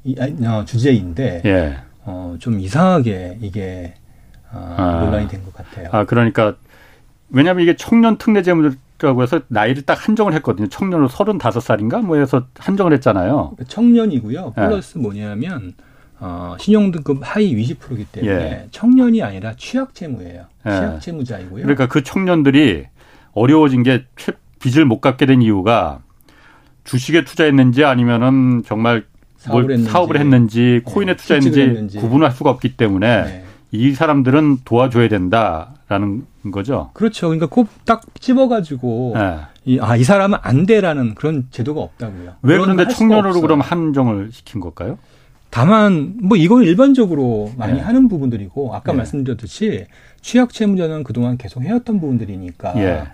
이, 0.04 0.16
어, 0.46 0.64
주제인데 0.64 1.42
예. 1.44 1.76
어, 2.04 2.36
좀 2.38 2.58
이상하게 2.60 3.38
이게 3.42 3.94
어, 4.52 4.74
아. 4.78 5.04
논란이 5.04 5.28
된 5.28 5.44
것 5.44 5.54
같아요. 5.54 5.88
아 5.92 6.04
그러니까 6.04 6.56
왜냐하면 7.28 7.62
이게 7.62 7.76
청년 7.76 8.16
특례 8.18 8.42
재무라고 8.42 9.22
해서 9.22 9.40
나이를 9.48 9.82
딱 9.82 10.08
한정을 10.08 10.32
했거든요. 10.34 10.68
청년으로 10.68 11.08
서른다섯 11.08 11.62
살인가 11.62 11.98
뭐 11.98 12.16
해서 12.16 12.46
한정을 12.58 12.92
했잖아요. 12.94 13.52
그러니까 13.56 13.64
청년이고요. 13.68 14.54
예. 14.56 14.60
플러스 14.60 14.98
예. 14.98 15.02
뭐냐면 15.02 15.74
어, 16.18 16.56
신용등급 16.58 17.20
하위 17.22 17.54
20%이기 17.54 18.04
때문에 18.06 18.32
예. 18.34 18.66
청년이 18.72 19.22
아니라 19.22 19.54
취약 19.56 19.94
채무예요. 19.94 20.46
예. 20.66 20.70
취약 20.70 21.00
채무자이고요. 21.00 21.62
그러니까 21.62 21.86
그 21.86 22.02
청년들이 22.02 22.86
어려워진 23.32 23.82
게 23.84 24.04
빚을 24.58 24.84
못 24.84 25.00
갚게 25.00 25.24
된 25.26 25.40
이유가 25.40 26.00
주식에 26.84 27.24
투자했는지 27.24 27.84
아니면은 27.84 28.64
정말 28.66 29.04
사업을, 29.40 29.62
했는지, 29.70 29.90
사업을 29.90 30.18
했는지 30.18 30.82
코인에 30.84 31.16
네. 31.16 31.16
투자했는지 31.16 31.98
구분할 31.98 32.30
수가 32.30 32.50
없기 32.50 32.76
때문에 32.76 33.22
네. 33.22 33.44
이 33.72 33.92
사람들은 33.92 34.58
도와줘야 34.64 35.08
된다라는 35.08 36.26
거죠. 36.52 36.90
그렇죠. 36.92 37.28
그러니까 37.28 37.46
꼭딱 37.46 38.02
집어가지고 38.20 39.14
네. 39.16 39.38
이, 39.64 39.78
아, 39.80 39.96
이 39.96 40.04
사람은 40.04 40.38
안 40.42 40.66
돼라는 40.66 41.14
그런 41.14 41.46
제도가 41.50 41.80
없다고요. 41.80 42.34
왜 42.42 42.58
그런데 42.58 42.86
청년으로 42.88 43.40
그럼 43.40 43.60
한정을 43.60 44.30
시킨 44.30 44.60
걸까요? 44.60 44.98
다만 45.48 46.16
뭐 46.22 46.36
이건 46.36 46.62
일반적으로 46.62 47.50
많이 47.56 47.74
네. 47.74 47.80
하는 47.80 48.08
부분들이고 48.08 48.74
아까 48.74 48.92
네. 48.92 48.98
말씀드렸듯이 48.98 49.86
취약 50.20 50.52
채무자는 50.52 51.02
그동안 51.02 51.38
계속 51.38 51.62
해왔던 51.62 51.98
부분들이니까 51.98 52.74
예. 52.76 53.04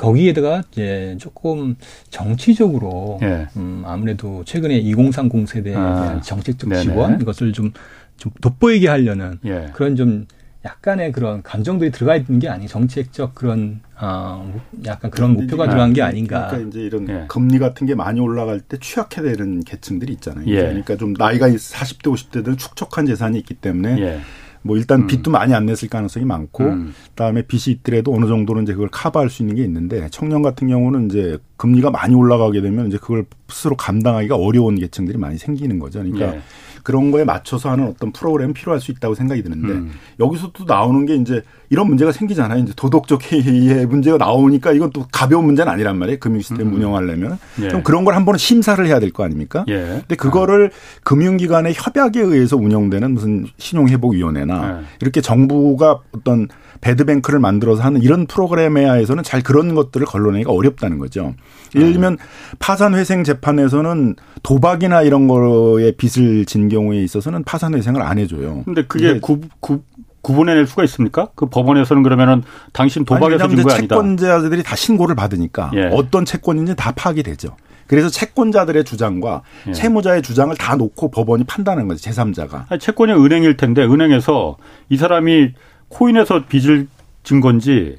거기에다가 0.00 0.62
이제 0.72 1.14
조금 1.20 1.76
정치적으로 2.08 3.18
예. 3.22 3.46
음, 3.56 3.82
아무래도 3.84 4.42
최근에 4.44 4.78
2030 4.78 5.46
세대에 5.46 5.74
아. 5.74 5.94
대한 5.94 6.16
아. 6.16 6.20
정책적 6.20 6.70
네네. 6.70 6.82
지원 6.82 7.20
이것을 7.20 7.52
좀, 7.52 7.72
좀 8.16 8.32
돋보이게 8.40 8.88
하려는 8.88 9.38
예. 9.44 9.68
그런 9.74 9.96
좀 9.96 10.26
약간의 10.64 11.12
그런 11.12 11.42
감정들이 11.42 11.90
들어가 11.90 12.16
있는 12.16 12.38
게 12.38 12.48
아니 12.48 12.68
정책적 12.68 13.34
그런 13.34 13.80
어 13.98 14.60
약간 14.86 15.10
그런 15.10 15.32
목표가 15.32 15.68
들어간 15.68 15.92
게 15.92 16.02
아닌가. 16.02 16.48
그러니까 16.48 16.68
이제 16.68 16.80
이런 16.80 17.08
예. 17.08 17.24
금리 17.28 17.58
같은 17.58 17.86
게 17.86 17.94
많이 17.94 18.20
올라갈 18.20 18.60
때 18.60 18.78
취약해 18.78 19.22
되는 19.22 19.60
계층들이 19.60 20.12
있잖아요. 20.14 20.46
예. 20.48 20.60
그러니까 20.60 20.96
좀 20.96 21.14
나이가 21.14 21.48
40대 21.48 22.12
50대들은 22.12 22.58
축적한 22.58 23.06
재산이 23.06 23.38
있기 23.38 23.54
때문에 23.54 23.98
예. 24.00 24.20
뭐 24.62 24.76
일단 24.76 25.02
음. 25.02 25.06
빚도 25.06 25.30
음. 25.30 25.32
많이 25.32 25.54
안 25.54 25.66
냈을 25.66 25.88
가능성이 25.88 26.26
많고 26.26 26.64
음. 26.64 26.94
그다음에 27.10 27.42
빚이 27.42 27.70
있더라도 27.70 28.14
어느 28.14 28.26
정도는 28.26 28.64
이제 28.64 28.72
그걸 28.72 28.88
커버할 28.90 29.30
수 29.30 29.42
있는 29.42 29.56
게 29.56 29.64
있는데 29.64 30.08
청년 30.10 30.42
같은 30.42 30.68
경우는 30.68 31.06
이제 31.06 31.38
금리가 31.56 31.90
많이 31.90 32.14
올라가게 32.14 32.60
되면 32.60 32.88
이제 32.88 32.98
그걸 32.98 33.24
스스로 33.48 33.76
감당하기가 33.76 34.36
어려운 34.36 34.76
계층들이 34.76 35.18
많이 35.18 35.38
생기는 35.38 35.78
거죠. 35.78 36.00
그러니까 36.00 36.36
예. 36.36 36.40
그런 36.82 37.10
거에 37.10 37.24
맞춰서 37.24 37.70
하는 37.70 37.86
어떤 37.86 38.12
프로그램이 38.12 38.52
필요할 38.52 38.80
수 38.80 38.90
있다고 38.90 39.14
생각이 39.14 39.42
드는데 39.42 39.72
음. 39.72 39.92
여기서 40.18 40.50
또 40.52 40.64
나오는 40.64 41.04
게 41.06 41.14
이제 41.16 41.42
이런 41.68 41.86
문제가 41.86 42.10
생기잖아요. 42.12 42.58
이제 42.62 42.72
도덕적 42.76 43.32
해이의 43.32 43.86
문제가 43.86 44.16
나오니까 44.18 44.72
이건 44.72 44.90
또 44.90 45.06
가벼운 45.12 45.46
문제는 45.46 45.72
아니란 45.72 45.98
말이에요. 45.98 46.18
금융 46.18 46.40
시스템 46.40 46.68
음. 46.68 46.74
운영하려면 46.74 47.38
예. 47.62 47.68
좀 47.68 47.82
그런 47.82 48.04
걸 48.04 48.14
한 48.14 48.24
번 48.24 48.34
은 48.34 48.38
심사를 48.38 48.84
해야 48.86 48.98
될 49.00 49.12
거 49.12 49.24
아닙니까? 49.24 49.64
예. 49.68 49.74
근데 50.00 50.16
그거를 50.16 50.70
아. 50.72 51.00
금융기관의 51.04 51.74
협약에 51.76 52.20
의해서 52.20 52.56
운영되는 52.56 53.12
무슨 53.12 53.46
신용회복위원회나 53.58 54.80
예. 54.80 54.84
이렇게 55.00 55.20
정부가 55.20 56.00
어떤 56.12 56.48
배드뱅크를 56.80 57.40
만들어서 57.40 57.82
하는 57.82 58.02
이런 58.02 58.26
프로그램에 58.26 58.84
하에서는 58.84 59.22
잘 59.22 59.42
그런 59.42 59.74
것들을 59.74 60.06
걸러내기가 60.06 60.52
어렵다는 60.52 60.98
거죠. 60.98 61.34
예를 61.74 61.92
들면 61.92 62.18
파산회생 62.58 63.24
재판에서는 63.24 64.16
도박이나 64.42 65.02
이런 65.02 65.28
거에 65.28 65.92
빚을 65.92 66.46
진 66.46 66.68
경우에 66.68 67.02
있어서는 67.02 67.44
파산회생을 67.44 68.02
안 68.02 68.18
해줘요. 68.18 68.62
근데 68.64 68.84
그게 68.86 69.20
구, 69.20 69.40
구, 69.60 69.82
구분해낼 70.22 70.66
수가 70.66 70.84
있습니까? 70.84 71.28
그 71.34 71.46
법원에서는 71.46 72.02
그러면은 72.02 72.42
당신 72.72 73.04
도박에서 73.04 73.48
진거 73.48 73.72
아니다. 73.72 73.96
채권자들이 73.96 74.62
다 74.62 74.76
신고를 74.76 75.14
받으니까 75.14 75.70
예. 75.74 75.90
어떤 75.92 76.24
채권인지 76.24 76.76
다 76.76 76.92
파악이 76.92 77.22
되죠. 77.22 77.56
그래서 77.86 78.08
채권자들의 78.08 78.84
주장과 78.84 79.42
예. 79.68 79.72
채무자의 79.72 80.22
주장을 80.22 80.54
다 80.56 80.76
놓고 80.76 81.10
법원이 81.10 81.44
판단하는 81.44 81.88
거죠. 81.88 82.08
제3자가. 82.08 82.78
채권이 82.78 83.12
은행일 83.12 83.56
텐데 83.56 83.82
은행에서 83.82 84.58
이 84.90 84.96
사람이 84.96 85.52
코인에서 85.90 86.46
빚을 86.46 86.88
진 87.22 87.40
건지 87.40 87.98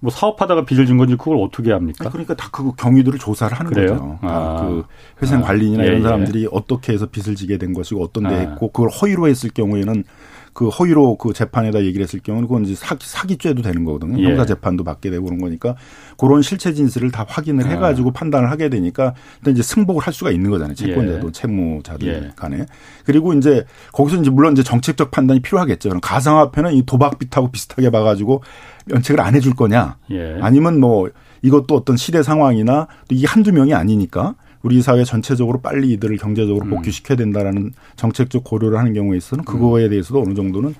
뭐 0.00 0.10
사업하다가 0.10 0.64
빚을 0.64 0.86
진 0.86 0.96
건지 0.96 1.14
그걸 1.16 1.36
어떻게 1.40 1.70
합니까? 1.72 2.08
그러니까 2.10 2.34
다 2.34 2.48
그 2.50 2.72
경위들을 2.74 3.18
조사를 3.18 3.56
하는 3.56 3.70
그래요? 3.72 3.88
거죠. 3.90 4.18
아. 4.22 4.56
그 4.66 4.84
회생 5.22 5.40
관리인이나 5.42 5.82
아. 5.82 5.86
이런 5.86 5.98
예, 5.98 6.02
사람들이 6.02 6.42
예. 6.44 6.48
어떻게 6.50 6.92
해서 6.92 7.06
빚을 7.06 7.36
지게 7.36 7.56
된 7.58 7.72
것이고 7.72 8.02
어떤 8.02 8.24
데 8.24 8.34
아. 8.34 8.38
했고 8.38 8.72
그걸 8.72 8.88
허위로 8.90 9.28
했을 9.28 9.50
경우에는 9.50 10.04
그 10.52 10.68
허위로 10.68 11.16
그 11.16 11.32
재판에다 11.32 11.82
얘기를 11.82 12.02
했을 12.02 12.20
경우는 12.20 12.46
그건 12.46 12.64
이제 12.64 12.74
사기, 12.74 13.06
사기죄도 13.06 13.62
되는 13.62 13.84
거거든요. 13.84 14.20
예. 14.20 14.24
형사 14.24 14.44
재판도 14.44 14.84
받게 14.84 15.10
되고 15.10 15.24
그런 15.24 15.40
거니까 15.40 15.76
그런 16.18 16.42
실체 16.42 16.74
진술을 16.74 17.10
다 17.10 17.24
확인을 17.26 17.66
해 17.66 17.76
가지고 17.76 18.10
아. 18.10 18.12
판단을 18.12 18.50
하게 18.50 18.68
되니까 18.68 19.14
일단 19.38 19.54
이제 19.54 19.62
승복을 19.62 20.02
할 20.02 20.12
수가 20.12 20.30
있는 20.30 20.50
거잖아요. 20.50 20.74
채권자도 20.74 21.28
예. 21.28 21.32
채무자들 21.32 22.08
예. 22.08 22.30
간에. 22.36 22.66
그리고 23.04 23.32
이제 23.32 23.64
거기서 23.92 24.20
이제 24.20 24.30
물론 24.30 24.52
이제 24.52 24.62
정책적 24.62 25.10
판단이 25.10 25.40
필요하겠죠. 25.40 25.88
그럼 25.88 26.00
가상화폐는 26.00 26.74
이 26.74 26.84
도박빚하고 26.84 27.50
비슷하게 27.50 27.90
봐 27.90 28.02
가지고 28.02 28.42
면책을 28.86 29.20
안 29.20 29.34
해줄 29.34 29.54
거냐. 29.54 29.96
예. 30.10 30.38
아니면 30.42 30.80
뭐 30.80 31.08
이것도 31.40 31.74
어떤 31.74 31.96
시대 31.96 32.22
상황이나 32.22 32.88
또 33.08 33.14
이게 33.14 33.26
한두 33.26 33.52
명이 33.52 33.74
아니니까 33.74 34.34
우리 34.62 34.80
사회 34.82 35.04
전체적으로 35.04 35.60
빨리 35.60 35.92
이들을 35.92 36.16
경제적으로 36.16 36.64
음. 36.66 36.70
복귀시켜야 36.70 37.16
된다라는 37.16 37.72
정책적 37.96 38.44
고려를 38.44 38.78
하는 38.78 38.94
경우에 38.94 39.16
있어서는 39.16 39.44
그거에 39.44 39.88
대해서도 39.88 40.22
어느 40.22 40.34
정도는 40.34 40.74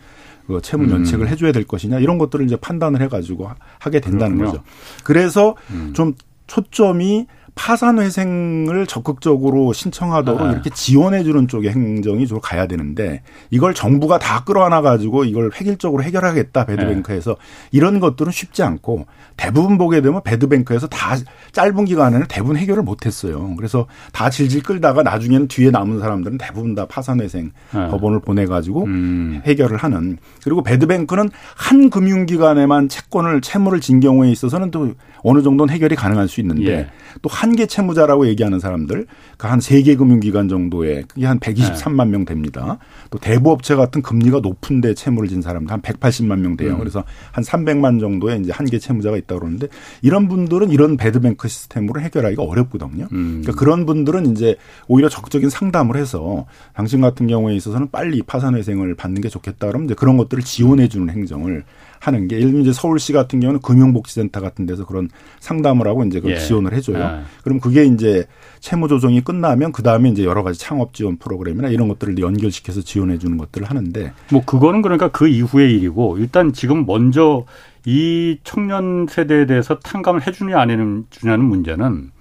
그 0.47 0.61
채무 0.62 0.87
면책을 0.87 1.27
음. 1.27 1.29
해줘야 1.29 1.53
될 1.53 1.64
것이냐 1.64 1.99
이런 2.01 2.18
것들을 2.18 2.45
이제 2.45 2.57
판단을 2.57 3.01
해가지고 3.03 3.51
하게 3.79 4.01
된다는 4.01 4.38
그렇군요. 4.38 4.61
거죠. 4.61 4.71
그래서 5.05 5.57
음. 5.71 5.92
좀 5.95 6.14
초점이 6.47 7.27
파산 7.55 7.99
회생을 7.99 8.87
적극적으로 8.87 9.73
신청하도록 9.73 10.41
아. 10.41 10.53
이렇게 10.53 10.71
지원해 10.71 11.23
주는 11.23 11.47
쪽의 11.47 11.71
행정이 11.71 12.27
좀 12.27 12.41
가야 12.41 12.67
되는데 12.67 13.23
이걸 13.51 13.75
정부가 13.75 14.19
다 14.19 14.43
끌어안아 14.45 14.81
가지고 14.81 15.25
이걸 15.25 15.51
획일적으로 15.55 16.03
해결하겠다 16.03 16.65
배드뱅크에서 16.65 17.31
네. 17.33 17.37
이런 17.71 18.01
것들은 18.01 18.33
쉽지 18.33 18.62
않고 18.62 19.07
대부분 19.37 19.77
보게 19.77 20.01
되면 20.01 20.23
배드뱅크에서 20.23 20.87
다 20.87 21.17
짧은 21.53 21.85
기간에는 21.85 22.27
대부분 22.29 22.57
해결을 22.57 22.83
못 22.83 23.05
했어요. 23.05 23.55
그래서 23.57 23.87
다 24.12 24.31
질질 24.31 24.62
끌다가 24.62 25.03
나중에는 25.03 25.49
뒤에 25.49 25.71
남은 25.71 26.01
사람들은 26.01 26.38
대부분 26.38 26.75
다 26.75 26.87
파산 26.87 27.21
회생 27.21 27.53
네. 27.75 27.88
법원을 27.88 28.21
보내 28.21 28.47
가지고 28.47 28.85
음. 28.85 29.43
해결을 29.45 29.77
하는 29.77 30.17
그리고 30.43 30.62
배드뱅크는 30.62 31.31
한 31.55 31.91
금융기관에만 31.91 32.88
채권을 32.88 33.43
채무를 33.43 33.81
진 33.81 34.01
경우에 34.01 34.31
있어서는 34.31 34.71
또 34.71 34.95
어느 35.23 35.43
정도는 35.43 35.73
해결이 35.73 35.95
가능할 35.97 36.29
수 36.29 36.41
있는데 36.41 36.67
예. 36.71 36.87
또 37.21 37.29
한계 37.31 37.67
채무자라고 37.67 38.27
얘기하는 38.29 38.59
사람들 38.61 39.07
그 39.39 39.47
한 39.47 39.59
세 39.61 39.83
개 39.83 39.97
금융기관 39.97 40.49
정도에 40.49 41.03
그게 41.09 41.27
한 41.27 41.39
123만 41.39 42.05
네. 42.07 42.13
명 42.13 42.25
됩니다. 42.25 42.79
또 43.11 43.19
대부업체 43.19 43.75
같은 43.75 44.03
금리가 44.03 44.41
높은데 44.41 44.95
채무를 44.95 45.29
진 45.29 45.43
사람들 45.43 45.73
한 45.73 45.81
180만 45.83 46.39
명 46.41 46.57
돼요. 46.57 46.75
음. 46.75 46.79
그래서 46.79 47.05
한 47.33 47.45
300만 47.45 48.01
정도의 48.01 48.41
이제 48.41 48.53
한계 48.53 48.79
채무자가 48.79 49.17
있다고 49.17 49.41
그러는데 49.41 49.69
이런 50.01 50.29
분들은 50.29 50.71
이런 50.71 50.97
배드뱅크 50.97 51.49
시스템으로 51.49 52.01
해결하기가 52.01 52.43
어렵거든요. 52.43 53.09
음. 53.13 53.41
그러니까 53.43 53.53
그런 53.53 53.85
분들은 53.87 54.27
이제 54.33 54.57
오히려 54.89 55.09
적극적인 55.09 55.51
상담을 55.51 55.97
해서 55.97 56.47
당신 56.75 57.01
같은 57.01 57.27
경우에 57.27 57.55
있어서는 57.57 57.91
빨리 57.91 58.23
파산회생을 58.23 58.95
받는 58.95 59.21
게 59.21 59.29
좋겠다 59.29 59.67
그러면 59.67 59.87
이제 59.87 59.95
그런 59.95 60.17
것들을 60.17 60.43
지원해 60.45 60.89
주는 60.89 61.09
행정을 61.11 61.65
하는 62.01 62.27
게 62.27 62.37
예를 62.37 62.49
들면 62.49 62.63
이제 62.63 62.73
서울시 62.73 63.13
같은 63.13 63.39
경우는 63.41 63.61
금융복지센터 63.61 64.41
같은 64.41 64.67
데서 64.67 64.85
그런 64.87 65.09
상담을 65.40 65.87
하고 65.87 66.05
이제 66.05 66.20
그걸 66.20 66.37
예. 66.37 66.40
지원을 66.40 66.72
해줘요. 66.72 67.03
아. 67.03 67.22
그럼 67.42 67.61
그게 67.61 67.85
이제 67.85 68.27
채무 68.61 68.88
조정이 68.88 69.20
끝나면 69.22 69.72
그 69.72 69.83
다음에 69.83 70.09
이제 70.09 70.25
여러 70.25 70.42
가지 70.42 70.59
창업 70.59 70.94
지원 70.94 71.16
프로그램이나 71.16 71.68
이런 71.68 71.88
것들을 71.88 72.18
연결시켜서 72.18 72.81
지원해 72.81 73.18
주는 73.18 73.37
것들을 73.37 73.68
하는데 73.68 74.12
뭐 74.31 74.44
그거는 74.44 74.83
그러니까 74.83 75.09
그 75.09 75.27
이후의 75.29 75.75
일이고 75.75 76.18
일단 76.18 76.53
지금 76.53 76.87
먼저 76.87 77.44
이 77.85 78.38
청년 78.44 79.07
세대에 79.09 79.46
대해서 79.46 79.79
탕감을 79.81 80.27
해주냐 80.27 80.61
안 80.61 80.70
해주냐는 80.70 81.44
문제는 81.44 82.12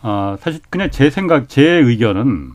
아 0.00 0.36
사실 0.40 0.60
그냥 0.70 0.90
제 0.90 1.10
생각 1.10 1.48
제 1.48 1.62
의견은 1.62 2.52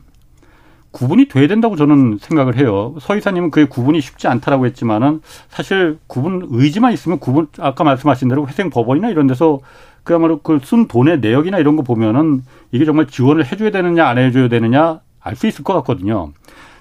구분이 0.92 1.26
돼야 1.28 1.46
된다고 1.46 1.76
저는 1.76 2.18
생각을 2.20 2.56
해요. 2.56 2.94
서 3.00 3.16
이사님은 3.16 3.50
그게 3.50 3.66
구분이 3.66 4.00
쉽지 4.00 4.26
않다라고 4.28 4.66
했지만은 4.66 5.20
사실 5.48 5.98
구분 6.06 6.46
의지만 6.50 6.92
있으면 6.92 7.18
구분 7.20 7.46
아까 7.58 7.84
말씀하신 7.84 8.28
대로 8.28 8.46
회생 8.48 8.70
법원이나 8.70 9.08
이런 9.10 9.26
데서 9.26 9.60
그야말로 10.02 10.40
그 10.40 10.58
쓴 10.60 10.88
돈의 10.88 11.20
내역이나 11.20 11.58
이런 11.58 11.76
거 11.76 11.82
보면은 11.82 12.42
이게 12.72 12.84
정말 12.84 13.06
지원을 13.06 13.46
해줘야 13.50 13.70
되느냐 13.70 14.06
안 14.08 14.18
해줘야 14.18 14.48
되느냐 14.48 15.00
알 15.20 15.36
수 15.36 15.46
있을 15.46 15.62
것 15.64 15.74
같거든요. 15.74 16.32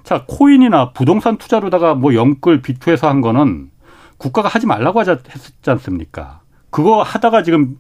자 0.04 0.24
코인이나 0.28 0.92
부동산 0.94 1.38
투자로다가 1.38 1.94
뭐 1.94 2.16
영끌 2.16 2.62
비투해서 2.62 3.08
한 3.10 3.22
거는 3.22 3.70
국가가 4.18 4.48
하지 4.48 4.66
말라고 4.66 5.00
하자 5.00 5.20
했지 5.30 5.70
않습니까? 5.70 6.40
그거 6.72 7.02
하다가 7.04 7.44
지금 7.44 7.78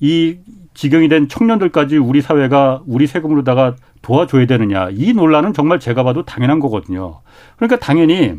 이 0.00 0.38
지경이 0.74 1.08
된 1.08 1.28
청년들까지 1.28 1.98
우리 1.98 2.22
사회가 2.22 2.82
우리 2.86 3.06
세금으로다가 3.06 3.76
도와줘야 4.02 4.46
되느냐. 4.46 4.88
이 4.92 5.12
논란은 5.12 5.52
정말 5.52 5.78
제가 5.80 6.02
봐도 6.02 6.24
당연한 6.24 6.58
거거든요. 6.60 7.20
그러니까 7.56 7.78
당연히 7.78 8.36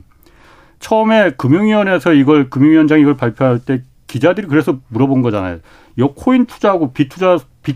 처음에 0.79 1.31
금융위원회에서 1.37 2.13
이걸 2.13 2.49
금융위원장이 2.49 3.01
이걸 3.01 3.15
발표할 3.15 3.59
때 3.59 3.83
기자들이 4.07 4.47
그래서 4.47 4.79
물어본 4.89 5.21
거잖아요. 5.21 5.59
요 5.99 6.13
코인 6.13 6.45
투자하고 6.45 6.93
비 6.93 7.07
투자 7.09 7.37
비 7.63 7.75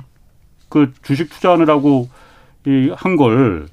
그 0.68 0.92
주식 1.04 1.30
투자하느라고 1.30 2.10
이 2.66 2.90
한 2.96 3.16
걸 3.16 3.68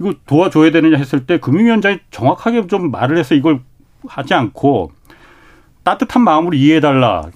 이거 0.00 0.12
도와줘야 0.26 0.72
되느냐 0.72 0.98
했을 0.98 1.24
때 1.24 1.38
금융위원장이 1.38 2.00
정확하게 2.10 2.66
좀 2.66 2.90
말을 2.90 3.16
해서 3.16 3.34
이걸 3.34 3.60
하지 4.06 4.34
않고 4.34 4.90
따뜻한 5.84 6.22
마음으로 6.22 6.54
이해해달라. 6.56 7.30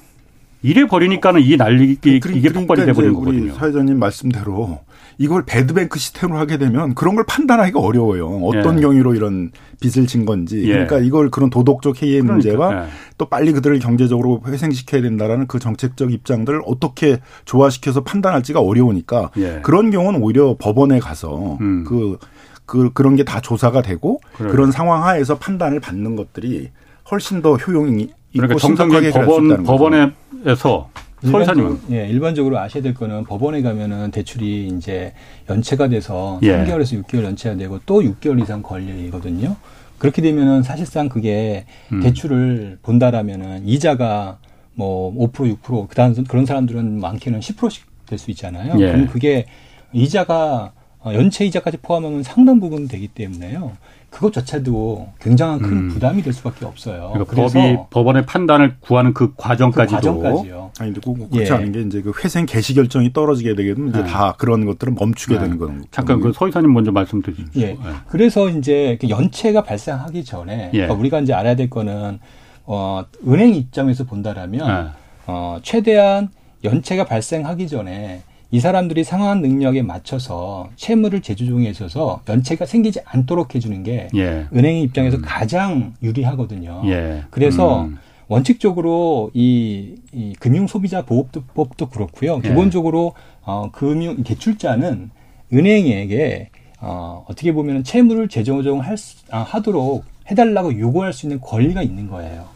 이래 0.62 0.84
버리니까 0.86 1.32
이 1.38 1.56
난리 1.56 1.92
이게, 1.92 2.16
이게 2.16 2.50
폭발이 2.52 2.84
돼버린 2.84 3.14
거거든요. 3.14 3.54
사회자님 3.54 3.98
말씀대로 3.98 4.80
이걸 5.20 5.44
배드뱅크 5.44 5.98
시스템으로 5.98 6.38
하게 6.38 6.56
되면 6.56 6.94
그런 6.94 7.14
걸 7.14 7.24
판단하기가 7.26 7.78
어려워요. 7.78 8.40
어떤 8.42 8.78
예. 8.78 8.80
경위로 8.80 9.14
이런 9.14 9.50
빚을 9.80 10.06
진 10.06 10.24
건지. 10.24 10.62
예. 10.64 10.72
그러니까 10.72 10.98
이걸 10.98 11.30
그런 11.30 11.50
도덕적 11.50 12.02
해이의 12.02 12.22
그러니까. 12.22 12.32
문제와 12.32 12.84
예. 12.84 12.88
또 13.18 13.26
빨리 13.28 13.52
그들을 13.52 13.78
경제적으로 13.80 14.40
회생시켜야 14.46 15.02
된다라는 15.02 15.46
그 15.46 15.58
정책적 15.58 16.10
입장들을 16.10 16.62
어떻게 16.64 17.20
조화시켜서 17.44 18.02
판단할지가 18.02 18.60
어려우니까 18.60 19.30
예. 19.36 19.60
그런 19.62 19.90
경우는 19.90 20.22
오히려 20.22 20.56
법원에 20.58 20.98
가서 21.00 21.58
음. 21.60 21.84
그, 21.86 22.16
그, 22.64 22.90
그런 22.94 23.14
게 23.14 23.22
다 23.22 23.42
조사가 23.42 23.82
되고 23.82 24.20
그래. 24.38 24.50
그런 24.50 24.72
상황 24.72 25.04
하에서 25.04 25.36
판단을 25.36 25.80
받는 25.80 26.16
것들이 26.16 26.70
훨씬 27.10 27.42
더 27.42 27.56
효용이 27.56 28.08
그러니까 28.32 28.58
정상적인 28.58 29.10
법원, 29.12 29.64
법원에서 29.64 30.88
일반적으로, 31.22 31.78
예, 31.90 32.08
일반적으로 32.08 32.58
아셔야 32.58 32.82
될 32.82 32.94
거는 32.94 33.24
법원에 33.24 33.62
가면은 33.62 34.10
대출이 34.10 34.68
이제 34.68 35.12
연체가 35.48 35.88
돼서 35.88 36.38
예. 36.42 36.52
3개월에서 36.64 37.02
6개월 37.04 37.24
연체가 37.24 37.56
되고 37.56 37.78
또 37.86 38.00
6개월 38.02 38.42
이상 38.42 38.62
걸리거든요. 38.62 39.56
그렇게 39.98 40.22
되면은 40.22 40.62
사실상 40.62 41.08
그게 41.08 41.66
음. 41.92 42.00
대출을 42.00 42.78
본다라면은 42.82 43.66
이자가 43.68 44.38
뭐 44.74 45.12
5% 45.32 45.58
6% 45.60 45.88
그다음 45.88 46.24
그런 46.24 46.46
사람들은 46.46 47.00
많게는 47.00 47.40
10%씩 47.40 47.84
될 48.06 48.18
수 48.18 48.30
있잖아요. 48.32 48.74
예. 48.80 48.92
그럼 48.92 49.06
그게 49.06 49.46
이자가 49.92 50.72
연체 51.06 51.44
이자까지 51.46 51.78
포함하면 51.78 52.22
상당 52.22 52.60
부분 52.60 52.88
되기 52.88 53.08
때문에요. 53.08 53.72
그것조차도 54.10 55.08
굉장한 55.20 55.60
큰 55.60 55.72
음. 55.72 55.88
부담이 55.88 56.22
될 56.22 56.32
수밖에 56.32 56.66
없어요. 56.66 57.10
그러니까 57.12 57.34
법이 57.36 57.78
법원의 57.90 58.26
판단을 58.26 58.76
구하는 58.80 59.14
그 59.14 59.34
과정까지도. 59.36 60.00
그 60.00 60.22
과정까지요. 60.22 60.70
아니 60.78 60.92
근데 60.92 61.00
꼭 61.04 61.30
그렇지 61.30 61.50
예. 61.50 61.54
않은 61.54 61.72
게 61.72 61.80
이제 61.82 62.02
그 62.02 62.12
회생 62.22 62.44
개시 62.44 62.74
결정이 62.74 63.12
떨어지게 63.12 63.54
되게 63.54 63.74
되면 63.74 63.90
이제 63.90 64.02
네. 64.02 64.08
다 64.08 64.34
그런 64.36 64.66
것들은 64.66 64.96
멈추게 64.98 65.34
네. 65.34 65.40
되는 65.40 65.58
거는. 65.58 65.84
잠깐 65.90 66.20
그 66.20 66.32
서희사님 66.32 66.72
먼저 66.72 66.90
말씀 66.90 67.22
드리십시오. 67.22 67.62
예. 67.62 67.66
네. 67.66 67.78
그래서 68.08 68.48
이제 68.48 68.98
그 69.00 69.08
연체가 69.08 69.62
발생하기 69.62 70.24
전에 70.24 70.70
예. 70.72 70.78
그러니까 70.78 70.94
우리가 70.94 71.20
이제 71.20 71.32
알아야 71.32 71.54
될 71.54 71.70
거는 71.70 72.18
어 72.64 73.04
은행 73.26 73.54
입장에서 73.54 74.04
본다라면 74.04 74.66
네. 74.66 74.90
어 75.26 75.58
최대한 75.62 76.28
연체가 76.64 77.04
발생하기 77.04 77.68
전에 77.68 78.22
이 78.52 78.58
사람들이 78.58 79.04
상환 79.04 79.42
능력에 79.42 79.82
맞춰서 79.82 80.68
채무를 80.76 81.22
재조정해 81.22 81.72
줘서 81.72 82.22
연체가 82.28 82.66
생기지 82.66 83.00
않도록 83.04 83.54
해주는 83.54 83.82
게 83.84 84.08
예. 84.16 84.46
은행 84.52 84.78
입장에서 84.78 85.18
음. 85.18 85.22
가장 85.24 85.94
유리하거든요. 86.02 86.82
예. 86.86 87.24
그래서 87.30 87.84
음. 87.84 87.98
원칙적으로 88.26 89.30
이, 89.34 89.96
이 90.12 90.34
금융 90.40 90.66
소비자 90.66 91.04
보호법도 91.04 91.90
그렇고요. 91.90 92.40
예. 92.44 92.48
기본적으로 92.48 93.14
어, 93.42 93.70
금융 93.72 94.22
대출자는 94.22 95.10
은행에게 95.52 96.50
어, 96.80 97.24
어떻게 97.28 97.52
보면 97.52 97.84
채무를 97.84 98.28
재조정할 98.28 98.96
수, 98.96 99.24
아, 99.30 99.42
하도록 99.42 100.04
해달라고 100.28 100.78
요구할 100.78 101.12
수 101.12 101.26
있는 101.26 101.40
권리가 101.40 101.82
있는 101.82 102.08
거예요. 102.08 102.46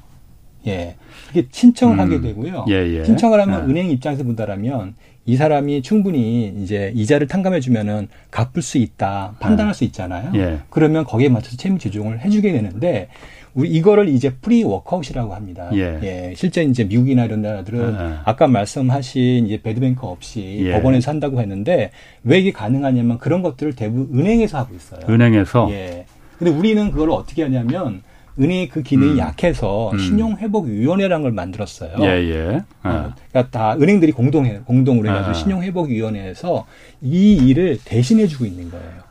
예. 0.67 0.97
그게 1.35 1.49
신청을 1.51 1.97
음. 1.97 2.01
하게 2.01 2.21
되고요. 2.21 2.67
예, 2.69 2.75
예. 2.75 3.05
신청을 3.05 3.41
하면 3.41 3.69
예. 3.69 3.73
은행 3.73 3.91
입장에서 3.91 4.23
본다라면 4.23 4.95
이 5.27 5.37
사람이 5.37 5.83
충분히 5.83 6.55
이제 6.63 6.93
이자를 6.95 7.27
탕감해 7.27 7.59
주면은 7.59 8.09
갚을 8.31 8.63
수 8.63 8.79
있다 8.79 9.35
판단할 9.41 9.75
수 9.75 9.83
있잖아요. 9.85 10.31
예. 10.37 10.61
그러면 10.71 11.05
거기에 11.05 11.29
맞춰서 11.29 11.57
채무 11.57 11.79
조정을 11.79 12.21
해주게 12.21 12.53
되는데 12.53 13.09
우리 13.55 13.69
이거를 13.71 14.09
이제 14.09 14.31
프리 14.31 14.63
워크아웃이라고 14.63 15.35
합니다. 15.35 15.71
예. 15.75 15.99
예. 16.03 16.35
실제 16.37 16.63
이제 16.63 16.85
미국이나 16.85 17.25
이런 17.25 17.43
나라들은 17.43 17.95
아. 17.95 18.23
아까 18.25 18.47
말씀하신 18.47 19.47
이제 19.47 19.61
배드뱅크 19.61 20.07
없이 20.07 20.61
예. 20.67 20.73
법원에서 20.73 21.11
한다고 21.11 21.41
했는데 21.41 21.91
왜 22.23 22.39
이게 22.39 22.53
가능하냐면 22.53 23.19
그런 23.19 23.43
것들을 23.43 23.75
대부분 23.75 24.17
은행에서 24.17 24.59
하고 24.59 24.75
있어요. 24.77 25.01
은행에서. 25.09 25.69
예. 25.73 26.07
근데 26.39 26.53
우리는 26.53 26.91
그걸 26.91 27.11
어떻게 27.11 27.43
하냐면 27.43 28.03
은행의 28.39 28.69
그 28.69 28.83
기능이 28.83 29.13
음. 29.13 29.19
약해서 29.19 29.91
음. 29.93 29.99
신용회복위원회라는 29.99 31.23
걸 31.23 31.33
만들었어요. 31.33 31.97
예, 32.01 32.07
예. 32.07 32.65
어, 32.83 33.13
그러니까 33.31 33.51
다 33.51 33.77
은행들이 33.81 34.13
공동해 34.13 34.61
공동으로 34.65 35.09
해가지고 35.09 35.31
아. 35.31 35.35
신용회복위원회에서 35.35 36.67
이 37.03 37.37
일을 37.37 37.79
대신해주고 37.85 38.45
있는 38.45 38.71
거예요. 38.71 39.05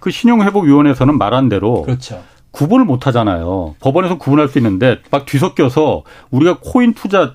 그 0.00 0.10
신용회복위원회에서는 0.10 1.16
말한 1.16 1.48
대로 1.48 1.82
그렇죠. 1.82 2.22
구분을 2.50 2.84
못 2.84 3.06
하잖아요. 3.06 3.74
법원에서 3.80 4.18
구분할 4.18 4.48
수 4.48 4.58
있는데 4.58 4.98
막 5.10 5.26
뒤섞여서 5.26 6.04
우리가 6.30 6.58
코인 6.62 6.94
투자 6.94 7.34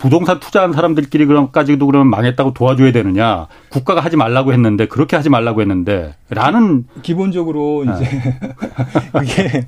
부동산 0.00 0.40
투자한 0.40 0.72
사람들끼리 0.72 1.26
그럼까지도 1.26 1.86
그러면 1.86 2.08
망했다고 2.08 2.54
도와줘야 2.54 2.90
되느냐. 2.90 3.48
국가가 3.68 4.00
하지 4.00 4.16
말라고 4.16 4.52
했는데 4.54 4.86
그렇게 4.86 5.14
하지 5.14 5.28
말라고 5.28 5.60
했는데 5.60 6.14
라는 6.30 6.86
기본적으로 7.02 7.84
이제 7.84 8.08
그게 9.12 9.66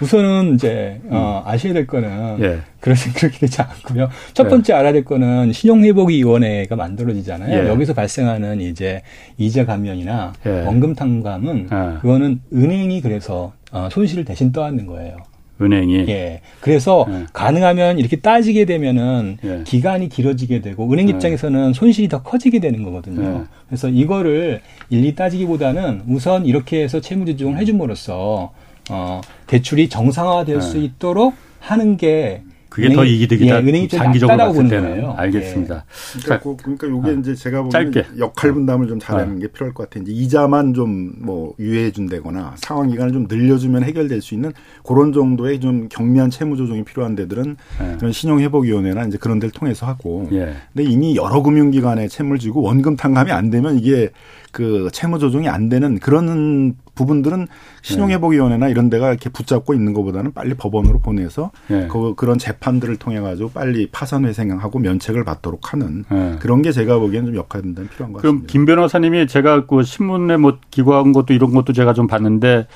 우선은 0.00 0.54
이제 0.54 1.00
어, 1.08 1.42
음. 1.44 1.48
아셔야 1.50 1.72
될 1.72 1.86
거는 1.86 2.38
예. 2.40 2.58
그렇게 2.80 3.10
그렇게 3.12 3.38
되지 3.38 3.62
않고요. 3.62 4.08
첫 4.34 4.44
예. 4.44 4.48
번째 4.48 4.72
예. 4.72 4.78
알아야 4.78 4.92
될 4.92 5.04
거는 5.04 5.52
신용회복위원회가 5.52 6.76
만들어지잖아요. 6.76 7.64
예. 7.64 7.68
여기서 7.68 7.94
발생하는 7.94 8.60
이제 8.60 9.02
이자 9.38 9.64
감면이나 9.64 10.34
예. 10.46 10.50
원금 10.64 10.94
탕감은 10.94 11.68
예. 11.72 12.00
그거는 12.00 12.40
은행이 12.52 13.00
그래서 13.00 13.52
어, 13.72 13.88
손실을 13.90 14.24
대신 14.24 14.52
떠안는 14.52 14.86
거예요. 14.86 15.16
은행이. 15.60 16.06
예. 16.08 16.42
그래서 16.60 17.06
예. 17.08 17.24
가능하면 17.32 17.98
이렇게 17.98 18.16
따지게 18.16 18.66
되면은 18.66 19.38
예. 19.44 19.62
기간이 19.64 20.08
길어지게 20.08 20.60
되고 20.60 20.90
은행 20.92 21.08
입장에서는 21.08 21.72
손실이 21.72 22.08
더 22.08 22.22
커지게 22.22 22.58
되는 22.60 22.82
거거든요. 22.82 23.40
예. 23.40 23.44
그래서 23.66 23.88
이거를 23.88 24.60
일일이 24.90 25.14
따지기보다는 25.14 26.02
우선 26.08 26.44
이렇게 26.44 26.82
해서 26.82 27.00
채무 27.00 27.24
조정을 27.24 27.56
해줌으로써 27.58 28.52
어, 28.90 29.20
대출이 29.46 29.88
정상화될 29.88 30.56
네. 30.56 30.60
수 30.60 30.78
있도록 30.78 31.34
하는 31.60 31.96
게 31.96 32.42
그게 32.68 32.88
은행, 32.88 32.96
더 32.96 33.04
이기득이다. 33.06 33.56
예, 33.56 33.60
은행이 33.60 33.88
장기적으로 33.88 34.36
봤을 34.36 34.68
때는 34.68 34.90
거예요. 34.90 35.14
알겠습니다. 35.16 35.76
예. 35.76 36.20
그러니까, 36.20 36.56
그러니까 36.62 36.88
요게 36.88 37.10
어. 37.10 37.12
이제 37.14 37.34
제가 37.34 37.62
보기엔 37.62 37.92
짧게. 37.92 38.18
역할 38.18 38.52
분담을 38.52 38.86
좀 38.86 38.98
잘하는 38.98 39.36
어. 39.36 39.38
게 39.38 39.46
필요할 39.48 39.72
것 39.72 39.88
같아요. 39.88 40.02
이제 40.02 40.12
이자만 40.12 40.74
좀 40.74 41.06
뭐 41.18 41.54
유예해 41.58 41.90
준다거나 41.90 42.54
상환 42.56 42.90
기간을 42.90 43.12
좀 43.12 43.26
늘려주면 43.28 43.82
해결될 43.84 44.20
수 44.20 44.34
있는 44.34 44.52
그런 44.84 45.12
정도의 45.12 45.58
좀 45.60 45.88
경미한 45.88 46.28
채무 46.30 46.56
조정이 46.58 46.84
필요한 46.84 47.14
데들은 47.14 47.56
예. 48.02 48.12
신용회복위원회나 48.12 49.04
이제 49.06 49.16
그런 49.16 49.38
데를 49.38 49.52
통해서 49.52 49.86
하고. 49.86 50.28
예. 50.32 50.52
근데 50.74 50.90
이미 50.90 51.16
여러 51.16 51.42
금융기관에 51.42 52.08
채무를 52.08 52.38
지고 52.38 52.60
원금 52.60 52.96
탕감이 52.96 53.32
안 53.32 53.48
되면 53.48 53.78
이게 53.78 54.10
그 54.56 54.88
채무 54.90 55.18
조정이 55.18 55.50
안 55.50 55.68
되는 55.68 55.98
그런 55.98 56.76
부분들은 56.94 57.46
신용회복위원회나 57.82 58.68
이런 58.68 58.88
데가 58.88 59.10
이렇게 59.10 59.28
붙잡고 59.28 59.74
있는 59.74 59.92
것보다는 59.92 60.32
빨리 60.32 60.54
법원으로 60.54 61.00
보내서 61.00 61.50
네. 61.68 61.88
그, 61.88 62.14
그런 62.14 62.38
재판들을 62.38 62.96
통해 62.96 63.20
가지고 63.20 63.50
빨리 63.50 63.86
파산회생하고 63.92 64.78
면책을 64.78 65.24
받도록 65.24 65.74
하는 65.74 66.06
네. 66.10 66.36
그런 66.40 66.62
게 66.62 66.72
제가 66.72 66.98
보기에는 66.98 67.26
좀 67.26 67.36
역할 67.36 67.60
분담이 67.60 67.88
필요한 67.88 68.14
것 68.14 68.22
같습니다. 68.22 68.22
그럼 68.22 68.46
김 68.46 68.64
변호사님이 68.64 69.26
제가 69.26 69.66
그 69.66 69.82
신문에 69.82 70.38
뭐 70.38 70.56
기고한 70.70 71.12
것도 71.12 71.34
이런 71.34 71.52
것도 71.52 71.74
제가 71.74 71.92
좀 71.92 72.06
봤는데 72.06 72.66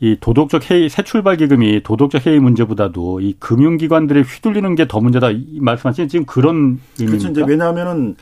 이 0.00 0.16
도덕적 0.18 0.70
해이 0.70 0.88
새 0.88 1.02
출발 1.02 1.36
기금이 1.36 1.82
도덕적 1.82 2.26
해이 2.26 2.38
문제보다도 2.38 3.20
이 3.20 3.34
금융기관들에 3.38 4.22
휘둘리는 4.22 4.74
게 4.74 4.86
더 4.88 5.00
문제다 5.00 5.32
이 5.32 5.58
말씀하신 5.60 6.08
지금 6.08 6.24
그런 6.24 6.80
의미입니까? 6.98 7.28
그렇죠. 7.28 7.28
이제 7.28 7.44
왜냐하면은 7.46 8.16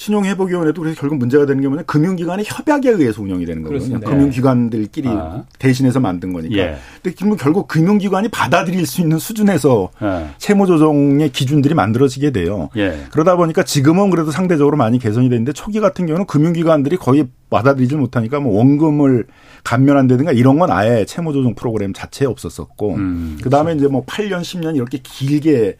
신용회복위원회도 0.00 0.80
그래서 0.80 0.98
결국 0.98 1.18
문제가 1.18 1.44
되는 1.44 1.60
게 1.60 1.68
뭐냐 1.68 1.82
금융기관의 1.82 2.46
협약에 2.48 2.88
의해서 2.88 3.20
운영이 3.20 3.44
되는 3.44 3.62
거거든요. 3.62 4.00
그렇습니다. 4.00 4.10
금융기관들끼리 4.10 5.08
아. 5.10 5.44
대신해서 5.58 6.00
만든 6.00 6.32
거니까. 6.32 6.56
예. 6.56 6.76
근데 7.02 7.14
결국 7.36 7.68
금융기관이 7.68 8.28
받아들일 8.28 8.86
수 8.86 9.02
있는 9.02 9.18
수준에서 9.18 9.90
예. 10.02 10.28
채무조정의 10.38 11.28
기준들이 11.32 11.74
만들어지게 11.74 12.30
돼요. 12.30 12.70
예. 12.78 13.04
그러다 13.10 13.36
보니까 13.36 13.62
지금은 13.62 14.08
그래도 14.08 14.30
상대적으로 14.30 14.78
많이 14.78 14.98
개선이 14.98 15.28
되는데 15.28 15.52
초기 15.52 15.80
같은 15.80 16.06
경우는 16.06 16.24
금융기관들이 16.24 16.96
거의 16.96 17.26
받아들이질 17.50 17.98
못하니까 17.98 18.40
뭐 18.40 18.56
원금을 18.56 19.26
감면한다든가 19.64 20.32
이런 20.32 20.58
건 20.58 20.70
아예 20.70 21.04
채무조정 21.04 21.54
프로그램 21.56 21.92
자체에 21.92 22.26
없었었고 22.26 22.94
음, 22.94 23.38
그다음에. 23.42 23.74
이제 23.74 23.86
뭐 23.86 24.04
8년 24.06 24.40
10년 24.40 24.76
이렇게 24.76 24.98
길게 25.02 25.76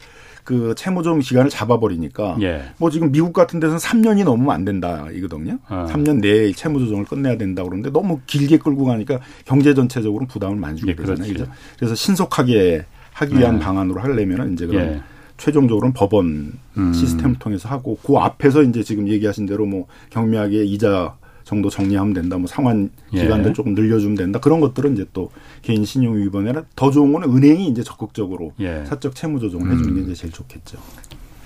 그 0.50 0.74
채무조정 0.76 1.20
기간을 1.20 1.48
잡아버리니까 1.48 2.36
예. 2.40 2.64
뭐 2.76 2.90
지금 2.90 3.12
미국 3.12 3.32
같은 3.32 3.60
데서는 3.60 3.78
3년이 3.78 4.24
넘으면 4.24 4.50
안 4.52 4.64
된다 4.64 5.06
이거든요. 5.12 5.60
어. 5.68 5.86
3년 5.88 6.18
내에 6.18 6.50
채무 6.50 6.80
조정을 6.80 7.04
끝내야 7.04 7.38
된다 7.38 7.62
그러는데 7.62 7.92
너무 7.92 8.18
길게 8.26 8.58
끌고 8.58 8.84
가니까 8.84 9.20
경제 9.44 9.74
전체적으로 9.74 10.26
부담을 10.26 10.56
많이 10.56 10.76
주게 10.76 10.90
예, 10.90 10.96
되잖아요. 10.96 11.32
그렇죠. 11.32 11.52
그래서 11.76 11.94
신속하게 11.94 12.84
하기 13.12 13.38
위한 13.38 13.58
예. 13.58 13.60
방안으로 13.60 14.00
하려면 14.00 14.54
이제 14.54 14.66
그럼 14.66 14.82
예. 14.82 15.02
최종적으로는 15.36 15.92
법원 15.92 16.54
음. 16.76 16.92
시스템을 16.92 17.36
통해서 17.38 17.68
하고 17.68 17.96
그 18.02 18.16
앞에서 18.16 18.64
이제 18.64 18.82
지금 18.82 19.06
얘기하신 19.06 19.46
대로 19.46 19.66
뭐 19.66 19.86
경미하게 20.10 20.64
이자 20.64 21.14
정도 21.44 21.70
정리하면 21.70 22.14
된다. 22.14 22.36
뭐 22.38 22.46
상환 22.46 22.90
기간도 23.10 23.50
예. 23.50 23.52
조금 23.52 23.74
늘려주면 23.74 24.16
된다. 24.16 24.38
그런 24.38 24.60
것들은 24.60 24.94
이제 24.94 25.06
또 25.12 25.30
개인 25.62 25.84
신용 25.84 26.16
위반이나 26.16 26.64
더 26.76 26.90
좋은 26.90 27.12
거는 27.12 27.34
은행이 27.34 27.68
이제 27.68 27.82
적극적으로 27.82 28.52
예. 28.60 28.84
사적 28.84 29.14
채무 29.14 29.40
조정을 29.40 29.72
해주는 29.72 29.94
게 29.94 30.00
음. 30.00 30.04
이제 30.04 30.14
제일 30.14 30.32
좋겠죠. 30.32 30.78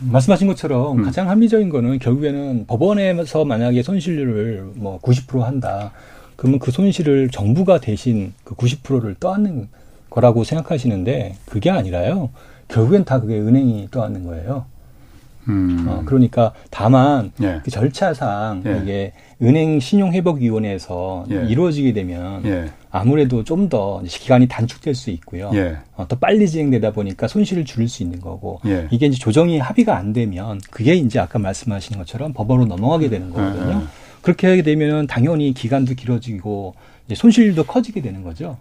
말씀하신 0.01 0.47
것처럼 0.49 0.99
음. 0.99 1.05
가장 1.05 1.31
합리적인 1.31 1.69
거는 1.69 1.99
결국에는 1.99 2.67
법원에서 2.67 3.45
만약에 3.45 3.83
손실률을 3.83 4.73
뭐 4.75 4.99
90% 5.01 5.41
한다. 5.41 5.93
그러면 6.37 6.59
그 6.59 6.71
손실을 6.71 7.31
정부가 7.31 7.79
대신 7.81 8.33
그 8.43 8.55
90%를 8.55 9.15
떠안는 9.21 9.69
거라고 10.11 10.45
생각하시는데 10.45 11.37
그게 11.47 11.71
아니라요. 11.71 12.31
결국엔 12.69 13.05
다 13.05 13.21
그게 13.21 13.39
은행이 13.39 13.89
떠안는 13.91 14.25
거예요. 14.25 14.67
음. 15.49 15.85
어, 15.89 16.03
그러니까 16.05 16.53
다만 16.71 17.33
예. 17.43 17.61
그 17.65 17.71
절차상 17.71 18.63
예. 18.67 18.81
이게 18.83 19.13
은행 19.45 19.81
신용회복위원회에서 19.81 21.27
예. 21.31 21.47
이루어지게 21.49 21.93
되면 21.93 22.45
예. 22.47 22.71
아무래도 22.91 23.43
좀 23.45 23.69
더 23.69 24.03
기간이 24.07 24.47
단축될 24.47 24.95
수 24.95 25.11
있고요. 25.11 25.51
예. 25.55 25.77
어, 25.97 26.07
더 26.07 26.17
빨리 26.17 26.47
진행되다 26.49 26.93
보니까 26.93 27.27
손실을 27.29 27.65
줄일 27.65 27.89
수 27.89 28.03
있는 28.03 28.21
거고 28.21 28.61
예. 28.67 28.87
이게 28.91 29.07
이제 29.07 29.17
조정이 29.19 29.59
합의가 29.59 29.97
안 29.97 30.13
되면 30.13 30.61
그게 30.71 30.95
이제 30.95 31.19
아까 31.19 31.39
말씀하신 31.39 31.97
것처럼 31.97 32.33
법원으로 32.35 32.67
넘어가게 32.67 33.09
되는 33.09 33.31
거거든요. 33.31 33.83
그렇게 34.21 34.47
하게 34.49 34.63
되면 34.63 35.07
당연히 35.07 35.53
기간도 35.55 35.95
길어지고 35.95 36.75
손실도 37.15 37.65
커지게 37.65 38.03
되는 38.03 38.23
거죠. 38.23 38.59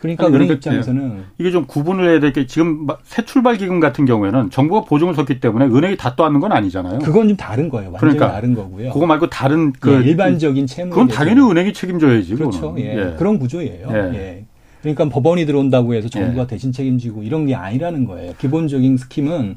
그러니까 0.00 0.26
은행 0.28 0.48
입장에서는 0.48 1.24
이게 1.38 1.50
좀 1.50 1.64
구분을 1.66 2.08
해야 2.08 2.20
될 2.20 2.32
게 2.32 2.46
지금 2.46 2.86
새 3.04 3.24
출발 3.24 3.56
기금 3.56 3.80
같은 3.80 4.04
경우에는 4.04 4.50
정부가 4.50 4.82
보증을 4.86 5.14
섰기 5.14 5.40
때문에 5.40 5.66
은행이 5.66 5.96
다 5.96 6.14
떠안는 6.16 6.40
건 6.40 6.52
아니잖아요. 6.52 6.98
그건 6.98 7.28
좀 7.28 7.36
다른 7.36 7.68
거예요. 7.68 7.92
완전히 7.92 8.12
그러니까 8.14 8.32
다른 8.32 8.54
거고요. 8.54 8.92
그거 8.92 9.06
말고 9.06 9.30
다른 9.30 9.72
그 9.72 9.92
예, 9.94 10.08
일반적인 10.08 10.66
채무 10.66 10.90
그건 10.90 11.08
당연히 11.08 11.40
은행이 11.50 11.72
책임져야지. 11.72 12.34
그렇죠. 12.34 12.74
예. 12.78 12.94
예. 12.96 13.14
그런 13.16 13.38
구조예요. 13.38 13.88
예. 13.90 13.96
예. 14.14 14.44
그러니까 14.82 15.08
법원이 15.08 15.46
들어온다고 15.46 15.94
해서 15.94 16.08
정부가 16.08 16.42
예. 16.42 16.46
대신 16.46 16.72
책임지고 16.72 17.22
이런 17.22 17.46
게 17.46 17.54
아니라는 17.54 18.04
거예요. 18.04 18.34
기본적인 18.38 18.98
스킴은 18.98 19.56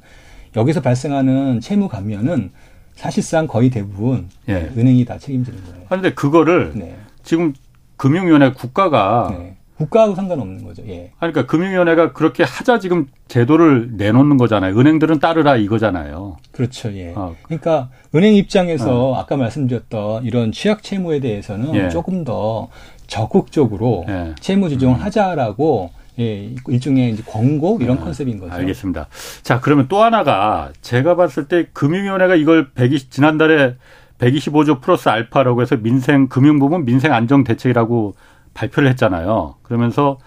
여기서 0.55 0.81
발생하는 0.81 1.59
채무 1.59 1.89
감면은 1.89 2.51
사실상 2.95 3.45
거의 3.47 3.69
대부분 3.69 4.27
예. 4.47 4.71
은행이 4.77 5.05
다 5.05 5.17
책임지는 5.17 5.59
거예요. 5.65 5.85
그런데 5.87 6.13
그거를 6.13 6.71
네. 6.75 6.95
지금 7.23 7.53
금융위원회 7.97 8.51
국가가 8.53 9.35
네. 9.37 9.57
국가하고 9.79 10.13
상관없는 10.13 10.65
거죠. 10.65 10.83
예. 10.87 11.11
그러니까 11.17 11.45
금융위원회가 11.45 12.11
그렇게 12.11 12.43
하자 12.43 12.79
지금 12.79 13.07
제도를 13.29 13.91
내놓는 13.93 14.35
거잖아요. 14.37 14.77
은행들은 14.77 15.19
따르라 15.19 15.55
이거잖아요. 15.55 16.35
그렇죠. 16.51 16.93
예. 16.93 17.13
어. 17.15 17.35
그러니까 17.43 17.89
은행 18.13 18.35
입장에서 18.35 19.11
어. 19.11 19.15
아까 19.15 19.37
말씀드렸던 19.37 20.25
이런 20.25 20.51
취약 20.51 20.83
채무에 20.83 21.21
대해서는 21.21 21.73
예. 21.75 21.89
조금 21.89 22.25
더 22.25 22.67
적극적으로 23.07 24.05
예. 24.09 24.35
채무 24.41 24.69
조정을 24.69 24.97
음. 24.97 25.01
하자라고 25.01 25.91
예, 26.19 26.53
일종의 26.67 27.13
이제 27.13 27.23
권고 27.25 27.77
이런 27.79 27.97
아, 27.99 28.01
컨셉인 28.01 28.39
거죠. 28.39 28.51
알겠습니다. 28.53 29.07
자, 29.41 29.61
그러면 29.61 29.87
또 29.87 30.03
하나가 30.03 30.73
제가 30.81 31.15
봤을 31.15 31.47
때 31.47 31.67
금융위원회가 31.71 32.35
이걸 32.35 32.71
120, 32.73 33.09
지난달에 33.09 33.75
125조 34.17 34.81
플러스 34.81 35.07
알파라고 35.07 35.61
해서 35.61 35.77
민생 35.77 36.27
금융 36.27 36.59
부분 36.59 36.83
민생 36.83 37.13
안정 37.13 37.45
대책이라고 37.45 38.15
발표를 38.53 38.89
했잖아요. 38.89 39.55
그러면서 39.63 40.17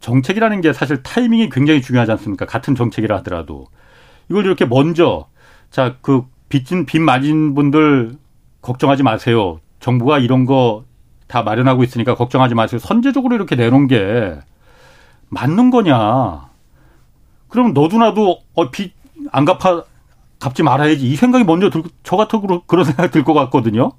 정책이라는 0.00 0.60
게 0.60 0.72
사실 0.72 1.02
타이밍이 1.02 1.48
굉장히 1.50 1.80
중요하지 1.82 2.12
않습니까? 2.12 2.46
같은 2.46 2.74
정책이라 2.74 3.16
하더라도 3.18 3.66
이걸 4.30 4.44
이렇게 4.46 4.64
먼저 4.66 5.28
자 5.70 5.96
그 6.02 6.24
빚진 6.48 6.86
빚 6.86 7.00
맞은 7.00 7.54
분들 7.54 8.16
걱정하지 8.62 9.02
마세요. 9.02 9.60
정부가 9.80 10.18
이런 10.18 10.46
거 10.46 10.84
다 11.26 11.42
마련하고 11.42 11.82
있으니까 11.82 12.14
걱정하지 12.14 12.54
마세요. 12.54 12.78
선제적으로 12.78 13.34
이렇게 13.34 13.56
내놓은 13.56 13.86
게 13.88 14.38
맞는 15.30 15.70
거냐? 15.70 16.48
그럼 17.48 17.72
너도 17.72 17.98
나도 17.98 18.38
어, 18.54 18.70
빚 18.70 18.92
안 19.32 19.44
갚아 19.46 19.84
갚지 20.38 20.62
말아야지 20.62 21.08
이 21.08 21.16
생각이 21.16 21.44
먼저 21.44 21.70
들, 21.70 21.82
저 22.02 22.16
같은 22.16 22.40
그런 22.66 22.84
생각이 22.84 23.10
들것 23.10 23.34
같거든요. 23.34 23.92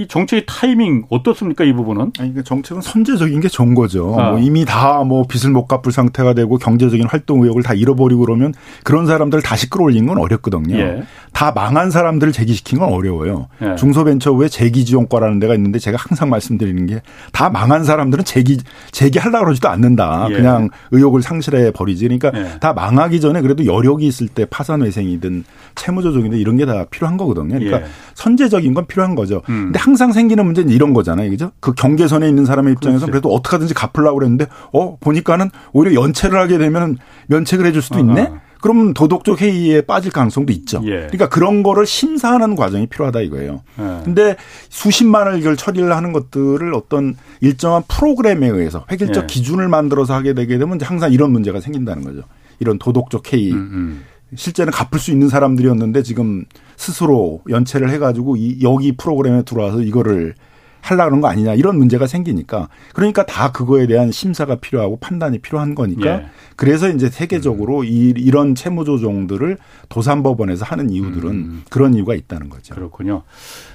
이 0.00 0.06
정책의 0.08 0.44
타이밍 0.46 1.04
어떻습니까 1.10 1.62
이 1.64 1.72
부분은? 1.74 2.00
아니 2.18 2.30
그러니까 2.32 2.42
정책은 2.42 2.80
선제적인 2.80 3.40
게 3.40 3.48
좋은 3.48 3.74
거죠. 3.74 4.16
아. 4.18 4.30
뭐 4.30 4.38
이미 4.40 4.64
다 4.64 5.02
뭐 5.04 5.24
빚을 5.26 5.52
못 5.52 5.66
갚을 5.66 5.92
상태가 5.92 6.34
되고 6.34 6.56
경제적인 6.58 7.06
활동 7.06 7.42
의욕을 7.42 7.62
다 7.62 7.74
잃어버리고 7.74 8.20
그러면 8.22 8.52
그런 8.84 9.06
사람들 9.06 9.42
다시 9.42 9.68
끌어올리는 9.68 10.06
건 10.06 10.18
어렵거든요. 10.18 10.76
예. 10.76 11.02
다 11.32 11.52
망한 11.52 11.90
사람들을 11.90 12.32
재기시킨 12.32 12.78
건 12.78 12.92
어려워요. 12.92 13.48
예. 13.62 13.76
중소벤처후에 13.76 14.48
재기지원과라는 14.48 15.38
데가 15.40 15.54
있는데 15.54 15.78
제가 15.78 15.96
항상 16.00 16.30
말씀드리는 16.30 16.86
게 16.86 17.00
다 17.32 17.48
망한 17.50 17.84
사람들은 17.84 18.24
재기 18.24 18.58
재기하려고 18.92 19.44
그러지도 19.46 19.68
않는다. 19.68 20.26
예. 20.30 20.34
그냥 20.34 20.68
의욕을 20.90 21.22
상실해 21.22 21.70
버리지. 21.72 22.04
그러니까 22.08 22.30
예. 22.34 22.58
다 22.60 22.72
망하기 22.72 23.20
전에 23.20 23.40
그래도 23.42 23.64
여력이 23.66 24.06
있을 24.06 24.28
때 24.28 24.44
파산 24.44 24.82
회생이든 24.82 25.44
채무 25.74 26.02
조정이든 26.02 26.38
이런 26.38 26.56
게 26.56 26.66
다 26.66 26.84
필요한 26.90 27.16
거거든요. 27.16 27.48
그러니까 27.58 27.80
예. 27.80 27.84
선제적인 28.14 28.74
건 28.74 28.86
필요한 28.86 29.14
거죠. 29.14 29.42
음. 29.48 29.66
근데 29.72 29.78
항상 29.90 30.12
생기는 30.12 30.44
문제는 30.46 30.72
이런 30.72 30.94
거잖아요. 30.94 31.28
그죠? 31.30 31.50
그 31.58 31.72
경계선에 31.72 32.28
있는 32.28 32.44
사람의 32.44 32.74
입장에서 32.74 33.06
그렇지. 33.06 33.10
그래도 33.10 33.34
어떻게 33.34 33.56
하든지 33.56 33.74
갚으려고 33.74 34.18
그랬는데 34.18 34.46
어, 34.72 34.96
보니까는 35.00 35.50
오히려 35.72 36.00
연체를 36.00 36.38
하게 36.38 36.58
되면 36.58 36.96
면책을 37.26 37.66
해줄 37.66 37.82
수도 37.82 37.98
있네? 37.98 38.22
아 38.22 38.40
그러면 38.60 38.94
도덕적 38.94 39.40
해이에 39.40 39.80
빠질 39.80 40.12
가능성도 40.12 40.52
있죠. 40.52 40.80
예. 40.84 41.08
그러니까 41.10 41.28
그런 41.28 41.62
거를 41.62 41.86
심사하는 41.86 42.54
과정이 42.54 42.86
필요하다 42.86 43.20
이거예요. 43.22 43.62
예. 43.80 44.00
근데 44.04 44.36
수십만을 44.68 45.40
이걸 45.40 45.56
처리를 45.56 45.96
하는 45.96 46.12
것들을 46.12 46.72
어떤 46.74 47.16
일정한 47.40 47.82
프로그램에 47.88 48.46
의해서 48.48 48.84
획일적 48.92 49.24
예. 49.24 49.26
기준을 49.26 49.68
만들어서 49.68 50.14
하게 50.14 50.34
되게 50.34 50.58
되면 50.58 50.78
항상 50.82 51.12
이런 51.12 51.32
문제가 51.32 51.60
생긴다는 51.60 52.04
거죠. 52.04 52.22
이런 52.60 52.78
도덕적 52.78 53.32
해이. 53.32 53.50
음, 53.50 53.56
음. 53.56 54.04
실제는 54.34 54.72
갚을 54.72 55.00
수 55.00 55.10
있는 55.10 55.28
사람들이었는데 55.28 56.02
지금 56.02 56.44
스스로 56.76 57.42
연체를 57.48 57.90
해가지고 57.90 58.36
이 58.36 58.58
여기 58.62 58.92
프로그램에 58.92 59.42
들어와서 59.42 59.82
이거를 59.82 60.34
하려는 60.82 61.20
거 61.20 61.28
아니냐 61.28 61.54
이런 61.54 61.76
문제가 61.76 62.06
생기니까 62.06 62.68
그러니까 62.94 63.26
다 63.26 63.52
그거에 63.52 63.86
대한 63.86 64.10
심사가 64.10 64.56
필요하고 64.56 64.98
판단이 64.98 65.38
필요한 65.38 65.74
거니까 65.74 66.06
예. 66.06 66.26
그래서 66.56 66.88
이제 66.88 67.10
세계적으로 67.10 67.80
음. 67.80 67.84
이, 67.84 68.14
이런 68.16 68.54
채무 68.54 68.84
조정들을 68.84 69.58
도산법원에서 69.88 70.64
하는 70.64 70.90
이유들은 70.90 71.30
음. 71.30 71.62
그런 71.70 71.94
이유가 71.94 72.14
있다는 72.14 72.48
거죠. 72.48 72.74
그렇군요. 72.74 73.22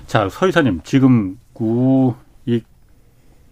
자, 0.07 0.29
서 0.29 0.47
이사님 0.47 0.81
지금 0.83 1.37
이 2.45 2.61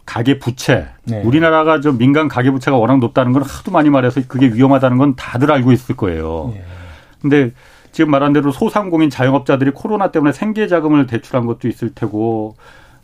가계 0.05 0.39
부채 0.39 0.87
네. 1.05 1.21
우리나라가 1.23 1.79
좀 1.79 1.97
민간 1.97 2.27
가계 2.27 2.51
부채가 2.51 2.77
워낙 2.77 2.99
높다는 2.99 3.33
건 3.33 3.43
하도 3.43 3.71
많이 3.71 3.89
말해서 3.89 4.21
그게 4.27 4.47
위험하다는 4.47 4.97
건 4.97 5.15
다들 5.15 5.51
알고 5.51 5.71
있을 5.71 5.95
거예요. 5.95 6.53
예. 6.55 6.63
근데 7.23 7.51
지금 7.93 8.11
말한 8.11 8.33
대로 8.33 8.51
소상공인 8.51 9.09
자영업자들이 9.09 9.71
코로나 9.71 10.11
때문에 10.11 10.33
생계 10.33 10.67
자금을 10.67 11.07
대출한 11.07 11.45
것도 11.47 11.67
있을 11.67 11.93
테고 11.95 12.55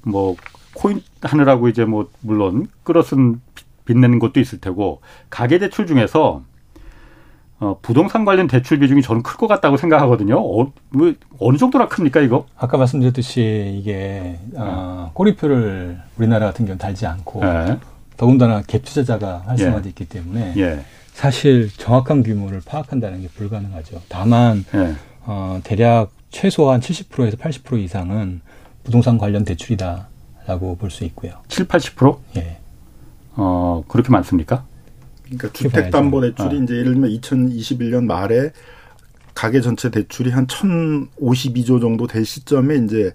뭐 0.03 0.36
코인 0.73 1.01
하느라고 1.21 1.69
이제 1.69 1.86
뭐 1.86 2.10
물론 2.19 2.67
끌어쓴 2.84 3.41
빚내는 3.86 4.19
것도 4.19 4.39
있을 4.39 4.60
테고 4.60 5.01
가계 5.29 5.58
대출 5.58 5.88
중에서 5.88 6.43
어, 7.62 7.77
부동산 7.82 8.23
관련 8.23 8.47
대출 8.47 8.79
비중이 8.79 9.01
저는 9.01 9.21
클 9.23 9.38
것 9.38 9.47
같다고 9.47 9.75
생각하거든요. 9.75 10.38
어, 10.38 10.71
뭐, 10.91 11.13
어느 11.39 11.58
정도나 11.58 11.89
큽니까, 11.89 12.21
이거? 12.21 12.45
아까 12.58 12.77
말씀드렸듯이 12.77 13.75
이게, 13.77 14.39
어, 14.55 15.12
꼬리표를 15.13 15.99
우리나라 16.17 16.45
같은 16.45 16.63
경우는 16.63 16.77
달지 16.77 17.05
않고, 17.05 17.43
네. 17.43 17.77
더군다나 18.15 18.62
갭 18.62 18.84
투자자가 18.86 19.43
활성화돼 19.45 19.88
예. 19.88 19.89
있기 19.89 20.05
때문에, 20.08 20.53
예. 20.55 20.86
사실 21.19 21.69
정확한 21.75 22.23
규모를 22.23 22.62
파악한다는 22.65 23.21
게 23.21 23.27
불가능하죠. 23.27 24.01
다만 24.08 24.63
네. 24.71 24.95
어, 25.25 25.60
대략 25.65 26.12
최소한 26.29 26.79
70%에서 26.79 27.36
80% 27.36 27.77
이상은 27.84 28.39
부동산 28.86 29.17
관련 29.17 29.43
대출이다라고 29.43 30.77
볼 30.77 30.89
수 30.89 31.03
있고요. 31.03 31.34
7, 31.49 31.67
80%? 31.67 32.19
예. 32.38 32.58
어, 33.36 33.84
그렇게 33.89 34.12
많습니까? 34.12 34.63
그러니까 35.25 35.51
주택담보대출이 35.51 36.58
어. 36.58 36.63
이제 36.63 36.75
예를 36.75 36.93
들면 36.93 37.10
2021년 37.10 38.05
말에 38.05 38.51
가계 39.36 39.60
전체 39.60 39.91
대출이 39.91 40.32
한 40.32 40.47
1,052조 40.47 41.82
정도 41.82 42.08
될 42.08 42.23
시점에 42.23 42.75
이제 42.75 43.13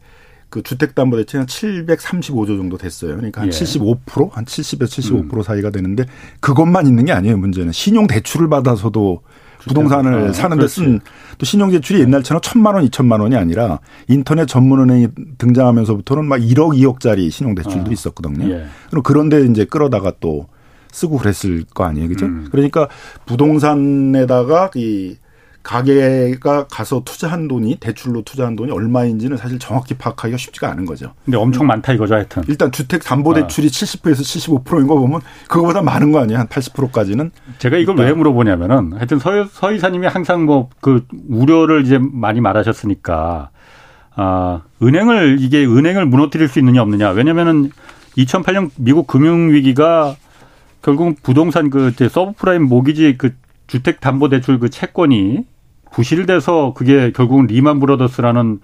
그 0.54 0.62
주택담보대출이 0.62 1.38
한 1.40 1.46
735조 1.48 2.46
정도 2.46 2.78
됐어요. 2.78 3.16
그러니까 3.16 3.40
한 3.40 3.48
예. 3.48 3.50
75%, 3.50 4.30
한 4.30 4.44
70에서 4.44 4.86
75% 4.86 5.36
음. 5.36 5.42
사이가 5.42 5.70
되는데 5.70 6.04
그것만 6.38 6.86
있는 6.86 7.06
게 7.06 7.10
아니에요. 7.10 7.36
문제는 7.38 7.72
신용 7.72 8.06
대출을 8.06 8.48
받아서도 8.48 9.22
부동산을 9.64 10.28
아, 10.28 10.32
사는데 10.32 10.68
쓴 10.68 11.00
또 11.38 11.44
신용 11.44 11.72
대출이 11.72 11.98
옛날처럼 12.02 12.40
천만 12.40 12.76
원, 12.76 12.84
이천만 12.84 13.18
원이 13.18 13.34
아니라 13.34 13.80
인터넷 14.06 14.46
전문은행이 14.46 15.08
등장하면서부터는 15.38 16.24
막 16.26 16.38
1억, 16.38 16.78
2억짜리 16.78 17.32
신용 17.32 17.56
대출도 17.56 17.90
아. 17.90 17.92
있었거든요. 17.92 18.48
예. 18.54 18.66
그럼 18.90 19.02
그런데 19.02 19.44
이제 19.46 19.64
끌어다가 19.64 20.12
또 20.20 20.46
쓰고 20.92 21.18
그랬을 21.18 21.64
거 21.74 21.82
아니에요, 21.82 22.06
그죠? 22.10 22.26
음. 22.26 22.46
그러니까 22.52 22.88
부동산에다가 23.26 24.70
이 24.76 25.16
가게가 25.64 26.68
가서 26.68 27.02
투자한 27.04 27.48
돈이 27.48 27.76
대출로 27.80 28.22
투자한 28.22 28.54
돈이 28.54 28.70
얼마인지는 28.70 29.36
사실 29.36 29.58
정확히 29.58 29.94
파악하기가 29.94 30.36
쉽지가 30.36 30.70
않은 30.70 30.84
거죠. 30.84 31.12
근데 31.24 31.36
엄청 31.36 31.66
많다 31.66 31.92
이거죠, 31.94 32.14
하여튼. 32.14 32.44
일단 32.46 32.70
주택 32.70 33.02
담보 33.02 33.34
대출이 33.34 33.66
아. 33.66 33.70
70%에서 33.70 34.22
75%인 34.22 34.86
거 34.86 34.94
보면 34.96 35.20
그거보다 35.48 35.82
많은 35.82 36.12
거 36.12 36.20
아니에요? 36.20 36.38
한 36.38 36.46
80%까지는. 36.46 37.32
제가 37.58 37.78
이걸 37.78 37.94
일단. 37.94 38.06
왜 38.06 38.12
물어보냐면은 38.12 38.92
하여튼 38.92 39.18
서, 39.18 39.44
서 39.46 39.72
이사님이 39.72 40.06
항상 40.06 40.44
뭐 40.44 40.68
그 40.84 41.06
우려를 41.30 41.82
이제 41.86 41.98
많이 41.98 42.42
말하셨으니까 42.42 43.48
아, 44.16 44.60
은행을 44.82 45.38
이게 45.40 45.64
은행을 45.64 46.04
무너뜨릴 46.04 46.46
수 46.46 46.58
있느냐 46.58 46.82
없느냐. 46.82 47.10
왜냐면은 47.12 47.70
2008년 48.18 48.70
미국 48.76 49.06
금융 49.06 49.50
위기가 49.50 50.14
결국 50.82 51.22
부동산 51.22 51.70
그 51.70 51.90
서브프라임 51.90 52.64
모기지 52.64 53.14
그 53.16 53.34
주택 53.66 54.00
담보 54.00 54.28
대출 54.28 54.60
그 54.60 54.68
채권이 54.68 55.46
부실돼서 55.94 56.74
그게 56.74 57.12
결국은 57.12 57.46
리만 57.46 57.78
브로더스라는 57.78 58.60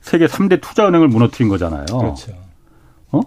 세계 0.00 0.26
3대 0.26 0.60
투자은행을 0.60 1.08
무너뜨린 1.08 1.48
거잖아요. 1.48 1.86
그렇죠. 1.86 2.32
어? 3.10 3.20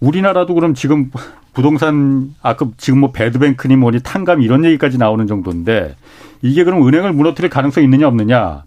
우리나라도 0.00 0.52
그럼 0.54 0.74
지금 0.74 1.10
부동산 1.54 2.34
아까 2.42 2.68
지금 2.76 3.00
뭐 3.00 3.12
배드뱅크니 3.12 3.76
뭐니 3.76 4.00
탄감 4.00 4.42
이런 4.42 4.64
얘기까지 4.66 4.98
나오는 4.98 5.26
정도인데 5.26 5.96
이게 6.42 6.64
그럼 6.64 6.86
은행을 6.86 7.14
무너뜨릴 7.14 7.48
가능성이 7.48 7.84
있느냐 7.84 8.06
없느냐? 8.08 8.64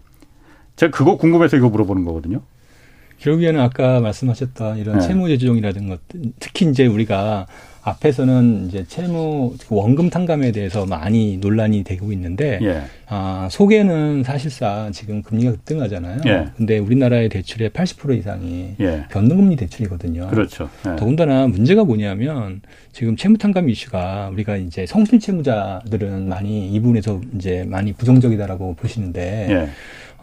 제가 0.74 0.90
그거 0.90 1.16
궁금해서 1.16 1.56
이거 1.56 1.68
물어보는 1.68 2.04
거거든요. 2.04 2.40
결국에는 3.18 3.60
아까 3.60 4.00
말씀하셨던 4.00 4.78
이런 4.78 4.98
네. 4.98 5.06
채무제조정이라든 5.06 5.88
것, 5.88 6.00
특히 6.40 6.66
이제 6.66 6.86
우리가 6.86 7.46
앞에서는 7.88 8.66
이제 8.68 8.84
채무 8.86 9.54
원금 9.68 10.10
탕감에 10.10 10.52
대해서 10.52 10.86
많이 10.86 11.38
논란이 11.38 11.84
되고 11.84 12.12
있는데 12.12 12.58
예. 12.62 12.82
아, 13.06 13.48
속에는 13.50 14.22
사실상 14.24 14.92
지금 14.92 15.22
금리가 15.22 15.52
급등하잖아요. 15.52 16.20
예. 16.26 16.46
근데 16.56 16.78
우리나라의 16.78 17.28
대출의 17.28 17.70
80% 17.70 18.18
이상이 18.18 18.74
예. 18.80 19.04
변동금리 19.10 19.56
대출이거든요. 19.56 20.28
그렇죠. 20.28 20.68
예. 20.86 20.96
더군다나 20.96 21.46
문제가 21.46 21.84
뭐냐면 21.84 22.60
지금 22.92 23.16
채무 23.16 23.38
탕감 23.38 23.68
이슈가 23.68 24.30
우리가 24.32 24.56
이제 24.56 24.86
성실 24.86 25.20
채무자들은 25.20 26.28
많이 26.28 26.68
이 26.70 26.80
부분에서 26.80 27.20
이제 27.36 27.64
많이 27.66 27.92
부정적이다라고 27.92 28.74
보시는데 28.74 29.46
예. 29.50 29.68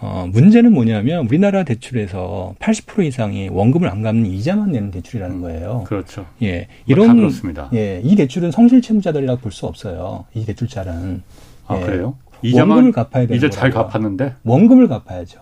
어, 0.01 0.27
문제는 0.31 0.73
뭐냐면 0.73 1.25
우리나라 1.25 1.63
대출에서 1.63 2.53
80% 2.59 3.05
이상이 3.05 3.49
원금을 3.49 3.89
안 3.89 4.01
갚는 4.01 4.25
이자만 4.25 4.71
내는 4.71 4.91
대출이라는 4.91 5.41
거예요. 5.41 5.83
그렇죠. 5.87 6.25
예. 6.41 6.57
뭐 6.57 6.67
이런 6.85 7.15
그렇습니다. 7.17 7.69
예, 7.73 8.01
이 8.03 8.15
대출은 8.15 8.51
성실 8.51 8.81
채무자들이라고 8.81 9.39
볼 9.41 9.51
수 9.51 9.65
없어요. 9.65 10.25
이 10.33 10.45
대출자는. 10.45 11.23
아, 11.67 11.77
예. 11.79 11.85
그래요? 11.85 12.17
원금을 12.43 12.91
갚아야 12.91 13.23
되는 13.25 13.37
이제 13.37 13.49
잘 13.49 13.71
갚았는데 13.71 14.33
원금을 14.43 14.87
갚아야죠. 14.89 15.39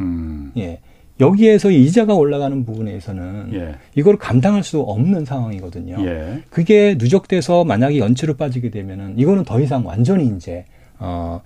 음. 0.00 0.50
예. 0.56 0.80
여기에서 1.20 1.70
이자가 1.70 2.14
올라가는 2.14 2.64
부분에서는 2.64 3.50
예. 3.54 3.74
이걸 3.94 4.16
감당할 4.18 4.64
수 4.64 4.80
없는 4.80 5.24
상황이거든요. 5.24 5.96
예. 6.04 6.42
그게 6.50 6.96
누적돼서 6.98 7.64
만약에 7.64 7.98
연체로 7.98 8.34
빠지게 8.34 8.70
되면은 8.70 9.18
이거는 9.18 9.44
더 9.44 9.60
이상 9.60 9.86
완전히 9.86 10.26
이제 10.36 10.64
어 10.98 11.40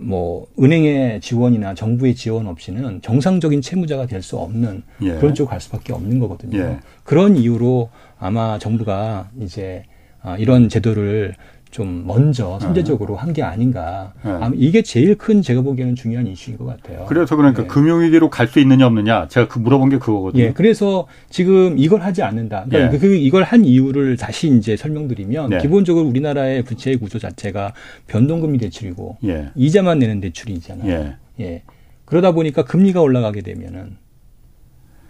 뭐 0.00 0.46
은행의 0.58 1.20
지원이나 1.20 1.74
정부의 1.74 2.14
지원 2.14 2.46
없이는 2.46 3.02
정상적인 3.02 3.60
채무자가 3.60 4.06
될 4.06 4.22
수 4.22 4.38
없는 4.38 4.82
예. 5.02 5.14
그런 5.16 5.34
쪽으로 5.34 5.50
갈 5.50 5.60
수밖에 5.60 5.92
없는 5.92 6.18
거거든요. 6.18 6.58
예. 6.58 6.78
그런 7.02 7.36
이유로 7.36 7.90
아마 8.18 8.58
정부가 8.58 9.30
이제 9.40 9.84
아, 10.22 10.38
이런 10.38 10.70
제도를 10.70 11.34
좀 11.74 12.04
먼저 12.06 12.56
선제적으로 12.60 13.16
한 13.16 13.32
게 13.34 13.42
아닌가. 13.42 14.12
네. 14.22 14.30
이게 14.54 14.80
제일 14.82 15.18
큰 15.18 15.42
제가 15.42 15.62
보기에는 15.62 15.96
중요한 15.96 16.24
이슈인 16.28 16.56
것 16.56 16.66
같아요. 16.66 17.04
그래서 17.08 17.34
그러니까 17.34 17.62
네. 17.62 17.66
금융위기로 17.68 18.30
갈 18.30 18.46
수 18.46 18.60
있느냐 18.60 18.86
없느냐 18.86 19.26
제가 19.26 19.48
그 19.48 19.58
물어본 19.58 19.88
게 19.88 19.98
그거거든요. 19.98 20.40
예, 20.40 20.52
그래서 20.52 21.08
지금 21.30 21.76
이걸 21.76 22.02
하지 22.02 22.22
않는다. 22.22 22.66
그러니까 22.68 22.94
예. 22.94 22.98
그 22.98 23.16
이걸 23.16 23.42
한 23.42 23.64
이유를 23.64 24.16
다시 24.16 24.56
이제 24.56 24.76
설명드리면 24.76 25.50
네. 25.50 25.58
기본적으로 25.58 26.06
우리나라의 26.06 26.62
부채의 26.62 26.98
구조 26.98 27.18
자체가 27.18 27.72
변동금리 28.06 28.58
대출이고 28.58 29.16
예. 29.24 29.50
이자만 29.56 29.98
내는 29.98 30.20
대출이잖아요. 30.20 30.88
예. 30.92 31.16
예. 31.40 31.62
그러다 32.04 32.30
보니까 32.30 32.62
금리가 32.64 33.00
올라가게 33.00 33.40
되면은 33.40 33.96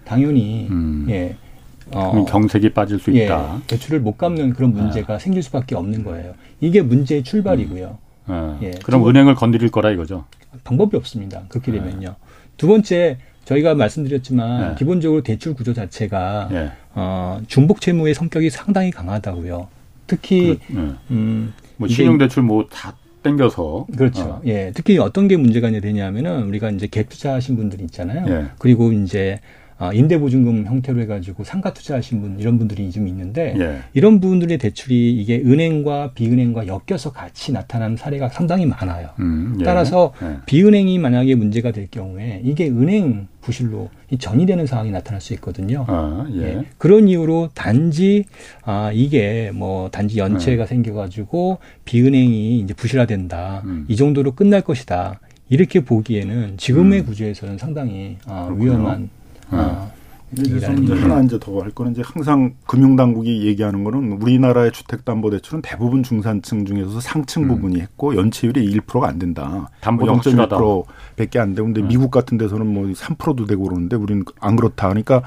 당연히 0.07 0.69
음. 0.71 1.07
예. 1.11 1.37
어, 1.93 2.25
경색이 2.27 2.71
빠질 2.71 2.99
수 2.99 3.15
예, 3.15 3.25
있다. 3.27 3.61
대출을 3.67 4.01
못 4.01 4.17
갚는 4.17 4.55
그런 4.55 4.73
문제가 4.73 5.17
아. 5.17 5.19
생길 5.19 5.43
수밖에 5.43 5.75
없는 5.75 6.03
거예요. 6.03 6.33
이게 6.65 6.81
문제의 6.83 7.23
출발이고요. 7.23 7.99
음. 8.29 8.33
아. 8.33 8.59
예, 8.63 8.71
그럼 8.83 9.03
두, 9.03 9.11
은행을 9.11 9.35
건드릴 9.35 9.71
거라 9.71 9.91
이거죠. 9.91 10.25
방법이 10.65 10.97
없습니다. 10.97 11.43
그렇게 11.49 11.73
아. 11.73 11.75
되면요. 11.75 12.15
두 12.57 12.67
번째 12.69 13.19
저희가 13.45 13.75
말씀드렸지만 13.75 14.69
네. 14.71 14.75
기본적으로 14.79 15.23
대출 15.23 15.55
구조 15.55 15.75
자체가 15.75 16.49
네. 16.51 16.71
어, 16.95 17.41
중복 17.47 17.81
채무의 17.83 18.15
성격이 18.15 18.49
상당히 18.49 18.91
강하다고요. 18.91 19.69
특히 20.07 20.59
그, 20.67 20.73
네. 20.73 20.93
음, 21.11 21.53
뭐 21.77 21.89
신용 21.89 22.17
대출 22.17 22.43
뭐 22.43 22.67
다 22.71 22.95
땡겨서 23.23 23.87
그렇죠. 23.97 24.23
어. 24.23 24.43
예, 24.47 24.71
특히 24.75 24.99
어떤 24.99 25.29
게 25.29 25.37
문제가 25.37 25.71
되냐면은 25.71 26.45
우리가 26.45 26.71
이제 26.71 26.87
갭 26.87 27.09
투자하신 27.09 27.57
분들이 27.57 27.83
있잖아요. 27.85 28.27
예. 28.29 28.47
그리고 28.59 28.93
이제 28.93 29.41
아, 29.77 29.93
임대보증금 29.93 30.67
형태로 30.67 31.01
해가지고 31.03 31.43
상가 31.45 31.73
투자하신 31.73 32.21
분 32.21 32.39
이런 32.39 32.59
분들이 32.59 32.91
좀 32.91 33.09
있는데 33.09 33.55
예. 33.59 33.79
이런 33.93 34.21
분들의 34.21 34.57
대출이 34.59 35.13
이게 35.21 35.37
은행과 35.39 36.13
비은행과 36.15 36.67
엮여서 36.67 37.13
같이 37.13 37.53
나타나는 37.53 37.97
사례가 37.97 38.29
상당히 38.29 38.67
많아요. 38.67 39.11
음, 39.19 39.57
예. 39.61 39.65
따라서 39.65 40.13
예. 40.23 40.37
비은행이 40.47 40.99
만약에 40.99 41.35
문제가 41.35 41.73
될 41.73 41.89
경우에 41.91 42.41
이게 42.45 42.69
은행 42.69 43.27
부실로 43.41 43.91
전이되는 44.17 44.67
상황이 44.67 44.91
나타날 44.91 45.21
수 45.21 45.35
있거든요. 45.35 45.85
아, 45.89 46.27
예. 46.35 46.43
예. 46.43 46.65
그런 46.79 47.09
이유로 47.09 47.51
단지 47.55 48.25
아 48.63 48.93
이게 48.95 49.51
뭐 49.53 49.91
단지 49.91 50.19
연체가 50.19 50.65
음. 50.65 50.67
생겨가지고 50.67 51.59
비은행이 51.85 52.61
이제 52.61 52.75
부실화된다 52.75 53.63
음. 53.65 53.87
이 53.89 53.97
정도로 53.97 54.33
끝날 54.33 54.61
것이다 54.61 55.21
이렇게 55.49 55.81
보기에는 55.81 56.57
지금의 56.57 57.01
음. 57.01 57.07
구조에서는 57.07 57.59
상당히 57.59 58.17
아, 58.25 58.49
위험한 58.57 59.11
아. 59.55 59.91
그래서 60.37 60.73
이제 60.73 60.93
하나 60.95 61.21
이제 61.23 61.39
더 61.39 61.61
할 61.61 61.71
거는 61.71 61.93
이제 61.93 62.03
항상 62.05 62.55
금융당국이 62.67 63.47
얘기하는 63.47 63.85
거는 63.85 64.19
우리나라의 64.21 64.73
주택담보대출은 64.73 65.63
대부분 65.63 66.03
중산층 66.03 66.65
중에서 66.65 66.99
상층 67.01 67.45
음. 67.45 67.49
부분이 67.49 67.81
했고 67.81 68.17
연체율이 68.17 68.69
1%가 68.81 69.07
안 69.09 69.19
된다. 69.21 69.71
담보 69.81 70.07
0.1%밖에 70.07 71.39
안 71.39 71.55
되고 71.55 71.67
근데 71.67 71.83
음. 71.83 71.89
미국 71.89 72.11
같은 72.11 72.37
데서는 72.37 72.67
뭐 72.67 72.85
3%도 72.87 73.47
되고 73.47 73.63
그러는데 73.65 73.95
우리는 73.97 74.25
안 74.41 74.57
그렇다. 74.57 74.89
그러니까 74.89 75.23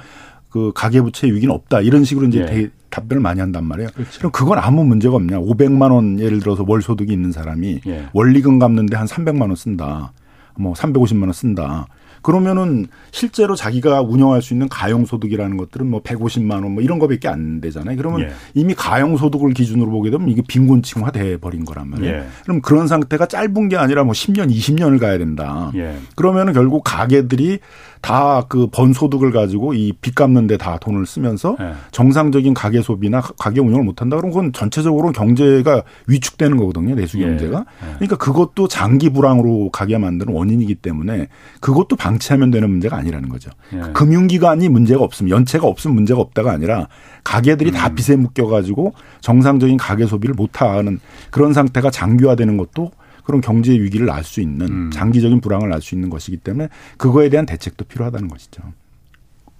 그 0.49 0.71
가계부채 0.75 1.27
위기는 1.27 1.53
없다. 1.53 1.81
이런 1.81 2.03
식으로 2.03 2.27
이제 2.27 2.39
예. 2.49 2.69
답변을 2.89 3.21
많이 3.21 3.39
한단 3.39 3.65
말이에요. 3.65 3.89
그렇죠. 3.93 4.17
그럼 4.19 4.31
그건 4.31 4.57
아무 4.59 4.83
문제가 4.83 5.15
없냐. 5.15 5.39
500만 5.39 5.91
원 5.91 6.19
예를 6.19 6.39
들어서 6.39 6.65
월 6.67 6.81
소득이 6.81 7.13
있는 7.13 7.31
사람이 7.31 7.81
예. 7.87 8.05
원리금 8.13 8.59
갚는데 8.59 8.97
한 8.97 9.07
300만 9.07 9.41
원 9.41 9.55
쓴다. 9.55 10.11
뭐 10.57 10.73
350만 10.73 11.23
원 11.23 11.33
쓴다. 11.33 11.87
그러면은 12.27 12.87
실제로 13.11 13.55
자기가 13.55 14.01
운영할 14.01 14.41
수 14.41 14.53
있는 14.53 14.67
가용소득이라는 14.67 15.55
것들은 15.55 15.89
뭐 15.89 16.01
150만 16.01 16.61
원 16.61 16.67
뭐 16.67 16.83
이런 16.83 16.99
거밖에 16.99 17.29
안 17.29 17.61
되잖아요. 17.61 17.95
그러면 17.95 18.21
예. 18.23 18.31
이미 18.53 18.73
가용소득을 18.73 19.53
기준으로 19.53 19.89
보게 19.89 20.09
되면 20.09 20.27
이게 20.27 20.41
빈곤층화 20.45 21.11
돼 21.11 21.37
버린 21.37 21.63
거란 21.63 21.89
말이에요. 21.89 22.13
예. 22.13 22.27
그럼 22.43 22.61
그런 22.61 22.87
상태가 22.89 23.27
짧은 23.27 23.69
게 23.69 23.77
아니라 23.77 24.03
뭐 24.03 24.11
10년, 24.11 24.51
20년을 24.51 24.99
가야 24.99 25.17
된다. 25.17 25.71
예. 25.75 25.95
그러면은 26.15 26.51
결국 26.51 26.83
가게들이 26.83 27.59
다 28.01 28.43
그 28.49 28.67
번 28.69 28.93
소득을 28.93 29.31
가지고 29.31 29.73
이 29.73 29.91
빚 30.01 30.15
갚는 30.15 30.47
데 30.47 30.57
다 30.57 30.77
돈을 30.77 31.05
쓰면서 31.05 31.55
예. 31.59 31.73
정상적인 31.91 32.53
가계 32.53 32.81
소비나 32.81 33.21
가계 33.21 33.59
운영을 33.59 33.83
못 33.83 34.01
한다. 34.01 34.17
그럼 34.17 34.31
그건 34.31 34.53
전체적으로 34.53 35.11
경제가 35.11 35.83
위축되는 36.07 36.57
거거든요. 36.57 36.95
내수 36.95 37.19
예. 37.19 37.25
경제가. 37.25 37.65
예. 37.83 37.93
그러니까 37.95 38.15
그것도 38.17 38.67
장기 38.67 39.09
불황으로 39.09 39.69
가게 39.71 39.97
만드는 39.97 40.33
원인이기 40.33 40.75
때문에 40.75 41.27
그것도 41.59 41.95
방치하면 41.95 42.51
되는 42.51 42.69
문제가 42.69 42.97
아니라는 42.97 43.29
거죠. 43.29 43.51
예. 43.73 43.79
금융기관이 43.93 44.69
문제가 44.69 45.03
없으면 45.03 45.29
연체가 45.29 45.67
없으면 45.67 45.95
문제가 45.95 46.19
없다가 46.21 46.51
아니라 46.51 46.87
가게들이 47.23 47.71
음. 47.71 47.73
다 47.73 47.89
빚에 47.89 48.15
묶여 48.15 48.47
가지고 48.47 48.93
정상적인 49.21 49.77
가계 49.77 50.05
소비를 50.05 50.33
못 50.35 50.61
하는 50.61 50.99
그런 51.31 51.53
상태가 51.53 51.89
장기화되는 51.91 52.57
것도 52.57 52.91
그런 53.27 53.41
경제 53.41 53.73
위기를 53.73 54.05
낳을 54.05 54.23
수 54.23 54.39
있는 54.39 54.67
음. 54.67 54.89
장기적인 54.89 55.41
불황을 55.41 55.67
낳을 55.67 55.81
수 55.81 55.95
있는 55.95 56.09
것이기 56.09 56.37
때문에 56.37 56.69
그거에 56.95 57.27
대한 57.27 57.45
대책도 57.45 57.83
필요하다는 57.83 58.29
것이죠. 58.29 58.63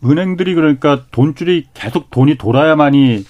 은행들이 0.06 0.56
그러니까 0.56 1.06
돈줄이 1.12 1.66
계속 1.74 2.10
돈이 2.10 2.38
돌아야만이 2.38 3.26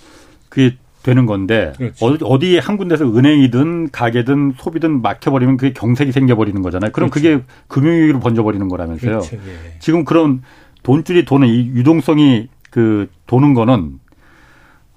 그게 0.49 0.77
되는 1.01 1.25
건데 1.25 1.73
그렇지. 1.77 2.05
어디 2.21 2.59
한 2.59 2.77
군데서 2.77 3.05
은행이든 3.05 3.89
가게든 3.89 4.53
소비든 4.59 5.01
막혀버리면 5.01 5.57
그게 5.57 5.73
경색이 5.73 6.11
생겨버리는 6.11 6.61
거잖아요. 6.61 6.91
그럼 6.91 7.09
그렇죠. 7.09 7.39
그게 7.39 7.43
금융위기로 7.67 8.19
번져버리는 8.19 8.67
거라면서요. 8.67 9.09
그렇죠. 9.09 9.37
예. 9.37 9.79
지금 9.79 10.05
그런 10.05 10.43
돈줄이 10.83 11.25
도는 11.25 11.47
이 11.47 11.71
유동성이 11.73 12.47
그 12.69 13.09
도는 13.25 13.55
거는 13.55 13.99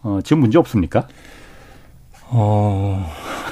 어, 0.03 0.19
지금 0.23 0.41
문제 0.41 0.59
없습니까? 0.59 1.09
어, 2.33 3.07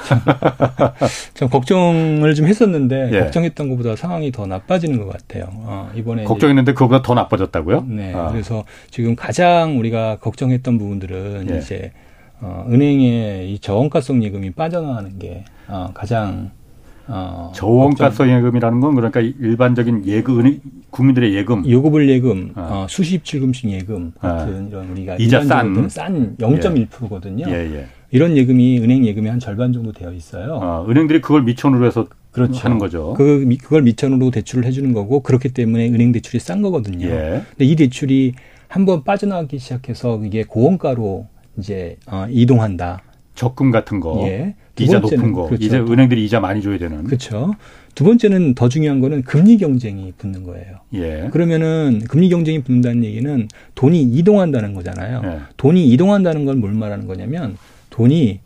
참, 0.07 0.21
참 1.35 1.49
걱정을 1.49 2.35
좀 2.35 2.47
했었는데 2.47 3.11
예. 3.13 3.21
걱정했던 3.21 3.69
것보다 3.71 3.97
상황이 3.97 4.31
더 4.31 4.47
나빠지는 4.47 4.99
것 4.99 5.09
같아요. 5.13 5.49
어, 5.51 5.91
이번에 5.95 6.25
걱정했는데 6.25 6.73
그거보다 6.73 7.03
더 7.03 7.15
나빠졌다고요? 7.15 7.85
네. 7.89 8.15
아. 8.15 8.31
그래서 8.31 8.65
지금 8.91 9.17
가장 9.17 9.79
우리가 9.79 10.19
걱정했던 10.19 10.79
부분들은 10.79 11.49
예. 11.51 11.59
이제 11.59 11.93
어, 12.41 12.67
은행의 12.71 13.53
이 13.53 13.59
저원가성 13.59 14.23
예금이 14.23 14.53
빠져나가는 14.53 15.19
게 15.19 15.45
어, 15.67 15.91
가장 15.93 16.53
어, 17.09 17.51
저원가성 17.55 18.31
예금이라는 18.31 18.81
건 18.81 18.95
그러니까 18.95 19.21
일반적인 19.21 20.07
예금 20.07 20.61
국민들의 20.91 21.35
예금 21.35 21.69
요구불 21.69 22.09
예금 22.09 22.53
어. 22.55 22.69
어, 22.71 22.87
수십 22.89 23.25
출금식 23.25 23.71
예금 23.71 24.13
같은 24.21 24.65
아. 24.65 24.69
이런 24.69 24.91
우리가 24.91 25.17
이자 25.19 25.43
싼, 25.43 25.89
싼 25.89 26.37
0.1%거든요. 26.37 27.47
예, 27.49 27.55
예. 27.75 27.87
이런 28.11 28.37
예금이 28.37 28.79
은행 28.81 29.05
예금의 29.05 29.31
한 29.31 29.39
절반 29.41 29.73
정도 29.73 29.93
되어 29.93 30.13
있어요. 30.13 30.59
아, 30.63 30.85
은행들이 30.89 31.21
그걸 31.21 31.43
미천으로 31.43 31.87
해서 31.87 32.07
그렇죠. 32.31 32.59
하는 32.65 32.79
거죠. 32.79 33.15
그 33.17 33.47
그걸 33.61 33.83
미천으로 33.83 34.31
대출을 34.31 34.65
해주는 34.65 34.93
거고 34.93 35.21
그렇기 35.21 35.51
때문에 35.51 35.89
은행 35.89 36.13
대출이 36.13 36.39
싼 36.39 36.63
거거든요. 36.63 37.07
예. 37.07 37.43
근데 37.51 37.65
이 37.65 37.77
대출이 37.77 38.33
한번 38.69 39.05
빠져나가기 39.05 39.59
시작해서 39.59 40.21
이게 40.25 40.45
고원가로 40.45 41.27
이제 41.59 41.97
어, 42.07 42.27
이동한다. 42.31 43.03
적금 43.35 43.71
같은 43.71 44.01
거, 44.01 44.21
예. 44.27 44.57
이자 44.81 44.99
높은 44.99 45.33
거, 45.33 45.47
그렇죠. 45.47 45.65
이제 45.65 45.79
은행들이 45.79 46.25
이자 46.25 46.41
많이 46.41 46.61
줘야 46.61 46.77
되는. 46.79 47.05
그렇죠. 47.05 47.53
두 47.95 48.05
번째는 48.05 48.55
더 48.55 48.69
중요한 48.69 49.01
거는 49.01 49.23
금리 49.23 49.57
경쟁이 49.59 50.13
붙는 50.19 50.43
거예요. 50.45 50.77
예. 50.95 51.29
그러면은 51.33 52.01
금리 52.09 52.29
경쟁이 52.31 52.63
붙는다는 52.63 53.05
얘기는 53.05 53.49
돈이 53.75 54.03
이동한다는 54.03 54.75
거잖아요. 54.75 55.23
예. 55.25 55.39
돈이 55.57 55.89
이동한다는 55.89 56.45
건 56.47 56.59
뭘 56.61 56.73
말하는 56.73 57.07
거냐면 57.07 57.57
돈이 58.03 58.41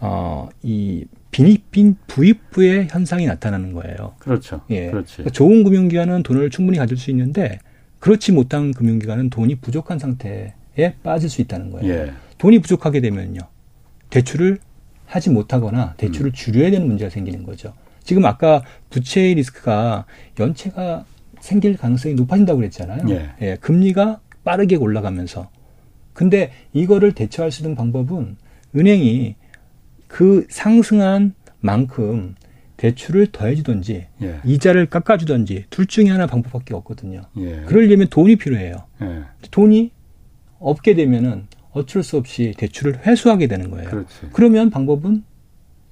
어 0.00 0.48
이 0.62 1.04
빈입빈 1.30 1.96
부익부의 2.06 2.88
현상이 2.90 3.26
나타나는 3.26 3.72
거예요. 3.72 4.14
그렇죠. 4.18 4.62
예. 4.70 4.90
그렇지. 4.90 5.16
그러니까 5.16 5.32
좋은 5.32 5.64
금융기관은 5.64 6.22
돈을 6.22 6.50
충분히 6.50 6.78
가질 6.78 6.96
수 6.96 7.10
있는데 7.10 7.58
그렇지 8.00 8.32
못한 8.32 8.72
금융기관은 8.72 9.30
돈이 9.30 9.56
부족한 9.56 9.98
상태에 9.98 10.54
빠질 11.02 11.28
수 11.28 11.40
있다는 11.42 11.70
거예요. 11.70 11.92
예. 11.92 12.12
돈이 12.38 12.58
부족하게 12.60 13.00
되면요. 13.00 13.40
대출을 14.10 14.58
하지 15.04 15.30
못하거나 15.30 15.94
대출을 15.98 16.30
음. 16.30 16.32
줄여야 16.32 16.70
되는 16.70 16.86
문제가 16.86 17.10
생기는 17.10 17.44
거죠. 17.44 17.74
지금 18.02 18.24
아까 18.24 18.62
부채의 18.90 19.34
리스크가 19.34 20.06
연체가 20.40 21.04
생길 21.40 21.76
가능성이 21.76 22.14
높아진다고 22.14 22.58
그랬잖아요. 22.58 23.08
예. 23.10 23.30
예. 23.42 23.56
금리가 23.60 24.20
빠르게 24.42 24.76
올라가면서. 24.76 25.50
근데 26.12 26.50
이거를 26.72 27.12
대처할 27.12 27.52
수 27.52 27.62
있는 27.62 27.76
방법은 27.76 28.36
은행이 28.76 29.36
그 30.06 30.46
상승한 30.48 31.34
만큼 31.60 32.34
대출을 32.76 33.28
더해주든지 33.32 34.06
예. 34.22 34.40
이자를 34.44 34.86
깎아주든지 34.86 35.64
둘 35.70 35.86
중에 35.86 36.10
하나 36.10 36.26
방법밖에 36.26 36.74
없거든요. 36.74 37.22
예. 37.38 37.62
그러려면 37.66 38.08
돈이 38.08 38.36
필요해요. 38.36 38.84
예. 39.02 39.22
돈이 39.50 39.90
없게 40.58 40.94
되면은 40.94 41.46
어쩔 41.72 42.02
수 42.02 42.16
없이 42.16 42.54
대출을 42.56 43.06
회수하게 43.06 43.46
되는 43.48 43.70
거예요. 43.70 43.90
그렇지. 43.90 44.08
그러면 44.32 44.70
방법은 44.70 45.24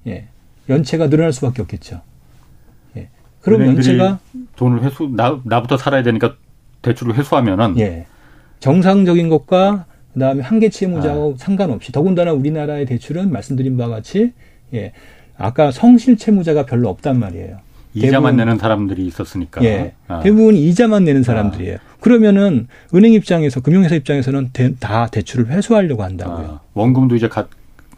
예, 0.07 0.27
연체가 0.69 1.09
늘어날 1.09 1.31
수밖에 1.33 1.61
없겠죠. 1.61 2.01
예. 2.97 3.09
그럼 3.41 3.65
연체가 3.67 4.19
돈을 4.55 4.83
회수 4.83 5.11
나 5.15 5.39
나부터 5.43 5.77
살아야 5.77 6.03
되니까 6.03 6.35
대출을 6.81 7.15
회수하면은 7.15 7.79
예. 7.79 8.05
정상적인 8.59 9.29
것과 9.29 9.85
그다음에 10.15 10.41
한계 10.41 10.69
채무자하고 10.69 11.33
아. 11.35 11.37
상관없이 11.37 11.91
더군다나 11.91 12.31
우리나라의 12.31 12.85
대출은 12.85 13.31
말씀드린 13.31 13.77
바와 13.77 13.89
같이 13.97 14.31
예. 14.73 14.93
아까 15.37 15.71
성실 15.71 16.17
채무자가 16.17 16.65
별로 16.65 16.89
없단 16.89 17.19
말이에요. 17.19 17.57
이자만 17.93 18.35
내는 18.37 18.57
사람들이 18.57 19.05
있었으니까. 19.07 19.63
예. 19.63 19.93
아. 20.07 20.21
대부분 20.21 20.55
이자만 20.55 21.03
내는 21.03 21.23
사람들이에요. 21.23 21.75
아. 21.75 21.95
그러면은 21.99 22.67
은행 22.93 23.13
입장에서 23.13 23.59
금융회사 23.61 23.95
입장에서는 23.95 24.49
대, 24.53 24.73
다 24.79 25.07
대출을 25.07 25.47
회수하려고 25.47 26.03
한다고요. 26.03 26.45
아. 26.47 26.59
원금도 26.73 27.15
이제 27.15 27.27
가, 27.27 27.47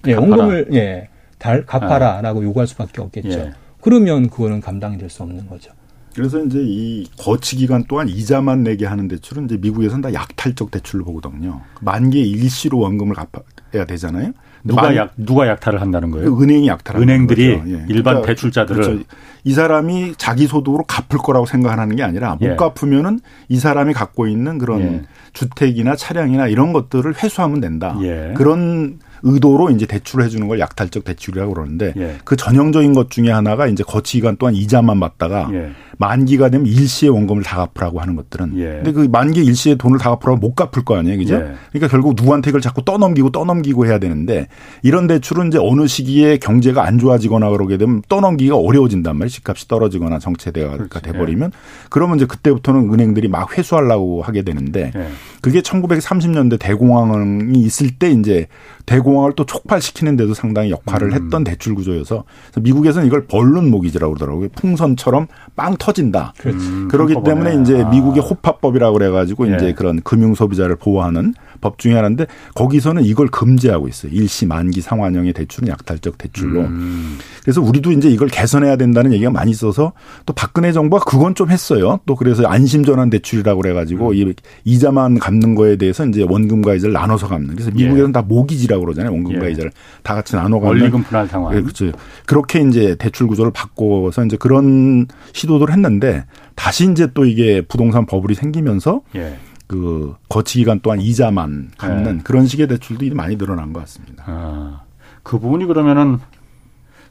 예, 0.08 0.14
원금을 0.14 0.70
예, 0.74 1.10
달 1.38 1.66
갚아라라고 1.66 2.42
아. 2.42 2.44
요구할 2.44 2.68
수밖에 2.68 3.02
없겠죠. 3.02 3.30
예. 3.40 3.52
그러면 3.82 4.30
그거는 4.30 4.60
감당이 4.62 4.98
될 4.98 5.10
수 5.10 5.22
없는 5.24 5.48
거죠. 5.48 5.72
그래서 6.18 6.44
이제 6.44 6.58
이 6.64 7.06
거치 7.16 7.58
기간 7.58 7.84
동안 7.84 8.10
이자만 8.10 8.64
내게 8.64 8.88
하는 8.88 9.08
대출은 9.08 9.46
이제 9.46 9.58
미국에서는 9.58 10.02
다 10.02 10.12
약탈적 10.12 10.72
대출로 10.72 11.06
보거든요. 11.06 11.62
만기에 11.82 12.24
일시로 12.24 12.80
원금을 12.80 13.14
갚아야 13.14 13.86
되잖아요. 13.86 14.32
누가 14.64 14.96
약 14.96 15.14
누가 15.16 15.48
약탈을 15.48 15.80
한다는 15.80 16.10
거예요? 16.10 16.36
그 16.36 16.44
은행이 16.44 16.68
약탈 16.68 17.00
은행들이 17.00 17.44
예. 17.46 17.86
일반 17.88 17.88
그러니까 17.88 18.22
대출자들을 18.24 18.82
그렇죠. 18.84 19.04
이 19.44 19.54
사람이 19.54 20.16
자기 20.18 20.48
소득으로 20.48 20.86
갚을 20.86 21.22
거라고 21.22 21.46
생각하는 21.46 21.96
게 21.96 22.02
아니라 22.02 22.34
못 22.42 22.48
예. 22.48 22.56
갚으면은 22.56 23.20
이 23.48 23.60
사람이 23.60 23.94
갖고 23.94 24.26
있는 24.26 24.58
그런 24.58 24.82
예. 24.82 25.02
주택이나 25.34 25.96
차량이나 25.96 26.48
이런 26.48 26.74
것들을 26.74 27.14
회수하면 27.22 27.62
된다. 27.62 27.96
예. 28.02 28.34
그런 28.36 28.98
의도로 29.24 29.70
이제 29.72 29.86
대출을 29.86 30.26
해주는 30.26 30.48
걸 30.48 30.60
약탈적 30.60 31.04
대출이라고 31.04 31.54
그러는데 31.54 31.94
예. 31.98 32.16
그 32.24 32.36
전형적인 32.36 32.94
것 32.94 33.10
중에 33.10 33.30
하나가 33.30 33.68
이제 33.68 33.84
거치 33.84 34.18
기간 34.18 34.38
동안 34.38 34.56
이자만 34.56 35.00
받다가 35.00 35.50
예. 35.54 35.72
만기가 35.98 36.50
되면 36.50 36.68
일시에 36.68 37.10
원금을 37.10 37.44
다 37.44 37.68
갚으라고 37.68 38.00
하는 38.00 38.16
것들은 38.16 38.58
예. 38.58 38.66
근데 38.84 38.92
그 38.92 39.08
만기 39.12 39.44
일시에 39.44 39.76
돈을 39.76 39.98
다 39.98 40.16
갚으라고 40.16 40.38
못 40.38 40.56
갚을 40.56 40.86
거 40.86 40.96
아니에요, 40.96 41.18
그죠? 41.18 41.36
예. 41.36 41.54
그러니까 41.72 41.88
결국 41.90 42.14
누구한테 42.16 42.52
이걸 42.52 42.62
자꾸 42.62 42.84
떠넘기고 42.86 43.32
떠넘기고 43.32 43.86
해야 43.86 43.98
되는데 43.98 44.48
이런 44.84 45.08
대출은 45.08 45.48
이제 45.48 45.58
어느 45.60 45.88
시기에 45.88 46.38
경제가 46.38 46.84
안 46.84 47.00
좋아지거나 47.00 47.50
그러게 47.50 47.78
되면 47.78 48.02
떠넘기가 48.08 48.56
어려워진단 48.58 49.16
말이에요. 49.18 49.30
집값이 49.30 49.68
떨어지거나 49.68 50.20
정체대가 50.20 50.78
돼버리면 51.02 51.52
그러면 51.90 52.18
이제 52.18 52.26
그때부터는 52.26 52.94
은행들이 52.94 53.28
막 53.28 53.58
회수하려고 53.58 54.22
하게 54.22 54.44
되는데 54.44 54.92
예. 54.96 55.08
그게 55.42 55.62
1930년대 55.62 56.60
대공황이 56.60 57.60
있을 57.60 57.92
때 57.98 58.12
이제 58.12 58.48
대공황을 58.88 59.34
또 59.36 59.46
촉발시키는 59.46 60.16
데도 60.16 60.34
상당히 60.34 60.72
역할을 60.72 61.10
음. 61.10 61.14
했던 61.14 61.44
대출 61.44 61.76
구조여서 61.76 62.24
미국에서는 62.60 63.06
이걸 63.06 63.28
벌룬 63.28 63.70
모기지라고 63.70 64.16
그러더라고요. 64.16 64.50
풍선처럼 64.56 65.28
빵 65.56 65.76
터진다. 65.78 66.34
음, 66.46 66.88
그렇기 66.90 67.16
때문에 67.24 67.62
이제 67.62 67.84
아. 67.84 67.90
미국의 67.90 68.24
호파법이라고 68.24 68.98
그래 68.98 69.10
가지고 69.10 69.52
예. 69.52 69.56
이제 69.56 69.74
그런 69.74 70.02
금융 70.02 70.34
소비자를 70.34 70.78
보호하는 70.78 71.34
법 71.62 71.80
중에 71.80 71.94
하나인데 71.94 72.28
거기서는 72.56 73.04
이걸 73.04 73.28
금지하고 73.28 73.88
있어요. 73.88 74.12
일시 74.14 74.46
만기 74.46 74.82
상환형의 74.82 75.34
대출은 75.34 75.68
약탈적 75.70 76.18
대출로. 76.18 76.62
음. 76.62 77.18
그래서 77.44 77.62
우리도 77.62 77.92
이제 77.92 78.10
이걸 78.10 78.28
개선해야 78.28 78.76
된다는 78.76 79.14
얘기가 79.14 79.32
많이 79.32 79.52
있어서 79.52 79.94
또 80.26 80.34
박근혜 80.34 80.72
정부가 80.72 81.06
그건 81.06 81.36
좀 81.36 81.50
했어요. 81.50 82.00
또 82.06 82.16
그래서 82.16 82.46
안심 82.46 82.84
전환 82.84 83.10
대출이라고 83.10 83.62
그래 83.62 83.74
가지고 83.74 84.10
음. 84.10 84.16
이 84.16 84.34
이자만 84.66 85.20
갚는 85.20 85.56
거에 85.56 85.76
대해서 85.78 86.06
이제 86.06 86.26
원금과 86.28 86.76
이자를 86.76 86.94
나눠서 86.94 87.28
갚는. 87.28 87.56
그래서 87.56 87.72
미국에서는 87.72 88.10
예. 88.10 88.12
다 88.12 88.22
모기지라고 88.22 88.84
그러잖아요. 88.84 89.12
원금과 89.14 89.48
예. 89.48 89.52
이자를 89.52 89.72
다 90.04 90.16
같이 90.16 90.36
나눠 90.36 90.60
갚는. 90.60 90.82
원리금 90.82 91.04
분할 91.04 91.28
상환. 91.28 91.56
네, 91.56 91.62
그렇죠. 91.62 91.92
그렇게 92.26 92.62
이제 92.62 92.96
대출 93.00 93.28
구조를 93.28 93.52
바꿔서 93.52 94.26
이제 94.26 94.38
그런 94.38 95.08
시도를 95.34 95.72
했는데 95.72 96.26
다시 96.56 96.90
이제 96.92 97.08
또 97.14 97.26
이게 97.26 97.62
부동산 97.62 98.06
버블이 98.06 98.36
생기면서 98.36 99.02
예. 99.16 99.38
그 99.68 100.16
거치 100.30 100.60
기간 100.60 100.80
동안 100.80 101.02
이자만 101.02 101.72
갚는 101.78 102.18
네. 102.18 102.24
그런 102.24 102.48
식의 102.48 102.68
대출도 102.68 103.14
많이 103.16 103.38
늘어난 103.38 103.74
것 103.74 103.82
같습니다. 103.82 104.24
아, 104.26 104.82
그 105.24 105.40
부분이 105.40 105.66
그러면은 105.66 106.20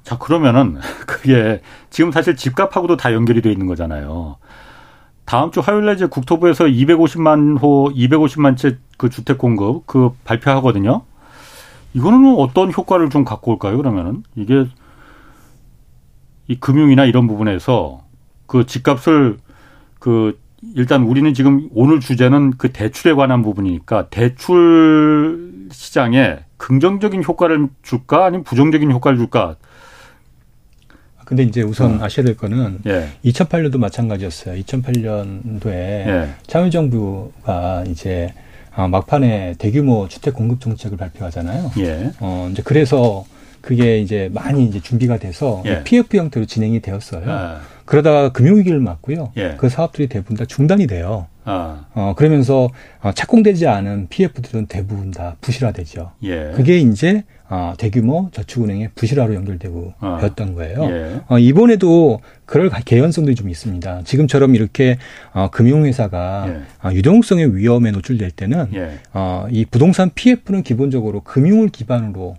자 0.03 0.19
그러면은 0.19 0.79
그게 1.07 1.61
지금 1.91 2.11
사실 2.13 2.37
집값하고도 2.37 2.97
다 2.97 3.13
연결이 3.13 3.43
돼 3.43 3.53
있는 3.53 3.67
거잖아요. 3.67 4.37
다음 5.25 5.51
주 5.51 5.61
화요일에 5.61 5.95
이제 5.95 6.07
국토부에서 6.07 6.65
250만 6.65 7.61
호, 7.61 7.91
250만 7.93 8.57
채 8.57 8.79
그 8.97 9.11
주택 9.11 9.39
공급 9.39 9.87
그 9.87 10.11
발표하거든요. 10.25 11.03
이거는 11.95 12.37
어떤 12.39 12.73
효과를 12.73 13.11
좀 13.11 13.25
갖고 13.25 13.53
올까요? 13.53 13.77
그러면은 13.77 14.23
이게 14.35 14.67
이 16.49 16.57
금융이나 16.57 17.05
이런 17.05 17.27
부분에서 17.27 18.03
그 18.47 18.67
집값을 18.67 19.39
그 19.99 20.39
일단 20.75 21.03
우리는 21.03 21.33
지금 21.35 21.69
오늘 21.75 22.01
주제는 22.01 22.53
그 22.59 22.73
대출에 22.73 23.15
관한 23.15 23.43
부분이니까 23.43 24.09
대출 24.09 25.69
시장에 25.71 26.39
긍정적인 26.57 27.25
효과를 27.25 27.69
줄까 27.83 28.27
아니면 28.27 28.45
부정적인 28.45 28.91
효과를 28.91 29.19
줄까? 29.19 29.57
근데 31.25 31.43
이제 31.43 31.63
우선 31.63 32.01
어. 32.01 32.05
아셔야 32.05 32.25
될 32.25 32.37
거는 32.37 32.79
예. 32.87 33.09
2008년도 33.25 33.79
마찬가지였어요. 33.79 34.61
2008년도에 34.63 35.67
예. 35.67 36.29
참여정부가 36.47 37.85
이제 37.89 38.33
아, 38.73 38.87
막판에 38.87 39.55
대규모 39.59 40.07
주택 40.07 40.35
공급 40.35 40.61
정책을 40.61 40.97
발표하잖아요. 40.97 41.73
예. 41.79 42.13
어, 42.21 42.49
이제 42.53 42.63
그래서 42.65 43.25
그게 43.61 43.99
이제 43.99 44.31
많이 44.33 44.65
이제 44.65 44.81
준비가 44.81 45.19
돼서 45.19 45.63
예. 45.67 45.83
PF 45.83 46.17
형태로 46.17 46.47
진행이 46.47 46.81
되었어요. 46.81 47.25
아. 47.27 47.61
그러다가 47.87 48.31
금융위기를 48.31 48.81
맞고요. 48.81 49.33
예. 49.37 49.55
그 49.57 49.69
사업들이 49.69 50.09
대부분 50.09 50.37
다 50.37 50.45
중단이 50.45 50.87
돼요. 50.87 51.29
아. 51.45 51.87
어, 51.95 52.15
그러면서 52.17 52.69
어, 53.01 53.13
착공되지 53.13 53.69
않은 53.69 54.09
PF들은 54.11 54.67
대부분 54.67 55.13
다 55.13 55.37
부실화되죠. 55.41 56.11
예. 56.25 56.53
그게 56.55 56.79
이제 56.79 57.23
어, 57.49 57.75
대규모 57.79 58.29
저축은행의 58.33 58.91
부실화로 58.97 59.35
연결되고 59.37 59.95
아. 60.01 60.21
였던 60.21 60.55
거예요. 60.55 60.85
예. 60.91 61.21
어, 61.29 61.39
이번에도 61.39 62.21
그럴 62.45 62.69
개연성들이 62.85 63.37
좀 63.37 63.49
있습니다. 63.49 64.03
지금처럼 64.03 64.57
이렇게 64.57 64.99
어, 65.33 65.49
금융회사가 65.51 66.47
예. 66.49 66.89
어, 66.89 66.93
유동성의 66.93 67.57
위험에 67.57 67.93
노출될 67.93 68.33
때는 68.33 68.67
예. 68.75 68.99
어, 69.15 69.47
이 69.51 69.65
부동산 69.65 70.11
PF는 70.13 70.65
기본적으로 70.65 71.21
금융을 71.21 71.69
기반으로 71.69 72.37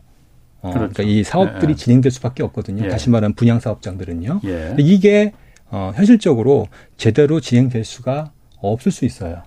어, 0.62 0.72
그렇죠. 0.72 0.94
그러니까 0.94 1.04
이 1.04 1.24
사업들이 1.24 1.72
예. 1.74 1.76
진행될 1.76 2.12
수밖에 2.12 2.44
없거든요. 2.44 2.86
예. 2.86 2.90
다시 2.90 3.10
말하면 3.10 3.34
분양 3.36 3.60
사업장들은요. 3.60 4.42
예. 4.46 4.76
이게 4.80 5.34
어, 5.70 5.92
현실적으로 5.96 6.68
제대로 6.98 7.40
진행될 7.40 7.84
수가 7.84 8.32
없을 8.62 8.92
수 8.92 9.06
있어요. 9.06 9.44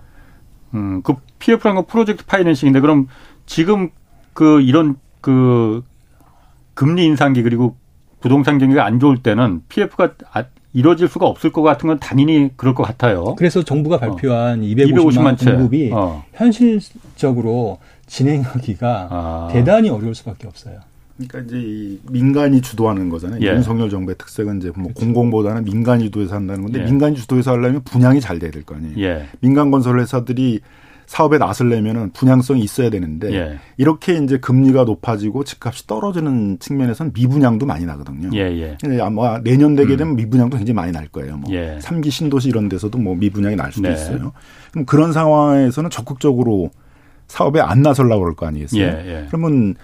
음, 0.73 1.01
그 1.03 1.15
PF라는 1.39 1.75
건 1.75 1.85
프로젝트 1.85 2.25
파이낸싱인데 2.25 2.79
그럼 2.79 3.07
지금 3.45 3.89
그 4.33 4.61
이런 4.61 4.95
그 5.19 5.83
금리 6.73 7.05
인상기 7.05 7.43
그리고 7.43 7.75
부동산 8.21 8.57
경기가 8.59 8.85
안 8.85 8.99
좋을 8.99 9.17
때는 9.21 9.63
PF가 9.67 10.13
아, 10.31 10.45
이루어질 10.73 11.07
수가 11.07 11.25
없을 11.25 11.51
것 11.51 11.61
같은 11.63 11.87
건 11.87 11.99
단연히 11.99 12.49
그럴 12.55 12.73
것 12.73 12.83
같아요. 12.83 13.35
그래서 13.35 13.63
정부가 13.63 13.97
발표한 13.97 14.59
어. 14.59 14.63
250만, 14.63 15.35
250만 15.35 15.45
공급이 15.45 15.91
어. 15.91 16.23
현실적으로 16.33 17.79
진행하기가 18.07 19.07
아. 19.11 19.49
대단히 19.51 19.89
어려울 19.89 20.15
수밖에 20.15 20.47
없어요. 20.47 20.79
그러니까 21.27 21.39
이제 21.55 21.59
이 21.67 21.99
민간이 22.09 22.61
주도하는 22.61 23.09
거잖아요. 23.09 23.39
예. 23.41 23.47
윤석열 23.53 23.89
정부의 23.89 24.15
특색은 24.17 24.57
이제 24.59 24.71
뭐 24.75 24.85
그렇죠. 24.85 24.99
공공보다는 25.05 25.63
민간이 25.65 26.05
주도해서 26.05 26.35
한다는 26.35 26.63
건데 26.63 26.79
예. 26.81 26.85
민간이 26.85 27.15
주도해서 27.15 27.51
하려면 27.51 27.81
분양이 27.83 28.19
잘 28.21 28.39
돼야 28.39 28.51
될 28.51 28.63
거 28.63 28.75
아니에요. 28.75 28.93
예. 28.99 29.27
민간 29.39 29.71
건설 29.71 29.99
회사들이 29.99 30.59
사업에 31.07 31.37
나설려면은 31.37 32.11
분양성이 32.11 32.61
있어야 32.61 32.89
되는데 32.89 33.33
예. 33.33 33.59
이렇게 33.75 34.13
이제 34.15 34.37
금리가 34.37 34.85
높아지고 34.85 35.43
집값이 35.43 35.85
떨어지는 35.85 36.57
측면에서는 36.59 37.11
미분양도 37.13 37.65
많이 37.65 37.85
나거든요. 37.85 38.29
예, 38.33 38.39
예. 38.39 38.77
아마 39.01 39.41
내년 39.43 39.75
되게 39.75 39.97
되면 39.97 40.13
음. 40.13 40.15
미분양도 40.15 40.55
굉장히 40.55 40.73
많이 40.75 40.93
날 40.93 41.07
거예요. 41.09 41.35
뭐 41.35 41.53
예. 41.53 41.79
3기 41.81 42.11
신도시 42.11 42.47
이런 42.47 42.69
데서도 42.69 42.97
뭐 42.97 43.15
미분양이 43.15 43.57
날 43.57 43.73
수도 43.73 43.89
네. 43.89 43.93
있어요. 43.93 44.31
그럼 44.71 44.85
그런 44.85 45.11
상황에서는 45.11 45.89
적극적으로 45.89 46.69
사업에 47.31 47.61
안 47.61 47.81
나설라고 47.81 48.21
그럴 48.21 48.35
거 48.35 48.45
아니겠어요? 48.45 48.81
예, 48.81 48.87
예. 49.05 49.25
그러면 49.27 49.75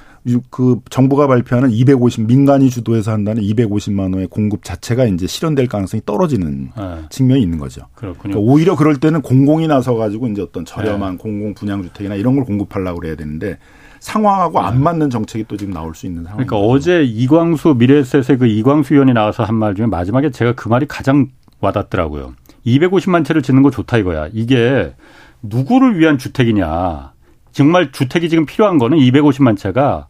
그 0.49 0.81
정부가 0.89 1.27
발표하는 1.27 1.71
250 1.71 2.27
민간이 2.27 2.69
주도해서 2.69 3.13
한다는 3.13 3.41
250만 3.41 4.13
원의 4.13 4.27
공급 4.27 4.65
자체가 4.65 5.05
이제 5.05 5.27
실현될 5.27 5.67
가능성이 5.69 6.01
떨어지는 6.05 6.71
네. 6.75 6.83
측면이 7.09 7.41
있는 7.41 7.57
거죠. 7.57 7.83
그렇군요. 7.95 8.33
그러니까 8.33 8.51
오히려 8.51 8.75
그럴 8.75 8.97
때는 8.97 9.21
공공이 9.21 9.67
나서 9.67 9.95
가지고 9.95 10.27
이제 10.27 10.41
어떤 10.41 10.65
저렴한 10.65 11.13
네. 11.13 11.17
공공 11.17 11.53
분양 11.53 11.81
주택이나 11.83 12.15
이런 12.15 12.35
걸 12.35 12.43
공급하려고 12.43 12.99
그래야 12.99 13.15
되는데 13.15 13.57
상황하고 14.01 14.59
안 14.59 14.75
네. 14.75 14.81
맞는 14.81 15.09
정책이 15.09 15.45
또 15.47 15.55
지금 15.55 15.71
나올 15.73 15.95
수 15.95 16.05
있는 16.05 16.23
상황. 16.23 16.45
그러니까 16.45 16.57
어제 16.57 17.01
이광수 17.05 17.75
미래에셋의 17.77 18.37
그 18.39 18.47
이광수 18.47 18.93
의원이 18.93 19.13
나와서 19.13 19.43
한 19.45 19.55
말 19.55 19.73
중에 19.73 19.85
마지막에 19.85 20.31
제가 20.31 20.51
그 20.55 20.67
말이 20.67 20.85
가장 20.85 21.27
와닿더라고요. 21.61 22.33
250만 22.65 23.23
채를 23.23 23.41
짓는 23.41 23.63
거 23.63 23.71
좋다 23.71 23.97
이거야. 23.99 24.27
이게 24.33 24.93
누구를 25.41 25.97
위한 25.97 26.17
주택이냐. 26.17 27.13
정말 27.57 27.91
주택이 27.91 28.29
지금 28.29 28.45
필요한 28.45 28.77
거는 28.77 28.99
250만 28.99 29.57
채가 29.57 30.09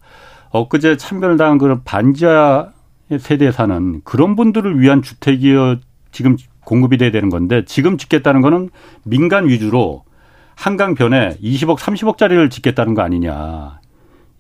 엊그제 0.50 0.98
참변을 0.98 1.38
당한 1.38 1.58
그런 1.58 1.82
반지하 1.86 2.72
세대에 3.18 3.54
사는 3.54 4.02
그런 4.04 4.36
분들을 4.36 4.82
위한 4.82 5.02
주택이어 5.02 5.78
지금 6.12 6.36
공급이 6.66 6.98
돼야 6.98 7.10
되는 7.10 7.30
건데 7.30 7.64
지금 7.64 7.98
짓겠다는 7.98 8.42
거는 8.42 8.70
민간 9.06 9.48
위주로 9.48 10.04
한강변에 10.56 11.38
20억, 11.42 11.78
30억짜리를 11.78 12.52
짓겠다는 12.52 12.96
거 12.96 13.02
아니냐. 13.02 13.80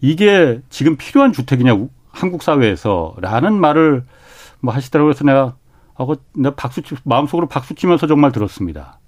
이게 0.01 0.59
지금 0.69 0.97
필요한 0.97 1.31
주택이냐, 1.31 1.77
한국 2.11 2.43
사회에서 2.43 3.15
라는 3.21 3.53
말을 3.53 4.03
뭐 4.59 4.73
하시더라고요. 4.73 5.13
그래서 5.13 5.23
내가, 5.23 5.55
아, 5.95 6.05
그 6.05 6.17
내가 6.35 6.55
박수 6.55 6.81
치, 6.81 6.95
마음속으로 7.05 7.47
박수 7.47 7.73
치면서 7.73 8.05
정말 8.05 8.33
들었습니다. 8.33 8.99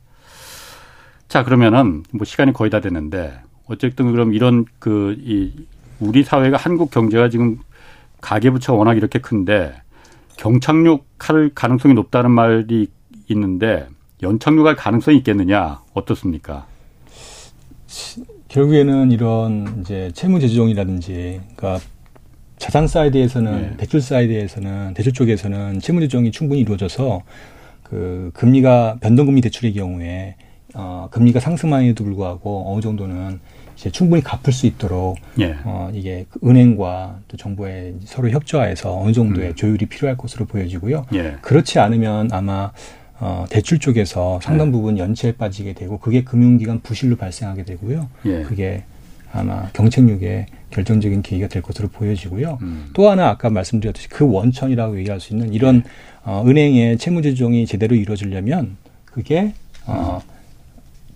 자, 1.28 1.44
그러면은 1.44 2.04
뭐 2.14 2.24
시간이 2.24 2.54
거의 2.54 2.70
다 2.70 2.80
됐는데 2.80 3.49
어쨌든 3.70 4.12
그럼 4.12 4.34
이런 4.34 4.66
그 4.80 5.16
이 5.24 5.52
우리 6.00 6.24
사회가 6.24 6.58
한국 6.58 6.92
경제가 6.92 7.30
지금 7.30 7.60
가계부채가 8.22 8.74
워낙 8.74 8.98
이렇게 8.98 9.20
큰데 9.20 9.74
경착륙 10.38 11.06
할 11.20 11.52
가능성이 11.54 11.94
높다는 11.94 12.32
말이 12.32 12.88
있는데 13.28 13.88
연착륙할 14.22 14.76
가능성이 14.76 15.18
있겠느냐 15.18 15.82
어떻습니까? 15.94 16.66
결국에는 18.48 19.12
이런 19.12 19.82
이제 19.82 20.12
채무 20.14 20.40
제조정이라든지 20.40 21.42
그러니까 21.56 21.86
자산 22.58 22.88
사이드에서는 22.88 23.62
네. 23.62 23.78
대출 23.78 24.02
사이드에서는 24.02 24.94
대출 24.94 25.14
쪽에서는 25.14 25.80
채무 25.80 26.00
제조정이 26.02 26.32
충분히 26.32 26.62
이루어져서 26.62 27.22
그 27.84 28.32
금리가 28.34 28.98
변동금리 29.02 29.42
대출의 29.42 29.74
경우에 29.74 30.36
어 30.76 31.08
금리가 31.12 31.40
상승만에도 31.40 32.04
불구하고 32.04 32.72
어느 32.72 32.82
정도는 32.82 33.40
이제 33.80 33.90
충분히 33.90 34.22
갚을 34.22 34.52
수 34.52 34.68
있도록 34.68 35.18
예. 35.40 35.56
어, 35.64 35.90
이게 35.94 36.26
그 36.30 36.40
은행과 36.44 37.20
또 37.30 37.38
정부의 37.38 37.96
서로 38.04 38.30
협조하에서 38.30 39.00
어느 39.00 39.14
정도의 39.14 39.50
음. 39.50 39.56
조율이 39.56 39.86
필요할 39.86 40.18
것으로 40.18 40.46
보여지고요. 40.46 41.06
예. 41.14 41.38
그렇지 41.42 41.80
않으면 41.80 42.30
아마 42.34 42.72
어, 43.22 43.46
대출 43.50 43.80
쪽에서 43.80 44.40
상당 44.44 44.68
예. 44.68 44.72
부분 44.72 44.98
연체에 44.98 45.32
빠지게 45.32 45.74
되고 45.74 45.98
그게 45.98 46.26
금융기관 46.26 46.82
부실로 46.82 47.16
발생하게 47.16 47.64
되고요. 47.64 48.10
예. 48.26 48.44
그게 48.44 48.84
아마 49.32 49.70
경책력의 49.72 50.48
결정적인 50.72 51.22
계기가 51.22 51.48
될 51.48 51.62
것으로 51.62 51.88
보여지고요. 51.88 52.58
음. 52.62 52.90
또 52.94 53.10
하나 53.10 53.30
아까 53.30 53.50
말씀드렸듯이 53.50 54.10
그 54.10 54.30
원천이라고 54.30 55.00
얘기할 55.00 55.22
수 55.22 55.34
있는 55.34 55.54
이런 55.54 55.84
예. 55.86 55.90
어, 56.26 56.44
은행의 56.46 56.98
채무 56.98 57.22
조정이 57.22 57.66
제대로 57.66 57.96
이루어지려면 57.96 58.76
그게 59.06 59.54
어, 59.86 60.20
음. 60.22 60.39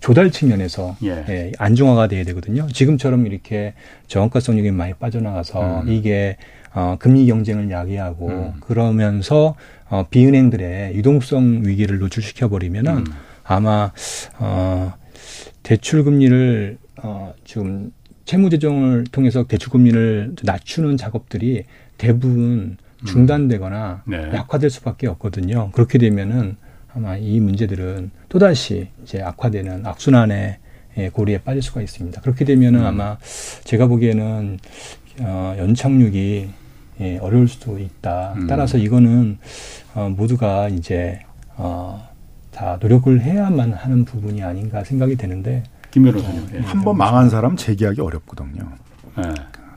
조달 0.04 0.30
측면에서 0.30 0.98
예. 1.02 1.24
예, 1.30 1.52
안정화가 1.56 2.08
돼야 2.08 2.24
되거든요. 2.24 2.66
지금처럼 2.70 3.26
이렇게 3.26 3.72
저원가성 4.06 4.56
요인이 4.58 4.70
많이 4.72 4.92
빠져나가서 4.92 5.80
음. 5.80 5.88
이게 5.88 6.36
어, 6.74 6.96
금리 6.98 7.24
경쟁을 7.24 7.70
야기하고 7.70 8.28
음. 8.28 8.52
그러면서 8.60 9.54
어, 9.88 10.04
비은행들의 10.10 10.94
유동성 10.94 11.62
위기를 11.64 12.00
노출시켜 12.00 12.50
버리면은 12.50 12.98
음. 12.98 13.04
아마 13.44 13.92
어, 14.40 14.92
대출 15.62 16.04
금리를 16.04 16.76
어, 17.02 17.32
지금 17.46 17.90
채무 18.26 18.50
재정을 18.50 19.04
통해서 19.04 19.46
대출 19.46 19.72
금리를 19.72 20.34
낮추는 20.42 20.98
작업들이 20.98 21.64
대부분 21.96 22.76
음. 22.76 23.06
중단되거나 23.06 24.02
네. 24.04 24.18
약화될 24.34 24.68
수밖에 24.68 25.06
없거든요. 25.06 25.70
그렇게 25.72 25.96
되면은 25.96 26.58
아마 26.94 27.16
이 27.16 27.40
문제들은 27.40 28.10
또다시 28.28 28.88
이제 29.02 29.20
악화되는 29.20 29.86
악순환의 29.86 30.58
예, 30.96 31.08
고리에 31.08 31.38
빠질 31.38 31.60
수가 31.60 31.82
있습니다. 31.82 32.20
그렇게 32.20 32.44
되면은 32.44 32.80
음. 32.80 32.86
아마 32.86 33.18
제가 33.64 33.86
보기에는 33.88 34.58
어, 35.20 35.54
연착륙이 35.58 36.50
예, 37.00 37.18
어려울 37.18 37.48
수도 37.48 37.78
있다. 37.78 38.34
음. 38.36 38.46
따라서 38.46 38.78
이거는 38.78 39.38
어, 39.94 40.08
모두가 40.16 40.68
이제 40.68 41.20
어, 41.56 42.08
다 42.52 42.78
노력을 42.80 43.20
해야만 43.20 43.72
하는 43.72 44.04
부분이 44.04 44.42
아닌가 44.42 44.84
생각이 44.84 45.16
되는데 45.16 45.64
김 45.90 46.04
변호사님 46.04 46.42
어, 46.42 46.46
예, 46.54 46.60
한번 46.60 46.96
망한 46.96 47.28
사람 47.28 47.56
재기하기 47.56 48.00
어렵거든요. 48.00 48.68
네. 49.16 49.22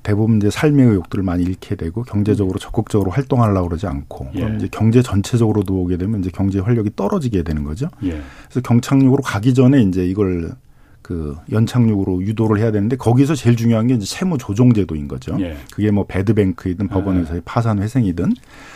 대부분 0.07 0.37
이제 0.37 0.49
삶의 0.49 0.85
의욕들을 0.85 1.21
많이 1.21 1.43
잃게 1.43 1.75
되고 1.75 2.01
경제적으로 2.03 2.57
적극적으로 2.59 3.11
활동하려고 3.11 3.67
그러지 3.67 3.87
않고 3.87 4.29
예. 4.35 4.39
그럼 4.39 4.55
이제 4.55 4.69
경제 4.71 5.01
전체적으로도 5.01 5.81
오게 5.81 5.97
되면 5.97 6.21
이제 6.21 6.29
경제 6.33 6.59
활력이 6.59 6.91
떨어지게 6.95 7.43
되는 7.43 7.65
거죠. 7.65 7.89
예. 8.03 8.21
그래서 8.45 8.61
경착륙으로 8.61 9.21
가기 9.21 9.53
전에 9.53 9.81
이제 9.81 10.07
이걸 10.07 10.53
그 11.01 11.35
연착륙으로 11.51 12.21
유도를 12.21 12.61
해야 12.61 12.71
되는데 12.71 12.95
거기서 12.95 13.35
제일 13.35 13.57
중요한 13.57 13.87
게 13.87 13.95
이제 13.95 14.05
채무 14.05 14.37
조정 14.37 14.71
제도인 14.71 15.09
거죠. 15.09 15.35
예. 15.41 15.57
그게 15.73 15.91
뭐 15.91 16.05
배드뱅크이든 16.05 16.87
법원에서의 16.87 17.39
예. 17.39 17.41
파산 17.43 17.81
회생이든 17.81 18.31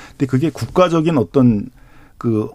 근데 0.09 0.25
그게 0.25 0.49
국가적인 0.49 1.17
어떤 1.17 1.69
그 2.17 2.49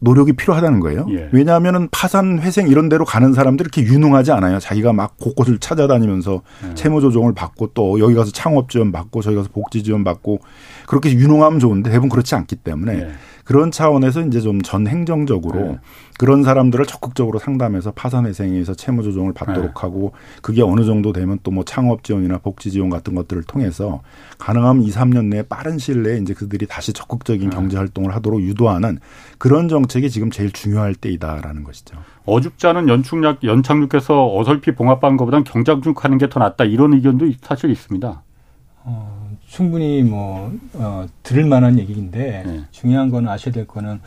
노력이 0.00 0.34
필요하다는 0.34 0.80
거예요. 0.80 1.06
예. 1.10 1.28
왜냐하면은 1.32 1.88
파산 1.90 2.38
회생 2.40 2.68
이런 2.68 2.88
데로 2.88 3.04
가는 3.04 3.32
사람들이 3.32 3.68
이렇게 3.72 3.82
유능하지 3.82 4.32
않아요. 4.32 4.58
자기가 4.58 4.92
막 4.92 5.16
곳곳을 5.18 5.58
찾아다니면서 5.58 6.42
예. 6.70 6.74
채무 6.74 7.00
조정을 7.00 7.34
받고 7.34 7.72
또 7.74 7.98
여기 8.00 8.14
가서 8.14 8.30
창업 8.30 8.70
지원 8.70 8.92
받고 8.92 9.22
저기 9.22 9.36
가서 9.36 9.48
복지 9.52 9.82
지원 9.82 10.04
받고 10.04 10.40
그렇게 10.86 11.12
유능하면 11.12 11.58
좋은데 11.58 11.90
대부분 11.90 12.08
그렇지 12.08 12.34
않기 12.34 12.56
때문에 12.56 12.94
예. 12.94 13.10
그런 13.48 13.70
차원에서 13.70 14.20
이제 14.26 14.42
좀 14.42 14.60
전 14.62 14.86
행정적으로 14.86 15.58
네. 15.60 15.78
그런 16.18 16.42
사람들을 16.42 16.84
적극적으로 16.84 17.38
상담해서 17.38 17.92
파산회생에서 17.92 18.74
채무 18.74 19.02
조정을 19.02 19.32
받도록 19.32 19.64
네. 19.64 19.72
하고 19.74 20.12
그게 20.42 20.60
어느 20.62 20.84
정도 20.84 21.14
되면 21.14 21.38
또 21.42 21.50
뭐 21.50 21.64
창업 21.64 22.04
지원이나 22.04 22.36
복지 22.38 22.70
지원 22.70 22.90
같은 22.90 23.14
것들을 23.14 23.44
통해서 23.44 24.02
가능하면 24.36 24.82
2, 24.82 24.90
3년 24.90 25.28
내에 25.28 25.42
빠른 25.44 25.78
시일 25.78 26.02
내에 26.02 26.18
이제 26.18 26.34
그들이 26.34 26.66
다시 26.66 26.92
적극적인 26.92 27.48
네. 27.48 27.56
경제 27.56 27.78
활동을 27.78 28.14
하도록 28.16 28.38
유도하는 28.42 28.98
그런 29.38 29.68
정책이 29.68 30.10
지금 30.10 30.30
제일 30.30 30.52
중요할 30.52 30.94
때이다라는 30.94 31.64
것이죠. 31.64 31.96
어줍잖은 32.26 32.88
연축약 32.90 33.44
연착륙해서 33.44 34.36
어설피 34.36 34.74
봉합한 34.74 35.16
것보다는 35.16 35.44
경장축하는 35.44 36.18
게 36.18 36.28
더 36.28 36.38
낫다 36.40 36.64
이런 36.64 36.92
의견도 36.92 37.30
사실 37.40 37.70
있습니다. 37.70 38.22
어, 38.84 39.17
충분히 39.48 40.02
뭐 40.02 40.52
어, 40.74 41.06
들을 41.22 41.44
만한 41.46 41.78
얘기인데 41.78 42.42
네. 42.46 42.60
중요한 42.70 43.10
건 43.10 43.28
아셔야 43.28 43.52
될 43.52 43.66
거는 43.66 44.00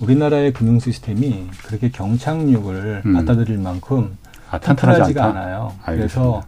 우리나라의 0.00 0.52
금융 0.52 0.78
시스템이 0.78 1.46
그렇게 1.66 1.90
경착륙을 1.90 3.02
음. 3.06 3.12
받아들일 3.14 3.58
만큼 3.58 4.16
아, 4.50 4.58
탄탄하지가 4.58 5.24
않아요. 5.24 5.72
그래서 5.84 6.42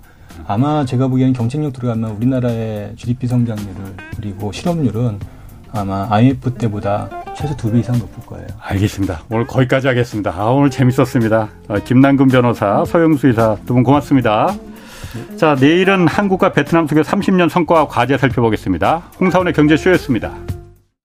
아마 0.47 0.85
제가 0.85 1.09
보기에는 1.09 1.33
경쟁력 1.35 1.73
들어가면 1.73 2.11
우리나라의 2.13 2.93
GDP 2.97 3.27
성장률을 3.27 3.97
그리고 4.17 4.53
실업률은 4.53 5.19
아마 5.73 6.07
IMF 6.11 6.55
때보다 6.55 7.09
최소 7.37 7.55
두 7.57 7.71
배 7.71 7.81
이상 7.81 7.99
높을 7.99 8.25
거예요. 8.27 8.47
알겠습니다. 8.61 9.23
오늘 9.31 9.47
거기까지 9.47 9.87
하겠습니다. 9.89 10.33
아, 10.35 10.45
오늘 10.47 10.71
재밌었습니다. 10.71 11.49
어, 11.69 11.75
김남근 11.85 12.29
변호사, 12.29 12.85
서영수 12.87 13.29
이사 13.29 13.57
두 13.67 13.75
분 13.75 13.83
고맙습니다. 13.83 14.55
자, 15.37 15.57
내일은 15.59 16.07
한국과 16.09 16.53
베트남 16.53 16.87
속의 16.87 17.05
30년 17.05 17.49
성과와 17.49 17.89
과제 17.89 18.19
살펴보겠습니다. 18.19 19.03
홍사원의 19.21 19.53
경제쇼였습니다. 19.53 20.58